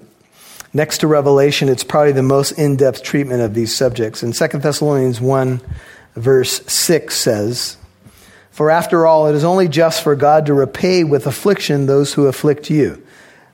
Next 0.74 0.98
to 0.98 1.06
Revelation, 1.06 1.68
it's 1.68 1.84
probably 1.84 2.12
the 2.12 2.22
most 2.22 2.52
in 2.52 2.76
depth 2.76 3.02
treatment 3.02 3.42
of 3.42 3.52
these 3.52 3.74
subjects. 3.76 4.22
And 4.22 4.34
2 4.34 4.46
Thessalonians 4.58 5.20
1, 5.20 5.60
verse 6.16 6.62
6 6.66 7.14
says, 7.14 7.76
For 8.50 8.70
after 8.70 9.06
all, 9.06 9.26
it 9.26 9.34
is 9.34 9.44
only 9.44 9.68
just 9.68 10.02
for 10.02 10.16
God 10.16 10.46
to 10.46 10.54
repay 10.54 11.04
with 11.04 11.26
affliction 11.26 11.86
those 11.86 12.14
who 12.14 12.26
afflict 12.26 12.70
you 12.70 13.02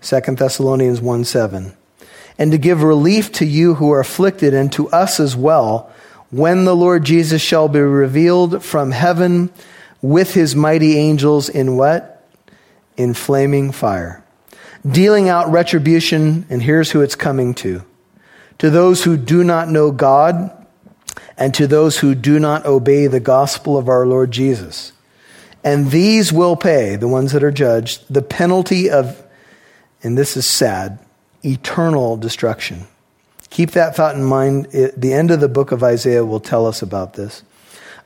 2 0.00 0.20
Thessalonians 0.20 1.00
1 1.00 1.24
7. 1.24 1.74
and 2.38 2.52
to 2.52 2.58
give 2.58 2.84
relief 2.84 3.32
to 3.32 3.44
you 3.44 3.74
who 3.74 3.90
are 3.90 4.00
afflicted 4.00 4.54
and 4.54 4.72
to 4.72 4.88
us 4.90 5.18
as 5.18 5.34
well, 5.34 5.90
when 6.30 6.64
the 6.64 6.76
Lord 6.76 7.04
Jesus 7.04 7.42
shall 7.42 7.68
be 7.68 7.80
revealed 7.80 8.62
from 8.62 8.92
heaven 8.92 9.50
with 10.00 10.34
his 10.34 10.54
mighty 10.54 10.96
angels 10.96 11.48
in 11.48 11.76
what? 11.76 12.22
In 12.96 13.14
flaming 13.14 13.72
fire, 13.72 14.22
dealing 14.86 15.28
out 15.28 15.50
retribution, 15.50 16.46
and 16.50 16.62
here's 16.62 16.90
who 16.90 17.02
it's 17.02 17.14
coming 17.14 17.54
to 17.54 17.84
to 18.58 18.70
those 18.70 19.04
who 19.04 19.16
do 19.16 19.44
not 19.44 19.68
know 19.68 19.92
God 19.92 20.50
and 21.36 21.54
to 21.54 21.66
those 21.66 21.98
who 21.98 22.14
do 22.14 22.40
not 22.40 22.66
obey 22.66 23.06
the 23.06 23.20
gospel 23.20 23.78
of 23.78 23.88
our 23.88 24.04
Lord 24.04 24.32
Jesus. 24.32 24.92
And 25.64 25.90
these 25.90 26.32
will 26.32 26.56
pay, 26.56 26.96
the 26.96 27.08
ones 27.08 27.32
that 27.32 27.44
are 27.44 27.52
judged, 27.52 28.04
the 28.12 28.22
penalty 28.22 28.90
of, 28.90 29.24
and 30.02 30.18
this 30.18 30.36
is 30.36 30.46
sad, 30.46 30.98
eternal 31.44 32.16
destruction. 32.16 32.86
Keep 33.50 33.72
that 33.72 33.96
thought 33.96 34.16
in 34.16 34.24
mind. 34.24 34.68
It, 34.72 35.00
the 35.00 35.12
end 35.12 35.30
of 35.30 35.40
the 35.40 35.48
book 35.48 35.72
of 35.72 35.82
Isaiah 35.82 36.24
will 36.24 36.40
tell 36.40 36.66
us 36.66 36.82
about 36.82 37.14
this. 37.14 37.42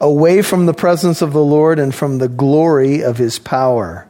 Away 0.01 0.43
from 0.43 0.67
the 0.67 0.75
presence 0.75 1.23
of 1.23 1.33
the 1.33 1.45
Lord 1.45 1.79
and 1.79 1.95
from 1.95 2.19
the 2.19 2.29
glory 2.29 3.03
of 3.03 3.19
his 3.19 3.39
power. 3.39 4.09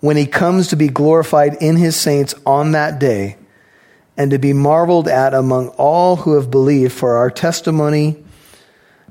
When 0.00 0.16
he 0.16 0.26
comes 0.26 0.68
to 0.68 0.76
be 0.76 0.88
glorified 0.88 1.54
in 1.60 1.76
his 1.76 1.96
saints 1.96 2.34
on 2.44 2.72
that 2.72 2.98
day 2.98 3.36
and 4.16 4.30
to 4.30 4.38
be 4.38 4.52
marveled 4.52 5.08
at 5.08 5.34
among 5.34 5.68
all 5.70 6.16
who 6.16 6.34
have 6.34 6.50
believed, 6.50 6.92
for 6.92 7.16
our 7.16 7.30
testimony 7.30 8.22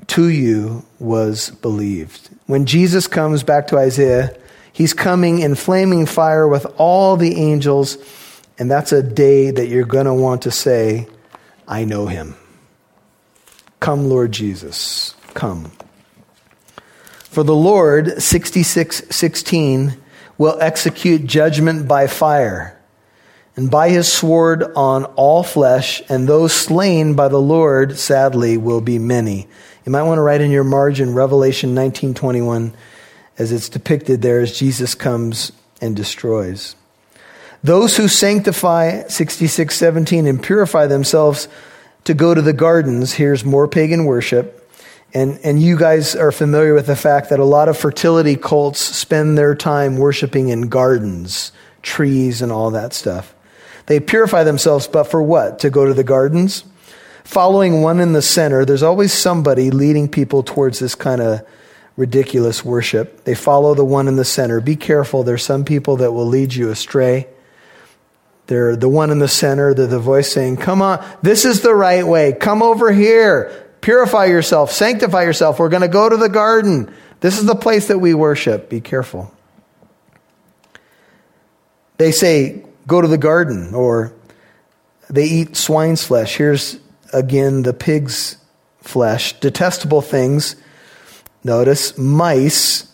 to 0.08 0.28
you 0.28 0.84
was 0.98 1.50
believed. 1.50 2.30
When 2.46 2.66
Jesus 2.66 3.06
comes 3.06 3.42
back 3.42 3.68
to 3.68 3.78
Isaiah, 3.78 4.36
he's 4.72 4.94
coming 4.94 5.40
in 5.40 5.54
flaming 5.54 6.06
fire 6.06 6.46
with 6.46 6.66
all 6.76 7.16
the 7.16 7.36
angels, 7.36 7.98
and 8.58 8.70
that's 8.70 8.92
a 8.92 9.02
day 9.02 9.50
that 9.50 9.68
you're 9.68 9.84
going 9.84 10.06
to 10.06 10.14
want 10.14 10.42
to 10.42 10.50
say, 10.50 11.08
I 11.66 11.84
know 11.84 12.06
him. 12.06 12.36
Come, 13.80 14.08
Lord 14.08 14.32
Jesus, 14.32 15.14
come. 15.34 15.72
For 17.24 17.42
the 17.42 17.54
Lord, 17.54 18.22
6616, 18.22 20.00
will 20.38 20.58
execute 20.60 21.26
judgment 21.26 21.88
by 21.88 22.06
fire, 22.06 22.78
and 23.56 23.70
by 23.70 23.88
his 23.88 24.10
sword 24.12 24.62
on 24.74 25.04
all 25.16 25.42
flesh, 25.42 26.02
and 26.08 26.28
those 26.28 26.52
slain 26.52 27.14
by 27.14 27.28
the 27.28 27.40
Lord, 27.40 27.98
sadly, 27.98 28.56
will 28.56 28.80
be 28.80 28.98
many. 28.98 29.48
You 29.84 29.92
might 29.92 30.02
want 30.02 30.18
to 30.18 30.22
write 30.22 30.40
in 30.40 30.50
your 30.50 30.64
margin 30.64 31.14
Revelation 31.14 31.74
19:21 31.74 32.72
as 33.38 33.52
it's 33.52 33.68
depicted 33.68 34.22
there 34.22 34.40
as 34.40 34.58
Jesus 34.58 34.94
comes 34.94 35.52
and 35.80 35.94
destroys. 35.94 36.74
Those 37.62 37.96
who 37.96 38.08
sanctify 38.08 39.04
66:17 39.08 40.26
and 40.26 40.42
purify 40.42 40.86
themselves 40.86 41.48
to 42.04 42.14
go 42.14 42.34
to 42.34 42.42
the 42.42 42.52
gardens, 42.52 43.14
here's 43.14 43.44
more 43.44 43.66
pagan 43.66 44.04
worship. 44.04 44.65
And, 45.14 45.38
and 45.44 45.60
you 45.60 45.78
guys 45.78 46.14
are 46.14 46.32
familiar 46.32 46.74
with 46.74 46.86
the 46.86 46.96
fact 46.96 47.30
that 47.30 47.38
a 47.38 47.44
lot 47.44 47.68
of 47.68 47.78
fertility 47.78 48.36
cults 48.36 48.80
spend 48.80 49.38
their 49.38 49.54
time 49.54 49.96
worshiping 49.96 50.48
in 50.48 50.68
gardens, 50.68 51.52
trees, 51.82 52.42
and 52.42 52.52
all 52.52 52.70
that 52.72 52.92
stuff. 52.92 53.34
They 53.86 54.00
purify 54.00 54.44
themselves, 54.44 54.88
but 54.88 55.04
for 55.04 55.22
what? 55.22 55.60
To 55.60 55.70
go 55.70 55.86
to 55.86 55.94
the 55.94 56.04
gardens? 56.04 56.64
following 57.26 57.82
one 57.82 57.98
in 58.00 58.12
the 58.12 58.22
center, 58.22 58.64
there's 58.64 58.84
always 58.84 59.12
somebody 59.12 59.70
leading 59.70 60.08
people 60.08 60.42
towards 60.42 60.78
this 60.78 60.94
kind 60.94 61.20
of 61.20 61.44
ridiculous 61.96 62.64
worship. 62.64 63.24
They 63.24 63.34
follow 63.34 63.74
the 63.74 63.84
one 63.84 64.06
in 64.06 64.16
the 64.16 64.24
center. 64.24 64.60
Be 64.60 64.76
careful, 64.76 65.24
there's 65.24 65.44
some 65.44 65.64
people 65.64 65.96
that 65.96 66.12
will 66.12 66.26
lead 66.26 66.54
you 66.54 66.70
astray. 66.70 67.26
They're 68.46 68.76
the 68.76 68.88
one 68.88 69.10
in 69.10 69.18
the 69.18 69.28
center, 69.28 69.74
they're 69.74 69.88
the 69.88 69.98
voice 69.98 70.30
saying, 70.30 70.58
Come 70.58 70.80
on, 70.80 71.04
this 71.20 71.44
is 71.44 71.62
the 71.62 71.74
right 71.74 72.06
way. 72.06 72.32
Come 72.32 72.62
over 72.62 72.92
here. 72.92 73.65
Purify 73.86 74.24
yourself, 74.24 74.72
sanctify 74.72 75.22
yourself. 75.22 75.60
We're 75.60 75.68
going 75.68 75.82
to 75.82 75.86
go 75.86 76.08
to 76.08 76.16
the 76.16 76.28
garden. 76.28 76.92
This 77.20 77.38
is 77.38 77.46
the 77.46 77.54
place 77.54 77.86
that 77.86 78.00
we 78.00 78.14
worship. 78.14 78.68
Be 78.68 78.80
careful. 78.80 79.32
They 81.96 82.10
say, 82.10 82.64
Go 82.88 83.00
to 83.00 83.06
the 83.06 83.16
garden, 83.16 83.76
or 83.76 84.12
they 85.08 85.26
eat 85.26 85.56
swine's 85.56 86.04
flesh. 86.04 86.36
Here's 86.36 86.80
again 87.12 87.62
the 87.62 87.72
pig's 87.72 88.38
flesh, 88.80 89.38
detestable 89.38 90.02
things. 90.02 90.56
Notice, 91.44 91.96
mice. 91.96 92.92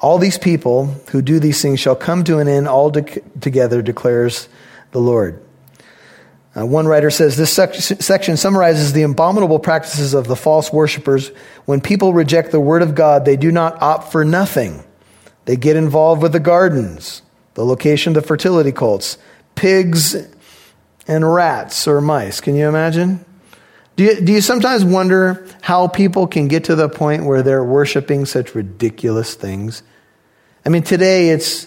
All 0.00 0.16
these 0.16 0.38
people 0.38 0.86
who 1.10 1.20
do 1.20 1.38
these 1.38 1.60
things 1.60 1.80
shall 1.80 1.96
come 1.96 2.24
to 2.24 2.38
an 2.38 2.48
end 2.48 2.66
all 2.66 2.88
de- 2.88 3.20
together, 3.42 3.82
declares 3.82 4.48
the 4.92 5.00
Lord. 5.00 5.42
Uh, 6.54 6.66
one 6.66 6.86
writer 6.86 7.10
says 7.10 7.36
this 7.36 7.52
sec- 7.52 7.74
section 7.74 8.36
summarizes 8.36 8.92
the 8.92 9.02
abominable 9.02 9.58
practices 9.58 10.12
of 10.12 10.26
the 10.26 10.36
false 10.36 10.72
worshippers. 10.72 11.28
When 11.64 11.80
people 11.80 12.12
reject 12.12 12.52
the 12.52 12.60
word 12.60 12.82
of 12.82 12.94
God, 12.94 13.24
they 13.24 13.36
do 13.36 13.50
not 13.50 13.80
opt 13.80 14.12
for 14.12 14.24
nothing. 14.24 14.84
They 15.46 15.56
get 15.56 15.76
involved 15.76 16.22
with 16.22 16.32
the 16.32 16.40
gardens, 16.40 17.22
the 17.54 17.64
location 17.64 18.14
of 18.14 18.22
the 18.22 18.26
fertility 18.26 18.72
cults, 18.72 19.16
pigs 19.54 20.14
and 21.08 21.34
rats 21.34 21.88
or 21.88 22.00
mice. 22.00 22.40
Can 22.40 22.54
you 22.54 22.68
imagine? 22.68 23.24
Do 23.96 24.04
you, 24.04 24.20
do 24.20 24.32
you 24.32 24.40
sometimes 24.40 24.84
wonder 24.84 25.46
how 25.60 25.88
people 25.88 26.26
can 26.26 26.48
get 26.48 26.64
to 26.64 26.74
the 26.74 26.88
point 26.88 27.24
where 27.24 27.42
they're 27.42 27.64
worshiping 27.64 28.24
such 28.24 28.54
ridiculous 28.54 29.34
things? 29.34 29.82
I 30.64 30.68
mean, 30.68 30.82
today 30.82 31.30
it's, 31.30 31.66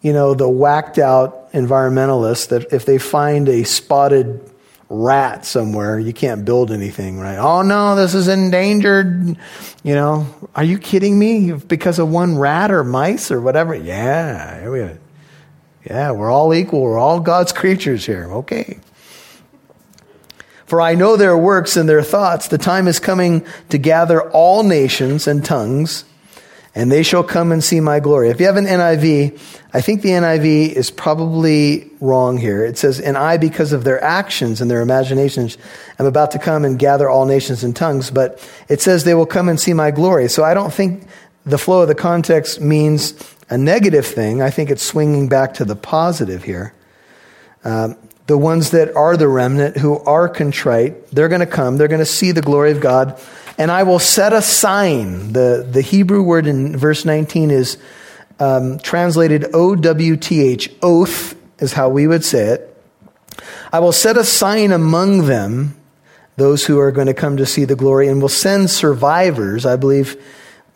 you 0.00 0.12
know, 0.12 0.34
the 0.34 0.48
whacked 0.48 0.98
out 0.98 1.37
environmentalists 1.52 2.48
that 2.48 2.72
if 2.72 2.84
they 2.84 2.98
find 2.98 3.48
a 3.48 3.64
spotted 3.64 4.40
rat 4.88 5.44
somewhere, 5.44 5.98
you 5.98 6.12
can't 6.12 6.44
build 6.44 6.70
anything, 6.70 7.18
right? 7.18 7.38
Oh 7.38 7.62
no, 7.62 7.94
this 7.94 8.14
is 8.14 8.28
endangered. 8.28 9.36
You 9.82 9.94
know, 9.94 10.26
are 10.54 10.64
you 10.64 10.78
kidding 10.78 11.18
me? 11.18 11.52
Because 11.52 11.98
of 11.98 12.08
one 12.08 12.38
rat 12.38 12.70
or 12.70 12.84
mice 12.84 13.30
or 13.30 13.40
whatever? 13.40 13.74
Yeah, 13.74 14.68
we. 14.68 14.88
Yeah, 15.84 16.10
we're 16.12 16.30
all 16.30 16.52
equal. 16.52 16.82
We're 16.82 16.98
all 16.98 17.20
God's 17.20 17.52
creatures 17.52 18.04
here. 18.04 18.30
Okay. 18.30 18.78
For 20.66 20.82
I 20.82 20.94
know 20.94 21.16
their 21.16 21.36
works 21.36 21.78
and 21.78 21.88
their 21.88 22.02
thoughts. 22.02 22.48
The 22.48 22.58
time 22.58 22.88
is 22.88 23.00
coming 23.00 23.46
to 23.70 23.78
gather 23.78 24.30
all 24.30 24.62
nations 24.62 25.26
and 25.26 25.42
tongues, 25.42 26.04
and 26.78 26.92
they 26.92 27.02
shall 27.02 27.24
come 27.24 27.50
and 27.50 27.62
see 27.62 27.80
my 27.80 27.98
glory. 27.98 28.30
If 28.30 28.38
you 28.38 28.46
have 28.46 28.56
an 28.56 28.66
NIV, 28.66 29.36
I 29.74 29.80
think 29.80 30.02
the 30.02 30.10
NIV 30.10 30.74
is 30.74 30.92
probably 30.92 31.90
wrong 32.00 32.38
here. 32.38 32.64
It 32.64 32.78
says, 32.78 33.00
And 33.00 33.18
I, 33.18 33.36
because 33.36 33.72
of 33.72 33.82
their 33.82 34.00
actions 34.00 34.60
and 34.60 34.70
their 34.70 34.80
imaginations, 34.80 35.58
am 35.98 36.06
about 36.06 36.30
to 36.30 36.38
come 36.38 36.64
and 36.64 36.78
gather 36.78 37.08
all 37.10 37.26
nations 37.26 37.64
and 37.64 37.74
tongues. 37.74 38.12
But 38.12 38.48
it 38.68 38.80
says 38.80 39.02
they 39.02 39.14
will 39.14 39.26
come 39.26 39.48
and 39.48 39.58
see 39.58 39.72
my 39.72 39.90
glory. 39.90 40.28
So 40.28 40.44
I 40.44 40.54
don't 40.54 40.72
think 40.72 41.08
the 41.44 41.58
flow 41.58 41.82
of 41.82 41.88
the 41.88 41.96
context 41.96 42.60
means 42.60 43.12
a 43.50 43.58
negative 43.58 44.06
thing. 44.06 44.40
I 44.40 44.50
think 44.50 44.70
it's 44.70 44.84
swinging 44.84 45.28
back 45.28 45.54
to 45.54 45.64
the 45.64 45.74
positive 45.74 46.44
here. 46.44 46.74
Um, 47.64 47.96
the 48.28 48.38
ones 48.38 48.70
that 48.70 48.94
are 48.94 49.16
the 49.16 49.26
remnant 49.26 49.78
who 49.78 49.98
are 49.98 50.28
contrite, 50.28 51.10
they're 51.10 51.28
going 51.28 51.40
to 51.40 51.46
come, 51.46 51.76
they're 51.76 51.88
going 51.88 51.98
to 51.98 52.06
see 52.06 52.30
the 52.30 52.42
glory 52.42 52.70
of 52.70 52.80
God, 52.80 53.20
and 53.58 53.70
I 53.70 53.82
will 53.82 53.98
set 53.98 54.32
a 54.32 54.40
sign. 54.40 55.32
The, 55.32 55.66
the 55.68 55.82
Hebrew 55.82 56.22
word 56.22 56.46
in 56.46 56.76
verse 56.76 57.04
19 57.04 57.50
is 57.50 57.76
um, 58.38 58.78
translated 58.78 59.46
O 59.52 59.74
W 59.74 60.16
T 60.16 60.40
H, 60.40 60.70
oath 60.80 61.34
is 61.58 61.72
how 61.72 61.88
we 61.88 62.06
would 62.06 62.24
say 62.24 62.46
it. 62.46 62.64
I 63.72 63.80
will 63.80 63.92
set 63.92 64.16
a 64.16 64.24
sign 64.24 64.72
among 64.72 65.26
them, 65.26 65.76
those 66.36 66.64
who 66.64 66.78
are 66.78 66.92
going 66.92 67.08
to 67.08 67.14
come 67.14 67.36
to 67.36 67.46
see 67.46 67.64
the 67.64 67.76
glory, 67.76 68.08
and 68.08 68.22
will 68.22 68.28
send 68.28 68.70
survivors. 68.70 69.66
I 69.66 69.76
believe 69.76 70.16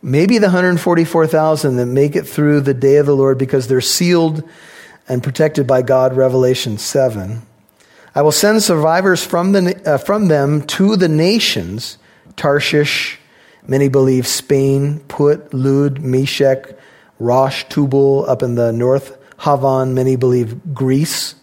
maybe 0.02 0.38
the 0.38 0.48
144,000 0.48 1.76
that 1.76 1.86
make 1.86 2.16
it 2.16 2.26
through 2.26 2.62
the 2.62 2.74
day 2.74 2.96
of 2.96 3.06
the 3.06 3.16
Lord 3.16 3.38
because 3.38 3.68
they're 3.68 3.80
sealed 3.80 4.42
and 5.08 5.22
protected 5.22 5.66
by 5.66 5.82
God, 5.82 6.16
Revelation 6.16 6.78
7. 6.78 7.42
I 8.14 8.22
will 8.22 8.32
send 8.32 8.62
survivors 8.62 9.24
from, 9.24 9.52
the, 9.52 9.80
uh, 9.88 9.98
from 9.98 10.28
them 10.28 10.62
to 10.66 10.96
the 10.96 11.08
nations, 11.08 11.96
Tarshish, 12.36 13.18
many 13.66 13.88
believe 13.88 14.26
Spain, 14.26 15.00
Put, 15.08 15.52
Lud, 15.52 16.00
Meshech, 16.00 16.76
Rosh, 17.18 17.64
Tubal, 17.68 18.28
up 18.28 18.42
in 18.42 18.54
the 18.54 18.72
north, 18.72 19.18
Havan, 19.38 19.92
many 19.92 20.16
believe 20.16 20.74
Greece, 20.74 21.34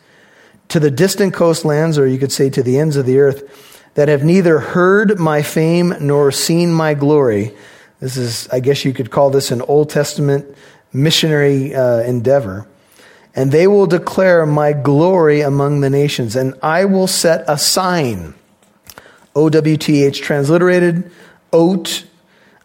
to 0.69 0.79
the 0.79 0.91
distant 0.91 1.33
coastlands, 1.33 1.97
or 1.97 2.07
you 2.07 2.17
could 2.17 2.31
say 2.31 2.49
to 2.49 2.61
the 2.61 2.77
ends 2.77 2.95
of 2.95 3.05
the 3.05 3.19
earth, 3.19 3.91
that 3.95 4.07
have 4.07 4.23
neither 4.23 4.59
heard 4.59 5.19
my 5.19 5.41
fame 5.41 5.93
nor 5.99 6.31
seen 6.31 6.71
my 6.71 6.93
glory, 6.93 7.53
this 7.99 8.15
is, 8.15 8.47
I 8.49 8.61
guess 8.61 8.85
you 8.85 8.93
could 8.93 9.11
call 9.11 9.29
this 9.29 9.51
an 9.51 9.61
Old 9.61 9.89
Testament 9.89 10.45
missionary 10.93 11.75
uh, 11.75 11.99
endeavor. 11.99 12.67
And 13.35 13.51
they 13.51 13.67
will 13.67 13.85
declare 13.85 14.45
my 14.45 14.73
glory 14.73 15.41
among 15.41 15.81
the 15.81 15.89
nations, 15.89 16.35
and 16.35 16.53
I 16.63 16.85
will 16.85 17.07
set 17.07 17.43
a 17.47 17.57
sign. 17.57 18.33
OWTH 19.39 20.21
transliterated, 20.21 21.11
oat. 21.53 22.05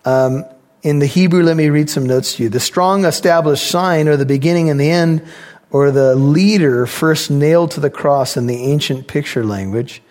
Um, 0.04 0.44
in 0.82 0.98
the 0.98 1.06
Hebrew, 1.06 1.42
let 1.42 1.56
me 1.56 1.70
read 1.70 1.88
some 1.88 2.04
notes 2.04 2.34
to 2.34 2.42
you. 2.42 2.48
The 2.48 2.60
strong 2.60 3.04
established 3.04 3.70
sign, 3.70 4.08
or 4.08 4.16
the 4.16 4.26
beginning 4.26 4.68
and 4.68 4.78
the 4.78 4.90
end, 4.90 5.22
or 5.70 5.90
the 5.90 6.14
leader 6.14 6.86
first 6.86 7.30
nailed 7.30 7.70
to 7.72 7.80
the 7.80 7.90
cross 7.90 8.36
in 8.36 8.46
the 8.46 8.64
ancient 8.64 9.06
picture 9.06 9.44
language. 9.44 10.02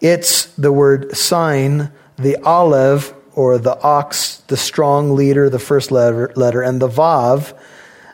It's 0.00 0.46
the 0.54 0.72
word 0.72 1.16
sign, 1.16 1.90
the 2.16 2.36
aleph, 2.42 3.12
or 3.34 3.58
the 3.58 3.80
ox, 3.82 4.38
the 4.48 4.56
strong 4.56 5.14
leader, 5.14 5.50
the 5.50 5.58
first 5.58 5.90
letter, 5.90 6.32
letter 6.36 6.62
and 6.62 6.80
the 6.80 6.88
vav, 6.88 7.56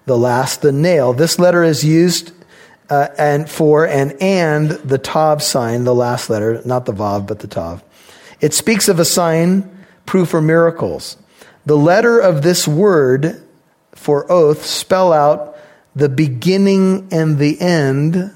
the 0.05 0.19
last, 0.19 0.63
the 0.63 0.73
nail. 0.73 1.13
This 1.13 1.39
letter 1.39 1.63
is 1.63 1.85
used 1.85 2.33
uh, 2.91 3.09
and 3.19 3.49
for 3.49 3.87
and 3.87 4.21
and 4.21 4.71
the 4.71 4.99
tav 4.99 5.43
sign, 5.43 5.85
the 5.85 5.95
last 5.95 6.29
letter, 6.29 6.61
not 6.65 6.85
the 6.85 6.93
vav, 6.93 7.27
but 7.27 7.41
the 7.41 7.47
tav. 7.47 7.83
It 8.41 8.53
speaks 8.53 8.89
of 8.89 8.99
a 8.99 9.05
sign, 9.05 9.87
proof, 10.07 10.35
or 10.35 10.43
miracles. 10.43 11.17
The 11.67 11.77
letter 11.77 12.19
of 12.19 12.43
this 12.43 12.69
word 12.69 13.43
for 13.93 14.31
oath 14.31 14.65
spell 14.65 15.13
out 15.13 15.57
the 15.95 16.09
beginning 16.09 17.09
and 17.11 17.39
the 17.39 17.61
end, 17.61 18.33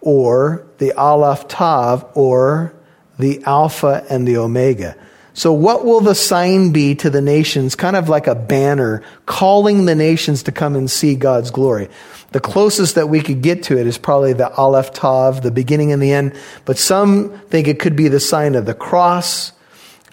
or 0.00 0.66
the 0.78 0.92
aleph 0.92 1.48
tav, 1.48 2.04
or 2.14 2.74
the 3.18 3.42
alpha 3.44 4.04
and 4.10 4.26
the 4.26 4.36
omega. 4.36 4.96
So, 5.32 5.52
what 5.52 5.84
will 5.84 6.00
the 6.00 6.14
sign 6.14 6.72
be 6.72 6.94
to 6.96 7.10
the 7.10 7.20
nations? 7.20 7.76
Kind 7.76 7.96
of 7.96 8.08
like 8.08 8.26
a 8.26 8.34
banner 8.34 9.02
calling 9.26 9.86
the 9.86 9.94
nations 9.94 10.42
to 10.44 10.52
come 10.52 10.74
and 10.74 10.90
see 10.90 11.14
God's 11.14 11.50
glory. 11.50 11.88
The 12.32 12.40
closest 12.40 12.94
that 12.94 13.08
we 13.08 13.20
could 13.20 13.42
get 13.42 13.64
to 13.64 13.78
it 13.78 13.86
is 13.86 13.98
probably 13.98 14.32
the 14.32 14.52
Aleph 14.54 14.92
Tav, 14.92 15.42
the 15.42 15.50
beginning 15.50 15.92
and 15.92 16.02
the 16.02 16.12
end. 16.12 16.36
But 16.64 16.78
some 16.78 17.38
think 17.48 17.68
it 17.68 17.78
could 17.78 17.96
be 17.96 18.08
the 18.08 18.20
sign 18.20 18.54
of 18.54 18.66
the 18.66 18.74
cross. 18.74 19.52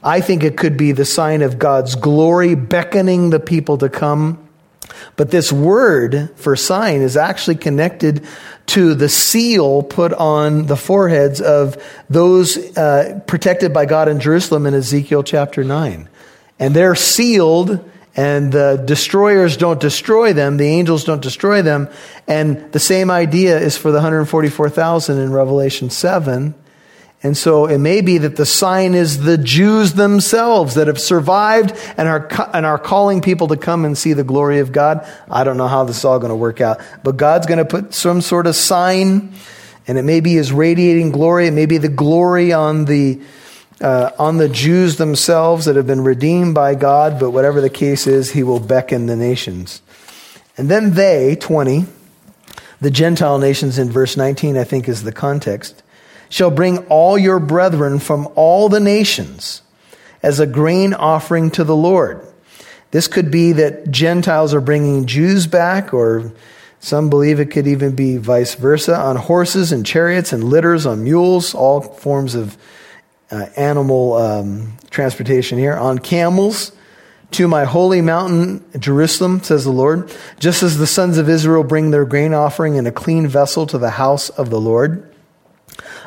I 0.04 0.22
think 0.22 0.44
it 0.44 0.58
could 0.58 0.78
be 0.78 0.92
the 0.92 1.06
sign 1.06 1.42
of 1.42 1.60
God's 1.60 1.96
glory 1.96 2.56
beckoning 2.56 3.30
the 3.30 3.40
people 3.40 3.78
to 3.80 3.90
come. 3.90 4.47
But 5.16 5.32
this 5.32 5.52
word 5.52 6.30
for 6.36 6.56
sign 6.56 7.02
is 7.02 7.18
actually 7.18 7.56
connected 7.56 8.26
to 8.68 8.94
the 8.94 9.10
seal 9.10 9.82
put 9.84 10.14
on 10.14 10.66
the 10.66 10.76
foreheads 10.76 11.42
of 11.42 11.82
those 12.10 12.58
uh, 12.78 13.22
protected 13.26 13.74
by 13.74 13.86
God 13.86 14.10
in 14.10 14.20
Jerusalem 14.20 14.66
in 14.66 14.74
Ezekiel 14.74 15.24
chapter 15.24 15.64
9. 15.64 16.10
And 16.60 16.76
they're 16.76 16.96
sealed 16.96 17.90
and 18.16 18.52
the 18.52 18.82
destroyers 18.84 19.58
don't 19.58 19.80
destroy 19.80 20.34
them, 20.34 20.58
the 20.58 20.66
angels 20.66 21.04
don't 21.04 21.22
destroy 21.22 21.62
them. 21.62 21.88
And 22.28 22.72
the 22.72 22.80
same 22.80 23.12
idea 23.12 23.60
is 23.60 23.78
for 23.78 23.92
the 23.92 23.98
144,000 23.98 25.20
in 25.20 25.32
Revelation 25.32 25.92
7. 25.92 26.56
And 27.24 27.36
so 27.36 27.66
it 27.66 27.80
may 27.80 28.02
be 28.02 28.20
that 28.20 28.36
the 28.36 28.46
sign 28.46 28.94
is 28.94 29.24
the 29.24 29.40
Jews 29.40 29.94
themselves 29.94 30.76
that 30.76 30.86
have 30.86 31.00
survived 31.00 31.76
and 31.98 32.08
are, 32.08 32.28
and 32.54 32.64
are 32.66 32.78
calling 32.78 33.22
people 33.22 33.48
to 33.48 33.58
come 33.58 33.86
and 33.86 33.98
see 33.98 34.14
the 34.14 34.24
glory 34.24 34.60
of 34.60 34.72
God. 34.72 35.08
I 35.30 35.44
don't 35.44 35.58
know 35.58 35.68
how 35.68 35.84
this 35.84 35.98
is 35.98 36.06
all 36.06 36.20
going 36.20 36.30
to 36.30 36.36
work 36.36 36.62
out, 36.62 36.80
but 37.04 37.18
God's 37.18 37.48
going 37.48 37.58
to 37.58 37.66
put 37.66 37.96
some 37.96 38.22
sort 38.22 38.46
of 38.46 38.56
sign, 38.56 39.34
and 39.88 39.98
it 39.98 40.04
may 40.04 40.20
be 40.20 40.34
his 40.34 40.52
radiating 40.52 41.12
glory. 41.12 41.48
It 41.48 41.54
may 41.54 41.66
be 41.66 41.80
the 41.80 41.90
glory 41.90 42.54
on 42.54 42.86
the, 42.86 43.20
uh, 43.82 44.12
on 44.20 44.38
the 44.38 44.50
Jews 44.50 44.98
themselves 44.98 45.66
that 45.66 45.76
have 45.76 45.88
been 45.88 46.02
redeemed 46.02 46.54
by 46.54 46.76
God, 46.76 47.20
but 47.20 47.32
whatever 47.32 47.62
the 47.62 47.70
case 47.70 48.06
is, 48.06 48.32
he 48.32 48.44
will 48.44 48.60
beckon 48.60 49.08
the 49.08 49.16
nations. 49.16 49.82
And 50.56 50.70
then 50.70 50.94
they, 50.94 51.36
20, 51.36 51.86
the 52.80 52.92
Gentile 52.92 53.40
nations 53.40 53.80
in 53.80 53.90
verse 53.90 54.16
19, 54.18 54.56
I 54.56 54.64
think 54.64 54.88
is 54.88 55.02
the 55.02 55.12
context, 55.12 55.82
shall 56.30 56.52
bring 56.52 56.80
all 56.88 57.18
your 57.18 57.40
brethren 57.40 58.00
from 58.00 58.28
all 58.36 58.70
the 58.70 58.80
nations 58.80 59.62
as 60.24 60.40
a 60.40 60.48
grain 60.48 60.94
offering 60.94 61.52
to 61.52 61.64
the 61.64 61.76
Lord. 61.76 62.26
This 62.92 63.08
could 63.08 63.32
be 63.32 63.52
that 63.54 63.92
Gentiles 63.92 64.54
are 64.54 64.62
bringing 64.62 65.06
Jews 65.06 65.48
back, 65.48 65.94
or 65.94 66.32
some 66.80 67.10
believe 67.10 67.40
it 67.40 67.52
could 67.52 67.68
even 67.68 67.96
be 67.96 68.18
vice 68.18 68.56
versa, 68.56 68.96
on 68.96 69.16
horses 69.16 69.72
and 69.72 69.86
chariots 69.86 70.34
and 70.34 70.44
litters, 70.44 70.86
on 70.86 71.04
mules, 71.04 71.54
all 71.54 71.82
forms 71.82 72.36
of 72.36 72.58
uh, 73.30 73.48
animal 73.58 74.14
um, 74.14 74.78
transportation 74.90 75.58
here, 75.58 75.76
on 75.76 76.00
camels 76.00 76.72
to 77.32 77.48
my 77.48 77.66
holy 77.66 78.02
mountain, 78.02 78.64
Jerusalem, 78.80 79.44
says 79.44 79.66
the 79.66 79.72
Lord, 79.72 80.10
just 80.40 80.64
as 80.64 80.78
the 80.78 80.88
sons 80.88 81.18
of 81.18 81.28
Israel 81.28 81.64
bring 81.64 81.92
their 81.92 82.06
grain 82.06 82.34
offering 82.34 82.76
in 82.76 82.88
a 82.88 82.92
clean 82.92 83.28
vessel 83.28 83.68
to 83.68 83.78
the 83.78 83.92
house 83.92 84.30
of 84.30 84.50
the 84.50 84.62
Lord. 84.62 85.07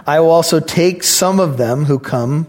I 0.06 0.20
will 0.20 0.30
also 0.30 0.60
take 0.60 1.02
some 1.02 1.40
of 1.40 1.56
them 1.56 1.84
who 1.84 1.98
come 1.98 2.46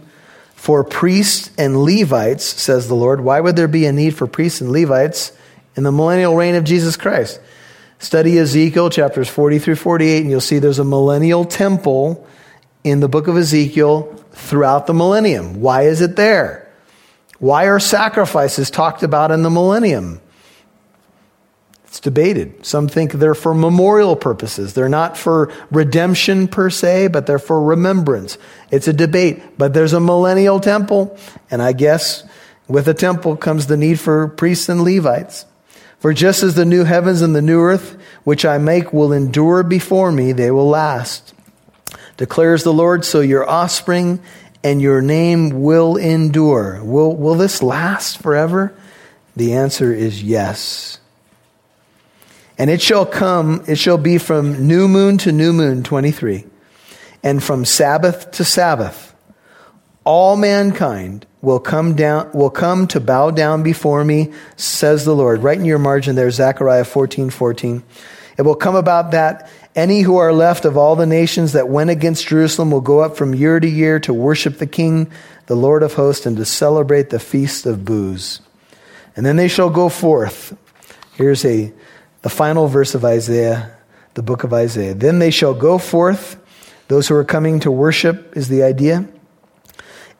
for 0.56 0.84
priests 0.84 1.50
and 1.58 1.84
Levites, 1.84 2.46
says 2.46 2.88
the 2.88 2.96
Lord. 2.96 3.22
Why 3.22 3.40
would 3.40 3.56
there 3.56 3.68
be 3.68 3.86
a 3.86 3.92
need 3.92 4.16
for 4.16 4.28
priests 4.28 4.62
and 4.62 4.72
Levites 4.72 5.32
in 5.76 5.84
the 5.84 5.92
millennial 5.92 6.36
reign 6.36 6.56
of 6.56 6.64
Jesus 6.64 6.96
Christ? 6.98 7.40
Study 8.00 8.38
Ezekiel 8.38 8.90
chapters 8.90 9.30
40 9.30 9.60
through 9.60 9.76
48, 9.76 10.22
and 10.22 10.30
you'll 10.30 10.42
see 10.42 10.60
there's 10.60 10.80
a 10.80 10.84
millennial 10.84 11.46
temple 11.46 12.28
in 12.84 13.00
the 13.00 13.08
book 13.08 13.28
of 13.28 13.38
Ezekiel 13.38 14.24
throughout 14.32 14.88
the 14.88 14.94
millennium. 14.94 15.62
Why 15.62 15.84
is 15.84 16.02
it 16.02 16.16
there? 16.16 16.72
Why 17.40 17.66
are 17.66 17.80
sacrifices 17.80 18.70
talked 18.70 19.04
about 19.04 19.32
in 19.32 19.44
the 19.44 19.50
millennium? 19.50 20.22
It's 21.92 22.00
debated. 22.00 22.66
Some 22.66 22.88
think 22.88 23.12
they're 23.12 23.36
for 23.36 23.54
memorial 23.54 24.16
purposes. 24.16 24.74
They're 24.74 24.88
not 24.88 25.18
for 25.18 25.52
redemption 25.72 26.48
per 26.48 26.70
se, 26.70 27.10
but 27.10 27.26
they're 27.28 27.38
for 27.38 27.62
remembrance. 27.62 28.38
It's 28.72 28.88
a 28.88 28.94
debate. 28.94 29.44
But 29.58 29.74
there's 29.74 29.92
a 29.92 30.00
millennial 30.00 30.62
temple, 30.62 31.18
and 31.50 31.62
I 31.62 31.74
guess 31.74 32.24
with 32.70 32.88
a 32.88 32.94
temple 32.94 33.36
comes 33.36 33.68
the 33.68 33.76
need 33.76 34.00
for 34.00 34.30
priests 34.30 34.70
and 34.70 34.86
Levites. 34.86 35.46
For 36.00 36.14
just 36.14 36.44
as 36.44 36.56
the 36.56 36.64
new 36.64 36.86
heavens 36.86 37.22
and 37.22 37.36
the 37.36 37.42
new 37.42 37.60
earth, 37.60 37.98
which 38.24 38.46
I 38.46 38.58
make, 38.58 38.94
will 38.94 39.12
endure 39.12 39.62
before 39.62 40.14
me, 40.14 40.32
they 40.32 40.50
will 40.50 40.70
last 40.70 41.34
declares 42.22 42.64
the 42.64 42.72
Lord, 42.72 43.04
so 43.04 43.20
your 43.20 43.50
offspring 43.50 44.22
and 44.64 44.80
your 44.80 45.02
name 45.02 45.64
will 45.64 45.98
endure. 45.98 46.80
Will, 46.84 47.16
will 47.16 47.34
this 47.34 47.64
last 47.64 48.22
forever? 48.22 48.76
The 49.36 49.54
answer 49.54 49.92
is 49.92 50.22
yes. 50.22 51.00
And 52.62 52.70
it 52.70 52.80
shall 52.80 53.08
come, 53.08 53.64
it 53.68 53.80
shall 53.80 53.98
be 53.98 54.20
from 54.20 54.68
new 54.68 54.88
moon 54.88 55.18
to 55.18 55.32
new 55.32 55.52
moon, 55.52 55.82
23, 55.82 56.46
and 57.24 57.42
from 57.42 57.66
Sabbath 57.66 58.30
to 58.34 58.44
Sabbath. 58.44 59.16
All 60.04 60.36
mankind 60.36 61.26
will 61.42 61.60
come 61.60 61.96
down, 61.96 62.32
will 62.34 62.52
come 62.52 62.86
to 62.90 63.00
bow 63.00 63.32
down 63.32 63.64
before 63.64 64.04
me, 64.04 64.32
says 64.58 65.06
the 65.06 65.16
Lord. 65.16 65.42
Right 65.42 65.58
in 65.58 65.66
your 65.66 65.80
margin 65.80 66.16
there, 66.16 66.30
Zechariah 66.30 66.86
14, 66.86 67.32
14. 67.32 67.82
It 68.38 68.44
will 68.44 68.54
come 68.54 68.76
about 68.76 69.10
that 69.10 69.50
any 69.76 70.02
who 70.02 70.18
are 70.18 70.32
left 70.32 70.64
of 70.64 70.78
all 70.78 70.96
the 70.96 71.08
nations 71.08 71.54
that 71.54 71.68
went 71.68 71.90
against 71.90 72.28
Jerusalem 72.28 72.70
will 72.70 72.82
go 72.82 73.00
up 73.00 73.18
from 73.18 73.34
year 73.34 73.60
to 73.60 73.68
year 73.68 74.00
to 74.02 74.14
worship 74.14 74.60
the 74.60 74.68
King, 74.68 75.12
the 75.48 75.56
Lord 75.56 75.82
of 75.82 75.96
hosts, 75.96 76.28
and 76.28 76.38
to 76.38 76.46
celebrate 76.46 77.10
the 77.10 77.18
feast 77.20 77.66
of 77.66 77.84
booths. 77.84 78.40
And 79.16 79.26
then 79.26 79.36
they 79.36 79.48
shall 79.48 79.72
go 79.72 79.90
forth. 79.90 80.56
Here's 81.16 81.44
a 81.44 81.74
the 82.22 82.30
final 82.30 82.68
verse 82.68 82.96
of 82.96 83.04
Isaiah, 83.04 83.76
the 84.14 84.24
book 84.24 84.44
of 84.44 84.54
Isaiah. 84.54 84.94
Then 84.94 85.20
they 85.20 85.32
shall 85.32 85.54
go 85.54 85.78
forth, 85.78 86.38
those 86.88 87.08
who 87.08 87.16
are 87.16 87.24
coming 87.24 87.60
to 87.62 87.72
worship 87.72 88.36
is 88.36 88.48
the 88.48 88.64
idea, 88.64 89.08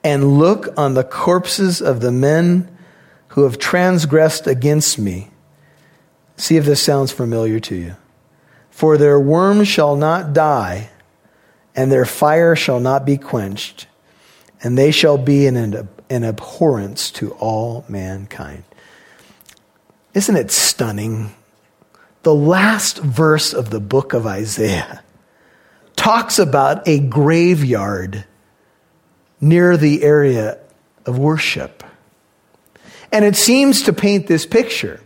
and 0.04 0.40
look 0.40 0.74
on 0.78 0.94
the 0.94 1.04
corpses 1.04 1.82
of 1.82 2.00
the 2.00 2.12
men 2.12 2.76
who 3.30 3.44
have 3.44 3.60
transgressed 3.60 4.48
against 4.48 4.98
me. 4.98 5.30
See 6.38 6.58
if 6.58 6.66
this 6.66 6.82
sounds 6.82 7.12
familiar 7.12 7.60
to 7.60 7.76
you. 7.76 7.96
For 8.72 8.98
their 8.98 9.20
worm 9.20 9.64
shall 9.64 9.96
not 9.96 10.34
die, 10.34 10.90
and 11.76 11.92
their 11.92 12.06
fire 12.06 12.56
shall 12.56 12.80
not 12.80 13.06
be 13.06 13.18
quenched, 13.18 13.88
and 14.64 14.78
they 14.78 14.92
shall 14.92 15.18
be 15.18 15.46
an, 15.46 15.88
an 16.10 16.24
abhorrence 16.24 17.12
to 17.12 17.32
all 17.34 17.86
mankind. 17.88 18.64
Isn't 20.14 20.36
it 20.36 20.52
stunning? 20.52 21.32
The 22.24 22.36
last 22.36 23.00
verse 23.00 23.54
of 23.54 23.70
the 23.70 23.80
book 23.80 24.14
of 24.14 24.28
Isaiah 24.28 25.04
talks 25.96 26.38
about 26.40 26.88
a 26.88 27.00
graveyard 27.00 28.26
near 29.40 29.76
the 29.76 30.04
area 30.04 30.60
of 31.06 31.18
worship. 31.18 31.84
And 33.12 33.26
it 33.26 33.36
seems 33.36 33.84
to 33.84 33.94
paint 33.94 34.28
this 34.28 34.46
picture 34.46 35.02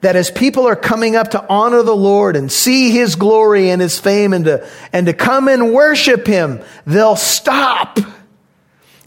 that 0.00 0.16
as 0.16 0.30
people 0.30 0.66
are 0.66 0.76
coming 0.76 1.14
up 1.14 1.32
to 1.32 1.46
honor 1.48 1.82
the 1.82 1.94
Lord 1.94 2.36
and 2.36 2.50
see 2.50 2.90
his 2.90 3.14
glory 3.14 3.70
and 3.70 3.80
his 3.80 3.98
fame 3.98 4.32
and 4.32 4.44
to, 4.44 4.68
and 4.92 5.06
to 5.06 5.12
come 5.12 5.48
and 5.48 5.72
worship 5.72 6.26
him, 6.26 6.60
they'll 6.86 7.16
stop 7.16 7.98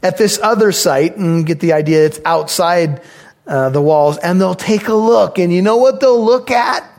at 0.01 0.17
this 0.17 0.39
other 0.41 0.71
site 0.71 1.17
and 1.17 1.45
get 1.45 1.59
the 1.59 1.73
idea 1.73 2.05
it's 2.05 2.19
outside 2.23 3.01
uh, 3.47 3.69
the 3.69 3.81
walls 3.81 4.17
and 4.17 4.39
they'll 4.39 4.55
take 4.55 4.87
a 4.87 4.93
look. 4.93 5.39
And 5.39 5.51
you 5.51 5.61
know 5.61 5.77
what 5.77 5.99
they'll 5.99 6.23
look 6.23 6.51
at? 6.51 6.89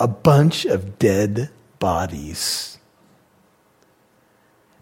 A 0.00 0.08
bunch 0.08 0.64
of 0.64 0.98
dead 0.98 1.50
bodies. 1.78 2.78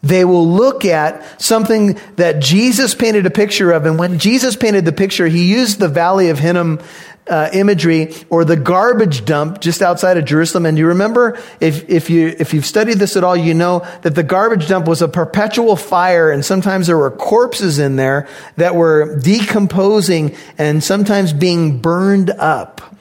They 0.03 0.25
will 0.25 0.49
look 0.49 0.85
at 0.85 1.43
something 1.43 1.99
that 2.17 2.41
Jesus 2.41 2.95
painted 2.95 3.27
a 3.27 3.31
picture 3.31 3.73
of. 3.73 3.85
And 3.85 3.99
when 3.99 4.19
Jesus 4.21 4.55
painted 4.55 4.85
the 4.85 4.93
picture, 4.93 5.27
he 5.27 5.53
used 5.53 5.81
the 5.81 5.89
Valley 5.89 6.31
of 6.31 6.39
Hinnom 6.39 6.81
uh, 7.29 7.51
imagery 7.53 8.15
or 8.31 8.45
the 8.45 8.57
garbage 8.57 9.25
dump 9.25 9.61
just 9.61 9.83
outside 9.83 10.17
of 10.17 10.25
Jerusalem. 10.25 10.67
And 10.67 10.79
you 10.79 10.87
remember, 10.87 11.39
if, 11.61 11.89
if, 11.89 12.11
you, 12.11 12.35
if 12.39 12.55
you've 12.55 12.65
studied 12.65 12.99
this 12.99 13.17
at 13.17 13.25
all, 13.25 13.37
you 13.37 13.55
know 13.55 13.87
that 14.03 14.15
the 14.15 14.23
garbage 14.23 14.69
dump 14.69 14.87
was 14.87 15.03
a 15.03 15.09
perpetual 15.09 15.77
fire, 15.77 16.31
and 16.31 16.45
sometimes 16.45 16.87
there 16.87 16.97
were 16.97 17.11
corpses 17.11 17.79
in 17.79 17.97
there 17.97 18.29
that 18.57 18.75
were 18.75 19.19
decomposing 19.19 20.37
and 20.57 20.83
sometimes 20.83 21.33
being 21.33 21.81
burned 21.81 22.31
up. 22.31 22.97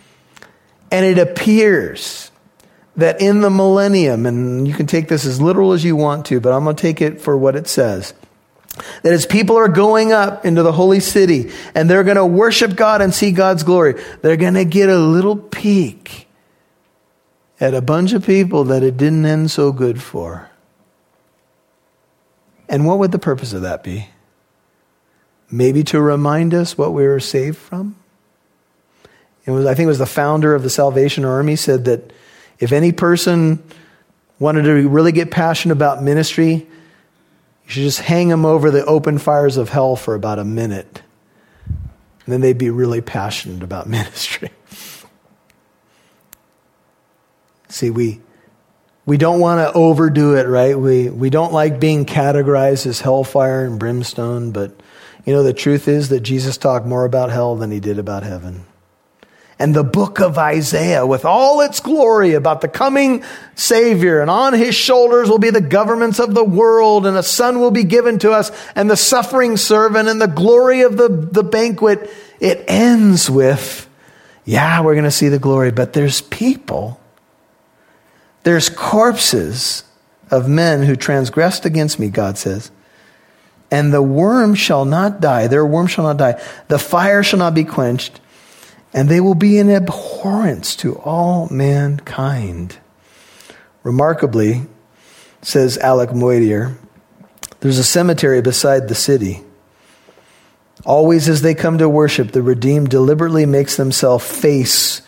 And 0.92 1.06
it 1.06 1.18
appears 1.18 2.32
that 2.96 3.22
in 3.22 3.42
the 3.42 3.50
millennium, 3.50 4.26
and 4.26 4.68
you 4.68 4.74
can 4.74 4.88
take 4.88 5.08
this 5.08 5.26
as 5.26 5.40
literal 5.40 5.74
as 5.74 5.84
you 5.84 5.96
want 5.96 6.26
to, 6.28 6.40
but 6.40 6.52
I'm 6.52 6.64
going 6.64 6.76
to 6.76 6.82
take 6.82 7.02
it 7.02 7.22
for 7.22 7.38
what 7.38 7.56
it 7.56 7.68
says. 7.68 8.14
That 9.04 9.14
as 9.14 9.26
people 9.26 9.58
are 9.58 9.68
going 9.68 10.12
up 10.12 10.46
into 10.46 10.64
the 10.64 10.72
holy 10.72 11.00
city 11.00 11.52
and 11.74 11.90
they're 11.90 12.04
going 12.04 12.18
to 12.18 12.26
worship 12.26 12.76
God 12.76 13.02
and 13.02 13.14
see 13.14 13.32
God's 13.32 13.64
glory, 13.64 14.02
they're 14.22 14.38
going 14.38 14.54
to 14.54 14.66
get 14.66 14.90
a 14.90 14.98
little 14.98 15.36
peek 15.36 16.28
at 17.60 17.74
a 17.74 17.82
bunch 17.82 18.14
of 18.14 18.26
people 18.26 18.66
that 18.66 18.84
it 18.84 18.98
didn't 18.98 19.26
end 19.26 19.50
so 19.50 19.72
good 19.72 20.02
for. 20.02 20.50
And 22.70 22.86
what 22.86 23.00
would 23.00 23.12
the 23.12 23.20
purpose 23.20 23.54
of 23.54 23.62
that 23.62 23.84
be? 23.84 24.10
Maybe 25.50 25.84
to 25.86 26.02
remind 26.02 26.54
us 26.54 26.78
what 26.78 26.94
we 26.94 27.08
were 27.08 27.20
saved 27.20 27.58
from? 27.58 27.96
It 29.48 29.52
was, 29.52 29.66
I 29.66 29.74
think 29.74 29.86
it 29.86 29.90
was 29.90 29.98
the 29.98 30.06
founder 30.06 30.54
of 30.54 30.62
the 30.62 30.70
Salvation 30.70 31.24
Army 31.24 31.56
said 31.56 31.86
that 31.86 32.12
if 32.60 32.74
any 32.74 32.92
person 32.92 33.64
wanted 34.40 34.64
to 34.64 34.90
really 34.90 35.14
get 35.14 35.32
passionate 35.32 35.72
about 35.72 36.04
ministry, 36.04 36.54
you 36.54 36.68
should 37.66 37.84
just 37.84 38.02
hang 38.02 38.28
them 38.28 38.46
over 38.46 38.70
the 38.72 38.86
open 38.86 39.18
fires 39.18 39.56
of 39.56 39.70
hell 39.70 39.96
for 39.96 40.16
about 40.16 40.38
a 40.38 40.44
minute. 40.44 41.02
And 41.66 42.34
then 42.34 42.42
they'd 42.42 42.58
be 42.58 42.70
really 42.70 43.00
passionate 43.00 43.64
about 43.64 43.88
ministry. 43.88 44.50
See, 47.70 47.90
we, 47.90 48.20
we 49.06 49.18
don't 49.18 49.40
want 49.40 49.60
to 49.66 49.74
overdo 49.78 50.36
it, 50.36 50.48
right? 50.48 50.78
We, 50.78 51.10
we 51.10 51.30
don't 51.30 51.54
like 51.54 51.80
being 51.80 52.06
categorized 52.06 52.86
as 52.86 53.00
hellfire 53.00 53.64
and 53.64 53.80
brimstone, 53.80 54.52
but 54.52 54.72
you 55.26 55.32
know, 55.32 55.44
the 55.44 55.54
truth 55.54 55.88
is 55.88 56.10
that 56.10 56.20
Jesus 56.20 56.58
talked 56.58 56.86
more 56.86 57.06
about 57.06 57.30
hell 57.30 57.56
than 57.56 57.72
he 57.72 57.80
did 57.80 57.98
about 57.98 58.24
heaven 58.24 58.66
and 59.60 59.74
the 59.74 59.84
book 59.84 60.20
of 60.20 60.38
Isaiah 60.38 61.06
with 61.06 61.26
all 61.26 61.62
its 61.62 61.80
glory 61.80 62.34
about 62.34 62.62
the 62.62 62.68
coming 62.68 63.24
Savior. 63.56 64.22
And 64.22 64.30
on 64.30 64.54
his 64.54 64.76
shoulders 64.76 65.30
will 65.30 65.40
be 65.40 65.50
the 65.50 65.62
governments 65.62 66.20
of 66.20 66.36
the 66.36 66.44
world, 66.44 67.06
and 67.06 67.18
a 67.18 67.24
son 67.24 67.60
will 67.60 67.72
be 67.72 67.84
given 67.84 68.20
to 68.20 68.32
us, 68.32 68.52
and 68.76 68.90
the 68.90 68.98
suffering 68.98 69.58
servant, 69.58 70.10
and 70.10 70.22
the 70.22 70.28
glory 70.28 70.82
of 70.82 70.98
the, 70.98 71.10
the 71.10 71.44
banquet. 71.44 72.10
It 72.40 72.66
ends 72.68 73.32
with, 73.32 73.90
yeah, 74.46 74.82
we're 74.82 74.94
going 74.94 75.06
to 75.06 75.12
see 75.12 75.30
the 75.30 75.40
glory, 75.40 75.72
but 75.72 75.94
there's 75.94 76.22
people. 76.22 77.00
There's 78.44 78.70
corpses 78.70 79.84
of 80.30 80.48
men 80.48 80.84
who 80.84 80.96
transgressed 80.96 81.66
against 81.66 82.00
me, 82.00 82.10
God 82.10 82.38
says. 82.38 82.70
And 83.72 83.92
the 83.92 84.02
worm 84.02 84.56
shall 84.56 84.86
not 84.86 85.20
die. 85.20 85.48
Their 85.48 85.66
worm 85.66 85.88
shall 85.88 86.06
not 86.06 86.18
die. 86.18 86.42
The 86.68 86.80
fire 86.80 87.24
shall 87.24 87.40
not 87.40 87.54
be 87.56 87.66
quenched 87.66 88.22
and 88.94 89.10
they 89.10 89.20
will 89.20 89.36
be 89.36 89.60
an 89.60 89.70
abhorrence 89.70 90.76
to 90.78 90.98
all 91.00 91.48
mankind. 91.50 92.78
Remarkably, 93.84 94.64
says 95.42 95.78
Alec 95.78 96.14
Motyer, 96.14 96.78
there's 97.60 97.78
a 97.78 97.84
cemetery 97.84 98.42
beside 98.42 98.88
the 98.88 98.96
city. 98.96 99.44
Always 100.86 101.28
as 101.28 101.42
they 101.42 101.56
come 101.56 101.78
to 101.80 101.90
worship, 101.90 102.32
the 102.32 102.42
redeemed 102.42 102.90
deliberately 102.90 103.46
makes 103.46 103.78
themselves 103.78 104.26
face. 104.26 105.02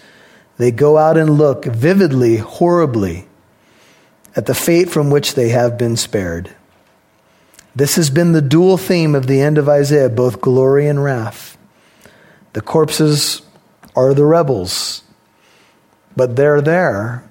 They 0.57 0.71
go 0.71 0.97
out 0.97 1.17
and 1.17 1.37
look 1.37 1.65
vividly, 1.65 2.37
horribly 2.37 3.27
at 4.35 4.45
the 4.45 4.55
fate 4.55 4.89
from 4.89 5.09
which 5.09 5.35
they 5.35 5.49
have 5.49 5.77
been 5.77 5.97
spared. 5.97 6.55
This 7.75 7.95
has 7.95 8.09
been 8.09 8.31
the 8.31 8.41
dual 8.41 8.77
theme 8.77 9.15
of 9.15 9.27
the 9.27 9.41
end 9.41 9.57
of 9.57 9.69
Isaiah, 9.69 10.09
both 10.09 10.41
glory 10.41 10.87
and 10.87 11.03
wrath. 11.03 11.57
The 12.53 12.61
corpses 12.61 13.41
are 13.99 14.13
the 14.13 14.25
rebels. 14.25 15.03
But 16.15 16.35
they're 16.35 16.61
there. 16.61 17.29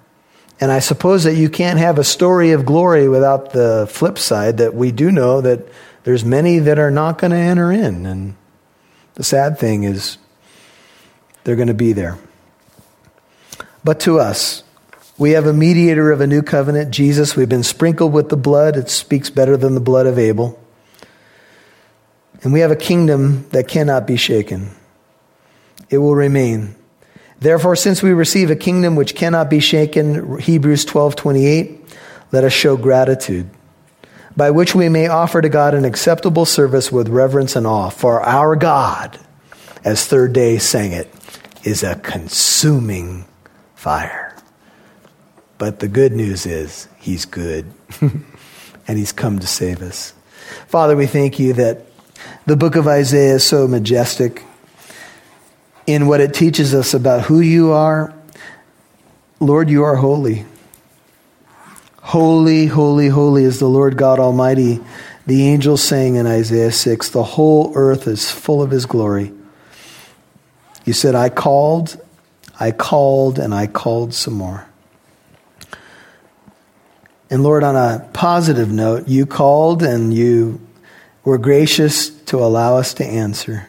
And 0.61 0.71
I 0.71 0.81
suppose 0.81 1.25
that 1.25 1.35
you 1.35 1.49
can't 1.49 1.79
have 1.79 1.99
a 1.99 2.05
story 2.05 2.53
of 2.53 2.67
glory 2.67 3.09
without 3.09 3.53
the 3.53 3.89
flip 3.91 4.19
side 4.19 4.59
that 4.59 4.75
we 4.75 4.93
do 4.93 5.11
know 5.11 5.41
that 5.41 5.67
there's 6.05 6.25
many 6.25 6.59
that 6.59 6.79
are 6.79 6.91
not 6.91 7.19
going 7.19 7.31
to 7.31 7.37
enter 7.37 7.73
in. 7.73 8.07
And 8.07 8.35
the 9.15 9.25
sad 9.25 9.59
thing 9.59 9.85
is 9.85 10.19
they're 11.45 11.57
going 11.57 11.69
to 11.69 11.75
be 11.75 11.93
there. 11.93 12.19
But 13.85 14.01
to 14.01 14.19
us, 14.19 14.65
we 15.17 15.31
have 15.33 15.47
a 15.47 15.53
mediator 15.53 16.13
of 16.13 16.21
a 16.21 16.27
new 16.27 16.43
covenant, 16.43 16.91
Jesus. 16.91 17.37
We've 17.37 17.49
been 17.49 17.63
sprinkled 17.63 18.13
with 18.13 18.29
the 18.29 18.37
blood. 18.37 18.77
It 18.77 18.91
speaks 18.91 19.31
better 19.31 19.57
than 19.57 19.75
the 19.75 19.81
blood 19.81 20.07
of 20.07 20.19
Abel. 20.19 20.61
And 22.43 22.53
we 22.53 22.61
have 22.61 22.71
a 22.71 22.77
kingdom 22.77 23.49
that 23.51 23.69
cannot 23.69 24.07
be 24.07 24.17
shaken 24.17 24.78
it 25.91 25.99
will 25.99 26.15
remain. 26.15 26.75
Therefore, 27.41 27.77
since 27.77 28.03
we 28.03 28.13
receive 28.13 28.51
a 28.51 28.57
kingdom 28.57 28.97
which 28.97 29.15
cannot 29.15 29.49
be 29.49 29.61
shaken, 29.61 30.39
Hebrews 30.39 30.85
12 30.85 31.17
28, 31.17 31.81
let 32.33 32.45
us 32.45 32.53
show 32.53 32.77
gratitude, 32.77 33.49
by 34.37 34.51
which 34.51 34.75
we 34.75 34.89
may 34.89 35.07
offer 35.07 35.41
to 35.41 35.49
God 35.49 35.75
an 35.75 35.85
acceptable 35.85 36.45
service 36.45 36.91
with 36.91 37.09
reverence 37.09 37.55
and 37.55 37.67
awe. 37.67 37.91
For 37.91 38.21
our 38.23 38.57
God, 38.57 39.19
as 39.85 40.05
Third 40.05 40.33
Day 40.33 40.59
sang 40.59 40.93
it, 40.93 41.09
is 41.65 41.83
a 41.83 41.95
consuming 41.97 43.25
fire. 43.75 44.37
But 45.59 45.81
the 45.81 45.89
good 45.89 46.13
news 46.13 46.45
is, 46.45 46.89
He's 46.99 47.25
good, 47.25 47.73
and 48.01 48.99
He's 48.99 49.13
come 49.13 49.39
to 49.39 49.47
save 49.47 49.81
us. 49.83 50.13
Father, 50.67 50.97
we 50.97 51.07
thank 51.07 51.39
you 51.39 51.53
that 51.55 51.87
the 52.47 52.57
book 52.57 52.75
of 52.75 52.89
Isaiah 52.89 53.37
is 53.37 53.45
so 53.45 53.69
majestic 53.69 54.43
in 55.89 56.07
what 56.07 56.21
it 56.21 56.35
teaches 56.35 56.75
us 56.75 56.93
about 56.93 57.23
who 57.23 57.41
you 57.41 57.73
are. 57.73 58.13
Lord, 59.41 59.71
you 59.71 59.85
are 59.85 59.97
holy. 59.97 60.45
Holy, 61.97 62.67
holy, 62.67 63.09
holy 63.09 63.45
is 63.45 63.59
the 63.59 63.69
Lord 63.69 63.97
God 63.97 64.19
Almighty. 64.19 64.81
The 65.27 65.49
angels 65.49 65.83
saying 65.83 66.17
in 66.17 66.27
Isaiah 66.27 66.73
6, 66.73 67.09
the 67.09 67.23
whole 67.23 67.73
earth 67.75 68.07
is 68.07 68.31
full 68.31 68.63
of 68.63 68.71
his 68.71 68.85
glory. 68.85 69.33
You 70.85 70.93
said, 70.93 71.15
I 71.15 71.31
called, 71.31 71.99
I 72.61 72.71
called, 72.71 73.39
and 73.39 73.55
I 73.55 73.67
called 73.67 74.13
some 74.13 74.35
more. 74.35 74.67
And 77.31 77.43
Lord, 77.43 77.65
on 77.65 77.77
a 77.77 78.07
positive 78.13 78.71
note, 78.71 79.09
you 79.09 79.25
called 79.25 79.83
and 79.83 80.13
you 80.13 80.61
were 81.25 81.39
gracious 81.39 82.11
to 82.25 82.41
allow 82.41 82.77
us 82.77 82.93
to 82.95 83.07
answer 83.07 83.69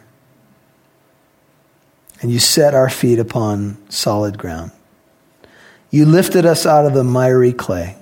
and 2.21 2.31
you 2.31 2.39
set 2.39 2.73
our 2.73 2.89
feet 2.89 3.19
upon 3.19 3.77
solid 3.89 4.37
ground. 4.37 4.71
You 5.89 6.05
lifted 6.05 6.45
us 6.45 6.65
out 6.65 6.85
of 6.85 6.93
the 6.93 7.03
miry 7.03 7.53
clay 7.53 7.95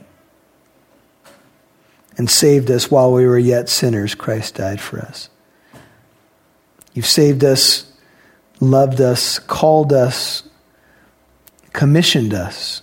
and 2.17 2.29
saved 2.29 2.69
us 2.71 2.89
while 2.89 3.13
we 3.13 3.25
were 3.25 3.37
yet 3.37 3.69
sinners. 3.69 4.15
Christ 4.15 4.55
died 4.55 4.81
for 4.81 4.99
us. 4.99 5.29
You've 6.93 7.05
saved 7.05 7.43
us, 7.43 7.91
loved 8.59 8.99
us, 8.99 9.39
called 9.39 9.93
us, 9.93 10.43
commissioned 11.73 12.33
us, 12.33 12.81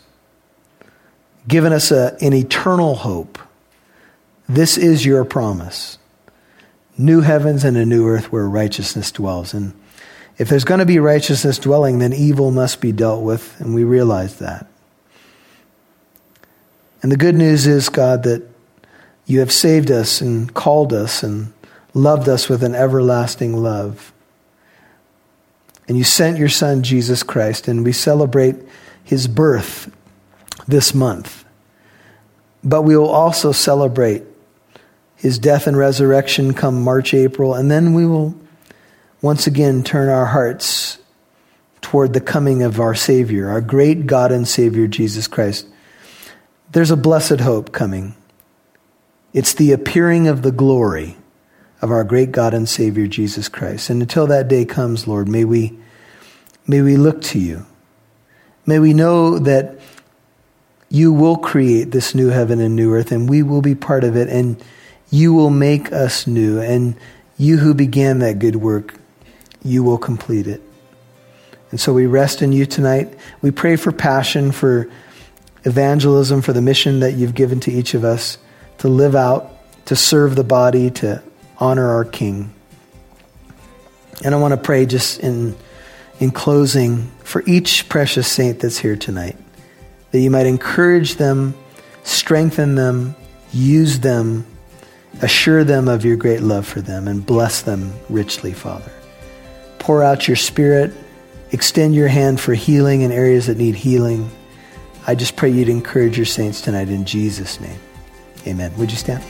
given 1.48 1.72
us 1.72 1.90
a, 1.90 2.16
an 2.20 2.32
eternal 2.32 2.94
hope. 2.94 3.38
This 4.48 4.78
is 4.78 5.04
your 5.04 5.24
promise 5.24 5.98
new 6.96 7.22
heavens 7.22 7.64
and 7.64 7.76
a 7.76 7.84
new 7.84 8.06
earth 8.06 8.30
where 8.30 8.48
righteousness 8.48 9.10
dwells. 9.10 9.52
And 9.52 9.72
if 10.36 10.48
there's 10.48 10.64
going 10.64 10.80
to 10.80 10.86
be 10.86 10.98
righteousness 10.98 11.58
dwelling, 11.58 11.98
then 11.98 12.12
evil 12.12 12.50
must 12.50 12.80
be 12.80 12.92
dealt 12.92 13.22
with, 13.22 13.58
and 13.60 13.74
we 13.74 13.84
realize 13.84 14.38
that. 14.38 14.66
And 17.02 17.12
the 17.12 17.16
good 17.16 17.34
news 17.34 17.66
is, 17.66 17.88
God, 17.88 18.22
that 18.24 18.42
you 19.26 19.40
have 19.40 19.52
saved 19.52 19.90
us 19.90 20.20
and 20.20 20.52
called 20.52 20.92
us 20.92 21.22
and 21.22 21.52
loved 21.92 22.28
us 22.28 22.48
with 22.48 22.62
an 22.62 22.74
everlasting 22.74 23.56
love. 23.56 24.12
And 25.86 25.96
you 25.96 26.04
sent 26.04 26.38
your 26.38 26.48
Son, 26.48 26.82
Jesus 26.82 27.22
Christ, 27.22 27.68
and 27.68 27.84
we 27.84 27.92
celebrate 27.92 28.56
his 29.04 29.28
birth 29.28 29.94
this 30.66 30.94
month. 30.94 31.44
But 32.64 32.82
we 32.82 32.96
will 32.96 33.10
also 33.10 33.52
celebrate 33.52 34.22
his 35.16 35.38
death 35.38 35.66
and 35.66 35.76
resurrection 35.76 36.54
come 36.54 36.82
March, 36.82 37.14
April, 37.14 37.54
and 37.54 37.70
then 37.70 37.92
we 37.92 38.06
will 38.06 38.34
once 39.24 39.46
again 39.46 39.82
turn 39.82 40.10
our 40.10 40.26
hearts 40.26 40.98
toward 41.80 42.12
the 42.12 42.20
coming 42.20 42.62
of 42.62 42.78
our 42.78 42.94
Savior, 42.94 43.48
our 43.48 43.62
great 43.62 44.06
God 44.06 44.30
and 44.30 44.46
Savior, 44.46 44.86
Jesus 44.86 45.28
Christ. 45.28 45.66
There's 46.72 46.90
a 46.90 46.96
blessed 46.96 47.40
hope 47.40 47.72
coming. 47.72 48.14
It's 49.32 49.54
the 49.54 49.72
appearing 49.72 50.28
of 50.28 50.42
the 50.42 50.52
glory 50.52 51.16
of 51.80 51.90
our 51.90 52.04
great 52.04 52.32
God 52.32 52.52
and 52.52 52.68
Savior 52.68 53.06
Jesus 53.06 53.48
Christ. 53.48 53.88
And 53.88 54.02
until 54.02 54.26
that 54.26 54.46
day 54.46 54.66
comes, 54.66 55.08
Lord, 55.08 55.26
may 55.26 55.46
we, 55.46 55.78
may 56.66 56.82
we 56.82 56.98
look 56.98 57.22
to 57.22 57.38
you. 57.38 57.64
May 58.66 58.78
we 58.78 58.92
know 58.92 59.38
that 59.38 59.80
you 60.90 61.14
will 61.14 61.38
create 61.38 61.92
this 61.92 62.14
new 62.14 62.28
heaven 62.28 62.60
and 62.60 62.76
new 62.76 62.92
earth, 62.92 63.10
and 63.10 63.26
we 63.26 63.42
will 63.42 63.62
be 63.62 63.74
part 63.74 64.04
of 64.04 64.16
it, 64.18 64.28
and 64.28 64.62
you 65.08 65.32
will 65.32 65.48
make 65.48 65.90
us 65.92 66.26
new. 66.26 66.60
And 66.60 66.94
you 67.38 67.56
who 67.56 67.72
began 67.72 68.18
that 68.18 68.38
good 68.38 68.56
work, 68.56 69.00
you 69.64 69.82
will 69.82 69.98
complete 69.98 70.46
it. 70.46 70.60
And 71.70 71.80
so 71.80 71.92
we 71.92 72.06
rest 72.06 72.42
in 72.42 72.52
you 72.52 72.66
tonight. 72.66 73.12
We 73.42 73.50
pray 73.50 73.76
for 73.76 73.90
passion, 73.90 74.52
for 74.52 74.88
evangelism, 75.64 76.42
for 76.42 76.52
the 76.52 76.62
mission 76.62 77.00
that 77.00 77.14
you've 77.14 77.34
given 77.34 77.58
to 77.60 77.72
each 77.72 77.94
of 77.94 78.04
us 78.04 78.38
to 78.78 78.88
live 78.88 79.16
out, 79.16 79.50
to 79.86 79.96
serve 79.96 80.36
the 80.36 80.44
body, 80.44 80.90
to 80.90 81.22
honor 81.58 81.88
our 81.88 82.04
King. 82.04 82.52
And 84.24 84.34
I 84.34 84.38
want 84.38 84.52
to 84.52 84.56
pray 84.56 84.86
just 84.86 85.18
in, 85.20 85.56
in 86.20 86.30
closing 86.30 87.10
for 87.24 87.42
each 87.46 87.88
precious 87.88 88.30
saint 88.30 88.60
that's 88.60 88.78
here 88.78 88.96
tonight 88.96 89.36
that 90.12 90.20
you 90.20 90.30
might 90.30 90.46
encourage 90.46 91.16
them, 91.16 91.54
strengthen 92.04 92.76
them, 92.76 93.16
use 93.52 93.98
them, 93.98 94.46
assure 95.22 95.64
them 95.64 95.88
of 95.88 96.04
your 96.04 96.14
great 96.14 96.40
love 96.40 96.66
for 96.66 96.80
them, 96.80 97.08
and 97.08 97.26
bless 97.26 97.62
them 97.62 97.92
richly, 98.08 98.52
Father. 98.52 98.92
Pour 99.84 100.02
out 100.02 100.26
your 100.26 100.36
Spirit, 100.36 100.94
extend 101.52 101.94
your 101.94 102.08
hand 102.08 102.40
for 102.40 102.54
healing 102.54 103.02
in 103.02 103.12
areas 103.12 103.48
that 103.48 103.58
need 103.58 103.74
healing. 103.74 104.30
I 105.06 105.14
just 105.14 105.36
pray 105.36 105.50
you'd 105.50 105.68
encourage 105.68 106.16
your 106.16 106.24
saints 106.24 106.62
tonight 106.62 106.88
in 106.88 107.04
Jesus' 107.04 107.60
name. 107.60 107.78
Amen. 108.46 108.74
Would 108.78 108.90
you 108.90 108.96
stand? 108.96 109.22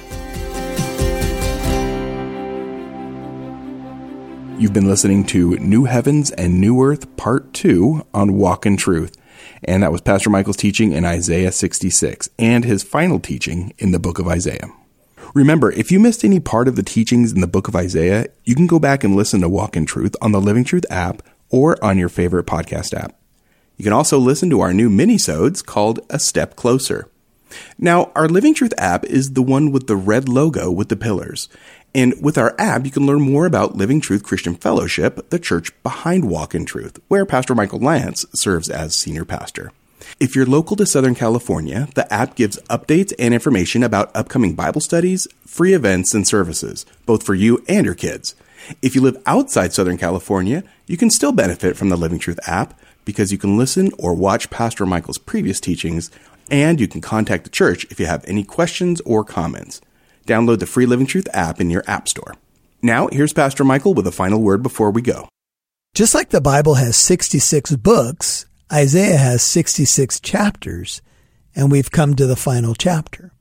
You've 4.62 4.72
been 4.72 4.86
listening 4.86 5.24
to 5.24 5.56
New 5.56 5.86
Heavens 5.86 6.30
and 6.30 6.60
New 6.60 6.80
Earth 6.84 7.16
Part 7.16 7.52
2 7.52 8.06
on 8.14 8.34
Walk 8.34 8.64
in 8.64 8.76
Truth. 8.76 9.16
And 9.64 9.82
that 9.82 9.90
was 9.90 10.02
Pastor 10.02 10.30
Michael's 10.30 10.56
teaching 10.56 10.92
in 10.92 11.04
Isaiah 11.04 11.50
66 11.50 12.28
and 12.38 12.64
his 12.64 12.84
final 12.84 13.18
teaching 13.18 13.74
in 13.78 13.90
the 13.90 13.98
book 13.98 14.20
of 14.20 14.28
Isaiah. 14.28 14.68
Remember, 15.34 15.72
if 15.72 15.90
you 15.90 15.98
missed 15.98 16.24
any 16.24 16.38
part 16.38 16.68
of 16.68 16.76
the 16.76 16.84
teachings 16.84 17.32
in 17.32 17.40
the 17.40 17.48
book 17.48 17.66
of 17.66 17.74
Isaiah, 17.74 18.28
you 18.44 18.54
can 18.54 18.68
go 18.68 18.78
back 18.78 19.02
and 19.02 19.16
listen 19.16 19.40
to 19.40 19.48
Walk 19.48 19.76
in 19.76 19.84
Truth 19.84 20.14
on 20.22 20.30
the 20.30 20.40
Living 20.40 20.62
Truth 20.62 20.86
app 20.88 21.22
or 21.50 21.76
on 21.84 21.98
your 21.98 22.08
favorite 22.08 22.46
podcast 22.46 22.94
app. 22.94 23.18
You 23.76 23.82
can 23.82 23.92
also 23.92 24.16
listen 24.16 24.48
to 24.50 24.60
our 24.60 24.72
new 24.72 24.88
mini-sodes 24.88 25.60
called 25.60 25.98
A 26.08 26.20
Step 26.20 26.54
Closer. 26.54 27.08
Now, 27.76 28.12
our 28.14 28.28
Living 28.28 28.54
Truth 28.54 28.74
app 28.78 29.04
is 29.06 29.32
the 29.32 29.42
one 29.42 29.72
with 29.72 29.88
the 29.88 29.96
red 29.96 30.28
logo 30.28 30.70
with 30.70 30.88
the 30.88 30.94
pillars. 30.94 31.48
And 31.96 32.14
with 32.22 32.38
our 32.38 32.54
app, 32.56 32.84
you 32.84 32.92
can 32.92 33.04
learn 33.04 33.20
more 33.20 33.44
about 33.44 33.74
Living 33.74 34.00
Truth 34.00 34.22
Christian 34.22 34.54
Fellowship, 34.54 35.30
the 35.30 35.40
church 35.40 35.72
behind 35.82 36.30
Walk 36.30 36.54
in 36.54 36.64
Truth, 36.64 37.00
where 37.08 37.26
Pastor 37.26 37.56
Michael 37.56 37.80
Lance 37.80 38.24
serves 38.32 38.70
as 38.70 38.94
senior 38.94 39.24
pastor. 39.24 39.72
If 40.20 40.34
you're 40.34 40.46
local 40.46 40.76
to 40.76 40.86
Southern 40.86 41.14
California, 41.14 41.88
the 41.94 42.12
app 42.12 42.34
gives 42.34 42.58
updates 42.70 43.12
and 43.18 43.34
information 43.34 43.82
about 43.82 44.14
upcoming 44.14 44.54
Bible 44.54 44.80
studies, 44.80 45.28
free 45.46 45.74
events, 45.74 46.14
and 46.14 46.26
services, 46.26 46.86
both 47.06 47.24
for 47.24 47.34
you 47.34 47.64
and 47.68 47.84
your 47.84 47.94
kids. 47.94 48.34
If 48.80 48.94
you 48.94 49.00
live 49.00 49.22
outside 49.26 49.72
Southern 49.72 49.98
California, 49.98 50.64
you 50.86 50.96
can 50.96 51.10
still 51.10 51.32
benefit 51.32 51.76
from 51.76 51.88
the 51.88 51.96
Living 51.96 52.18
Truth 52.18 52.40
app 52.46 52.78
because 53.04 53.32
you 53.32 53.38
can 53.38 53.56
listen 53.56 53.90
or 53.98 54.14
watch 54.14 54.50
Pastor 54.50 54.86
Michael's 54.86 55.18
previous 55.18 55.60
teachings, 55.60 56.10
and 56.50 56.80
you 56.80 56.88
can 56.88 57.00
contact 57.00 57.44
the 57.44 57.50
church 57.50 57.84
if 57.90 58.00
you 58.00 58.06
have 58.06 58.24
any 58.26 58.44
questions 58.44 59.00
or 59.02 59.24
comments. 59.24 59.80
Download 60.26 60.58
the 60.58 60.66
free 60.66 60.86
Living 60.86 61.06
Truth 61.06 61.28
app 61.34 61.60
in 61.60 61.70
your 61.70 61.84
App 61.86 62.08
Store. 62.08 62.36
Now, 62.82 63.08
here's 63.08 63.32
Pastor 63.32 63.64
Michael 63.64 63.94
with 63.94 64.06
a 64.06 64.12
final 64.12 64.40
word 64.40 64.62
before 64.62 64.90
we 64.90 65.02
go. 65.02 65.28
Just 65.94 66.14
like 66.14 66.30
the 66.30 66.40
Bible 66.40 66.74
has 66.74 66.96
66 66.96 67.76
books, 67.76 68.46
Isaiah 68.72 69.16
has 69.16 69.42
66 69.42 70.20
chapters, 70.20 71.02
and 71.54 71.70
we've 71.70 71.90
come 71.90 72.14
to 72.16 72.26
the 72.26 72.36
final 72.36 72.74
chapter. 72.74 73.32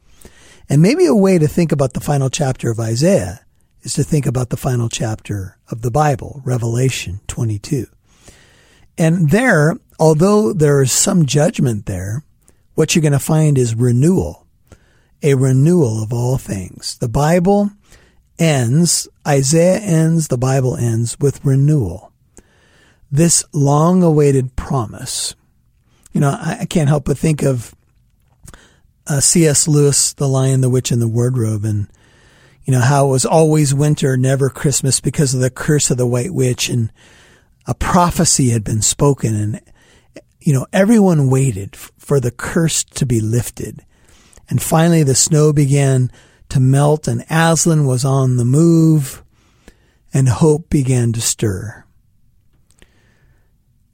And 0.69 0.82
maybe 0.82 1.05
a 1.05 1.15
way 1.15 1.38
to 1.38 1.47
think 1.47 1.71
about 1.71 1.93
the 1.93 1.99
final 1.99 2.30
chapter 2.30 2.71
of 2.71 2.80
Isaiah 2.80 3.41
is 3.82 3.93
to 3.93 4.03
think 4.03 4.26
about 4.26 4.49
the 4.49 4.57
final 4.57 4.89
chapter 4.89 5.57
of 5.69 5.82
the 5.82 5.91
Bible, 5.91 6.41
Revelation 6.45 7.21
22. 7.28 7.88
And 8.97 9.30
there, 9.32 9.76
although 9.99 10.53
there 10.53 10.82
is 10.82 10.91
some 10.91 11.26
judgment 11.26 11.86
there, 11.86 12.24
what 12.76 12.95
you're 12.95 13.01
going 13.01 13.11
to 13.11 13.19
find 13.19 13.57
is 13.57 13.76
renewal 13.76 14.43
a 15.24 15.36
renewal 15.36 16.03
of 16.03 16.11
all 16.11 16.38
things. 16.38 16.97
The 16.97 17.07
Bible 17.07 17.71
ends, 18.38 19.07
Isaiah 19.26 19.80
ends, 19.80 20.28
the 20.28 20.38
Bible 20.38 20.76
ends 20.76 21.17
with 21.19 21.43
renewal. 21.45 22.11
This 23.14 23.43
long 23.53 24.01
awaited 24.01 24.55
promise. 24.55 25.36
You 26.14 26.22
know, 26.22 26.32
I, 26.32 26.66
can't 26.66 26.89
help 26.89 27.05
but 27.05 27.16
think 27.16 27.43
of 27.43 27.76
uh, 29.05 29.20
C.S. 29.20 29.68
Lewis, 29.68 30.14
The 30.14 30.28
Lion, 30.28 30.61
the 30.61 30.70
Witch, 30.70 30.89
and 30.89 30.99
the 30.99 31.07
Wardrobe, 31.07 31.64
and 31.64 31.88
you 32.64 32.74
know 32.74 32.80
how 32.80 33.05
it 33.05 33.11
was 33.11 33.24
always 33.24 33.72
winter, 33.72 34.18
never 34.18 34.49
Christmas 34.49 34.99
because 34.99 35.36
of 35.36 35.41
the 35.41 35.51
curse 35.51 35.91
of 35.91 35.97
the 35.97 36.07
White 36.07 36.34
Witch, 36.34 36.70
and 36.70 36.91
a 37.68 37.76
prophecy 37.76 38.49
had 38.49 38.64
been 38.64 38.82
spoken, 38.82 39.36
and 39.36 39.61
you 40.41 40.51
know 40.51 40.66
everyone 40.74 41.30
waited 41.30 41.76
for 41.76 42.20
the 42.20 42.32
curse 42.32 42.84
to 42.84 43.05
be 43.05 43.22
lifted. 43.22 43.86
And 44.49 44.59
finally, 44.59 45.03
the 45.03 45.14
snow 45.14 45.53
began 45.53 46.11
to 46.49 46.59
melt, 46.59 47.07
and 47.07 47.24
Aslan 47.30 47.86
was 47.86 48.03
on 48.03 48.38
the 48.38 48.45
move, 48.45 49.24
and 50.11 50.28
hope 50.30 50.72
began 50.72 51.14
to 51.14 51.22
stir. 51.22 51.83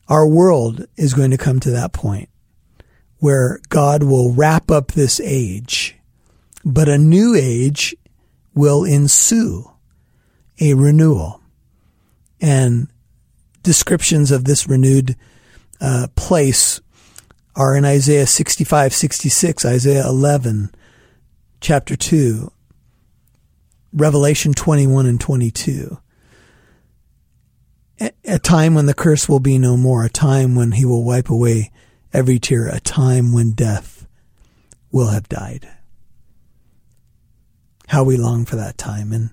Our 0.10 0.28
world 0.28 0.86
is 0.98 1.14
going 1.14 1.32
to 1.32 1.38
come 1.38 1.60
to 1.62 1.72
that 1.72 1.94
point 1.94 2.30
where 3.20 3.60
God 3.70 4.04
will 4.04 4.34
wrap 4.34 4.72
up 4.72 4.88
this 4.88 5.22
age, 5.24 5.96
but 6.66 6.90
a 6.90 6.98
new 6.98 7.36
age 7.36 7.96
will 8.56 8.84
ensue, 8.84 9.72
a 10.60 10.74
renewal. 10.74 11.42
And 12.42 12.88
descriptions 13.62 14.32
of 14.32 14.46
this 14.46 14.68
renewed 14.68 15.16
uh, 15.80 16.08
place 16.16 16.82
are 17.56 17.76
in 17.76 17.86
Isaiah 17.86 18.26
65, 18.26 18.94
66, 18.94 19.66
Isaiah 19.66 20.08
11, 20.08 20.72
chapter 21.62 21.96
2, 21.96 22.52
Revelation 23.94 24.54
21 24.54 25.06
and 25.06 25.20
22. 25.20 26.00
A 28.00 28.40
time 28.40 28.76
when 28.76 28.86
the 28.86 28.94
curse 28.94 29.28
will 29.28 29.40
be 29.40 29.58
no 29.58 29.76
more, 29.76 30.06
a 30.06 30.10
time 30.10 30.56
when 30.56 30.74
he 30.74 30.86
will 30.86 31.04
wipe 31.04 31.30
away 31.30 31.72
every 32.14 32.40
tear, 32.40 32.68
a 32.68 32.80
time 32.80 33.34
when 33.34 33.52
death 33.52 34.08
will 34.92 35.08
have 35.08 35.28
died. 35.28 35.68
How 37.88 38.04
we 38.04 38.16
long 38.18 38.46
for 38.46 38.56
that 38.56 38.78
time 38.78 39.12
and 39.12 39.32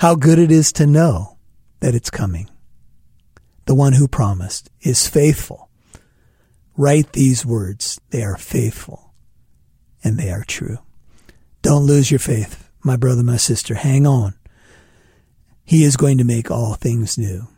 how 0.00 0.14
good 0.14 0.38
it 0.38 0.50
is 0.50 0.72
to 0.72 0.86
know 0.86 1.38
that 1.80 1.94
it's 1.94 2.10
coming. 2.10 2.48
The 3.66 3.74
one 3.74 3.92
who 3.92 4.08
promised 4.08 4.70
is 4.80 5.06
faithful 5.06 5.68
Write 6.78 7.12
these 7.12 7.44
words. 7.44 8.00
They 8.10 8.22
are 8.22 8.36
faithful 8.36 9.12
and 10.04 10.16
they 10.16 10.30
are 10.30 10.44
true. 10.44 10.78
Don't 11.60 11.82
lose 11.82 12.12
your 12.12 12.20
faith, 12.20 12.70
my 12.84 12.94
brother, 12.94 13.24
my 13.24 13.36
sister. 13.36 13.74
Hang 13.74 14.06
on. 14.06 14.34
He 15.64 15.82
is 15.82 15.96
going 15.96 16.18
to 16.18 16.24
make 16.24 16.52
all 16.52 16.74
things 16.74 17.18
new. 17.18 17.48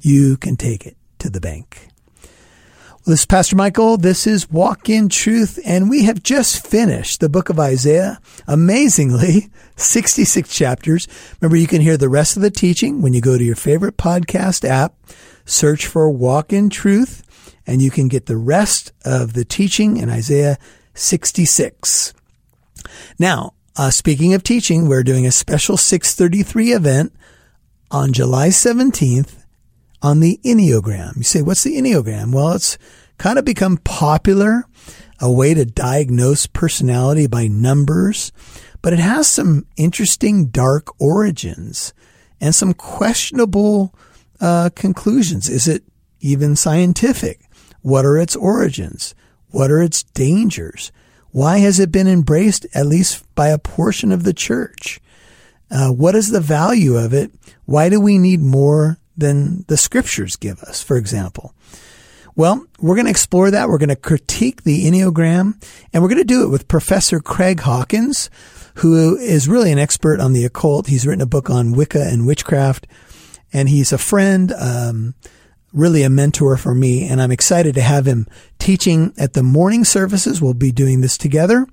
You 0.00 0.36
can 0.36 0.56
take 0.56 0.86
it 0.86 0.96
to 1.18 1.30
the 1.30 1.40
bank. 1.40 1.88
Well, 2.22 3.14
this 3.14 3.20
is 3.20 3.26
Pastor 3.26 3.56
Michael. 3.56 3.96
This 3.96 4.26
is 4.26 4.50
Walk 4.50 4.88
in 4.88 5.08
Truth, 5.08 5.58
and 5.64 5.90
we 5.90 6.04
have 6.04 6.22
just 6.22 6.66
finished 6.66 7.20
the 7.20 7.28
book 7.28 7.48
of 7.48 7.58
Isaiah. 7.58 8.20
Amazingly, 8.46 9.50
66 9.76 10.52
chapters. 10.54 11.08
Remember, 11.40 11.56
you 11.56 11.66
can 11.66 11.80
hear 11.80 11.96
the 11.96 12.08
rest 12.08 12.36
of 12.36 12.42
the 12.42 12.50
teaching 12.50 13.02
when 13.02 13.14
you 13.14 13.20
go 13.20 13.38
to 13.38 13.44
your 13.44 13.56
favorite 13.56 13.96
podcast 13.96 14.64
app. 14.64 14.94
Search 15.44 15.86
for 15.86 16.10
Walk 16.10 16.52
in 16.52 16.68
Truth 16.70 17.24
and 17.68 17.82
you 17.82 17.90
can 17.90 18.08
get 18.08 18.24
the 18.26 18.36
rest 18.36 18.92
of 19.04 19.34
the 19.34 19.44
teaching 19.44 19.98
in 19.98 20.08
Isaiah 20.08 20.56
66. 20.94 22.14
Now, 23.18 23.52
uh, 23.76 23.90
speaking 23.90 24.32
of 24.32 24.42
teaching, 24.42 24.88
we're 24.88 25.04
doing 25.04 25.26
a 25.26 25.30
special 25.30 25.76
633 25.76 26.72
event 26.72 27.12
on 27.90 28.14
July 28.14 28.48
17th 28.48 29.37
on 30.02 30.20
the 30.20 30.40
Enneagram. 30.44 31.16
You 31.16 31.22
say, 31.22 31.42
what's 31.42 31.64
the 31.64 31.76
Enneagram? 31.76 32.32
Well, 32.32 32.52
it's 32.52 32.78
kind 33.18 33.38
of 33.38 33.44
become 33.44 33.78
popular, 33.78 34.64
a 35.20 35.30
way 35.30 35.54
to 35.54 35.64
diagnose 35.64 36.46
personality 36.46 37.26
by 37.26 37.48
numbers, 37.48 38.32
but 38.80 38.92
it 38.92 39.00
has 39.00 39.26
some 39.26 39.66
interesting 39.76 40.46
dark 40.46 41.00
origins 41.00 41.92
and 42.40 42.54
some 42.54 42.74
questionable 42.74 43.94
uh, 44.40 44.70
conclusions. 44.74 45.48
Is 45.48 45.66
it 45.66 45.82
even 46.20 46.54
scientific? 46.54 47.40
What 47.82 48.04
are 48.04 48.16
its 48.16 48.36
origins? 48.36 49.14
What 49.50 49.70
are 49.70 49.82
its 49.82 50.02
dangers? 50.02 50.92
Why 51.30 51.58
has 51.58 51.80
it 51.80 51.92
been 51.92 52.08
embraced 52.08 52.66
at 52.74 52.86
least 52.86 53.24
by 53.34 53.48
a 53.48 53.58
portion 53.58 54.12
of 54.12 54.24
the 54.24 54.32
church? 54.32 55.00
Uh, 55.70 55.90
what 55.90 56.14
is 56.14 56.30
the 56.30 56.40
value 56.40 56.96
of 56.96 57.12
it? 57.12 57.32
Why 57.64 57.88
do 57.88 58.00
we 58.00 58.18
need 58.18 58.40
more 58.40 58.97
than 59.18 59.64
the 59.68 59.76
scriptures 59.76 60.36
give 60.36 60.62
us, 60.62 60.82
for 60.82 60.96
example? 60.96 61.54
Well, 62.38 62.64
we're 62.78 62.94
going 62.94 63.06
to 63.06 63.10
explore 63.10 63.50
that. 63.50 63.68
We're 63.68 63.78
going 63.78 63.88
to 63.88 63.96
critique 63.96 64.62
the 64.62 64.84
Enneagram 64.86 65.60
and 65.92 66.02
we're 66.02 66.08
going 66.08 66.18
to 66.18 66.24
do 66.24 66.44
it 66.44 66.50
with 66.50 66.68
Professor 66.68 67.18
Craig 67.18 67.58
Hawkins, 67.58 68.30
who 68.76 69.16
is 69.16 69.48
really 69.48 69.72
an 69.72 69.80
expert 69.80 70.20
on 70.20 70.34
the 70.34 70.44
occult. 70.44 70.86
He's 70.86 71.04
written 71.04 71.20
a 71.20 71.26
book 71.26 71.50
on 71.50 71.72
Wicca 71.72 72.00
and 72.00 72.28
witchcraft 72.28 72.86
and 73.52 73.68
he's 73.68 73.92
a 73.92 73.98
friend, 73.98 74.52
um, 74.52 75.14
really 75.72 76.04
a 76.04 76.10
mentor 76.10 76.56
for 76.56 76.76
me. 76.76 77.08
And 77.08 77.20
I'm 77.20 77.32
excited 77.32 77.74
to 77.74 77.80
have 77.80 78.06
him 78.06 78.28
teaching 78.60 79.12
at 79.18 79.32
the 79.32 79.42
morning 79.42 79.84
services. 79.84 80.40
We'll 80.40 80.54
be 80.54 80.70
doing 80.70 81.00
this 81.00 81.18
together, 81.18 81.66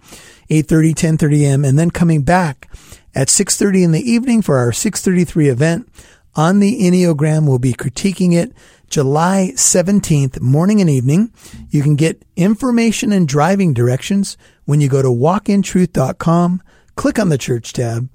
8.30, 0.49 0.95
10.30 0.95 1.41
a.m. 1.43 1.63
and 1.65 1.77
then 1.77 1.91
coming 1.91 2.23
back 2.23 2.71
at 3.13 3.27
6.30 3.27 3.83
in 3.83 3.91
the 3.91 4.01
evening 4.01 4.41
for 4.41 4.57
our 4.57 4.71
633 4.71 5.49
event 5.49 5.91
on 6.35 6.59
the 6.59 6.81
Enneagram. 6.81 7.47
We'll 7.47 7.59
be 7.59 7.73
critiquing 7.73 8.33
it 8.33 8.53
July 8.89 9.51
17th, 9.55 10.39
morning 10.39 10.81
and 10.81 10.89
evening. 10.89 11.31
You 11.69 11.81
can 11.81 11.95
get 11.95 12.23
information 12.35 13.11
and 13.11 13.27
driving 13.27 13.73
directions 13.73 14.37
when 14.65 14.81
you 14.81 14.89
go 14.89 15.01
to 15.01 15.09
walkintruth.com, 15.09 16.61
click 16.95 17.19
on 17.19 17.29
the 17.29 17.37
church 17.37 17.73
tab. 17.73 18.09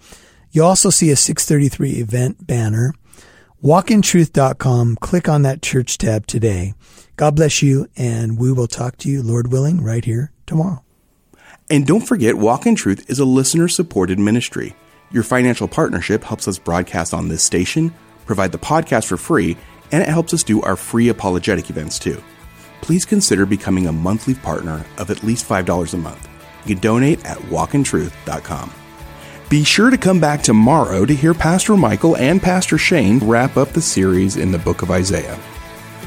You 0.51 0.65
also 0.65 0.91
see 0.91 1.11
a 1.11 1.17
633 1.17 2.01
event 2.01 2.47
banner. 2.47 2.95
Walkintruth.com, 3.63 4.97
click 4.97 5.29
on 5.29 5.43
that 5.43 5.63
church 5.63 5.99
tab 5.99 6.27
today. 6.27 6.75
God 7.17 7.37
bless 7.37 7.61
you, 7.61 7.87
and 7.97 8.39
we 8.39 8.51
will 8.51 8.67
talk 8.67 8.97
to 8.99 9.11
you, 9.11 9.23
Lord 9.23 9.53
willing, 9.53 9.83
right 9.83 10.05
here 10.05 10.33
tomorrow. 10.47 10.83
And 11.69 11.87
don't 11.87 12.01
forget, 12.01 12.37
Walk 12.37 12.67
in 12.67 12.75
Truth 12.75 13.11
is 13.11 13.19
a 13.19 13.25
listener 13.25 13.69
supported 13.69 14.19
ministry. 14.19 14.75
Your 15.13 15.23
financial 15.23 15.69
partnership 15.69 16.25
helps 16.25 16.49
us 16.49 16.59
broadcast 16.59 17.13
on 17.13 17.29
this 17.29 17.43
station, 17.43 17.95
provide 18.31 18.53
the 18.53 18.59
podcast 18.59 19.07
for 19.09 19.17
free, 19.17 19.57
and 19.91 20.05
it 20.05 20.09
helps 20.09 20.33
us 20.33 20.45
do 20.45 20.63
our 20.63 20.77
free 20.77 21.09
apologetic 21.09 21.69
events 21.69 21.99
too. 21.99 22.23
Please 22.81 23.05
consider 23.05 23.45
becoming 23.45 23.89
a 23.89 23.93
monthly 23.93 24.35
partner 24.35 24.87
of 24.99 25.11
at 25.11 25.25
least 25.25 25.49
$5 25.49 25.95
a 25.95 25.97
month. 25.97 26.29
You 26.65 26.77
can 26.77 26.81
donate 26.81 27.25
at 27.25 27.39
walkintruth.com. 27.39 28.73
Be 29.49 29.65
sure 29.65 29.91
to 29.91 29.99
come 29.99 30.21
back 30.21 30.43
tomorrow 30.43 31.05
to 31.05 31.13
hear 31.13 31.35
Pastor 31.35 31.77
Michael 31.77 32.17
and 32.19 32.41
Pastor 32.41 32.79
Shane 32.79 33.19
wrap 33.19 33.57
up 33.57 33.71
the 33.71 33.81
series 33.81 34.37
in 34.37 34.53
the 34.53 34.59
book 34.59 34.83
of 34.83 34.93
Isaiah. 34.93 35.37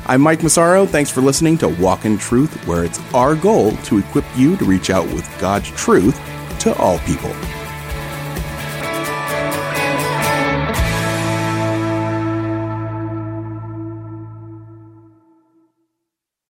I'm 0.05 0.21
Mike 0.21 0.43
Massaro. 0.43 0.85
Thanks 0.85 1.11
for 1.11 1.19
listening 1.19 1.57
to 1.57 1.67
Walk 1.67 2.05
in 2.05 2.17
Truth, 2.17 2.65
where 2.65 2.85
it's 2.85 3.01
our 3.13 3.35
goal 3.35 3.71
to 3.71 3.97
equip 3.97 4.23
you 4.37 4.55
to 4.55 4.63
reach 4.63 4.89
out 4.89 5.07
with 5.07 5.29
God's 5.41 5.69
truth 5.71 6.17
to 6.59 6.73
all 6.77 6.99
people. 6.99 7.35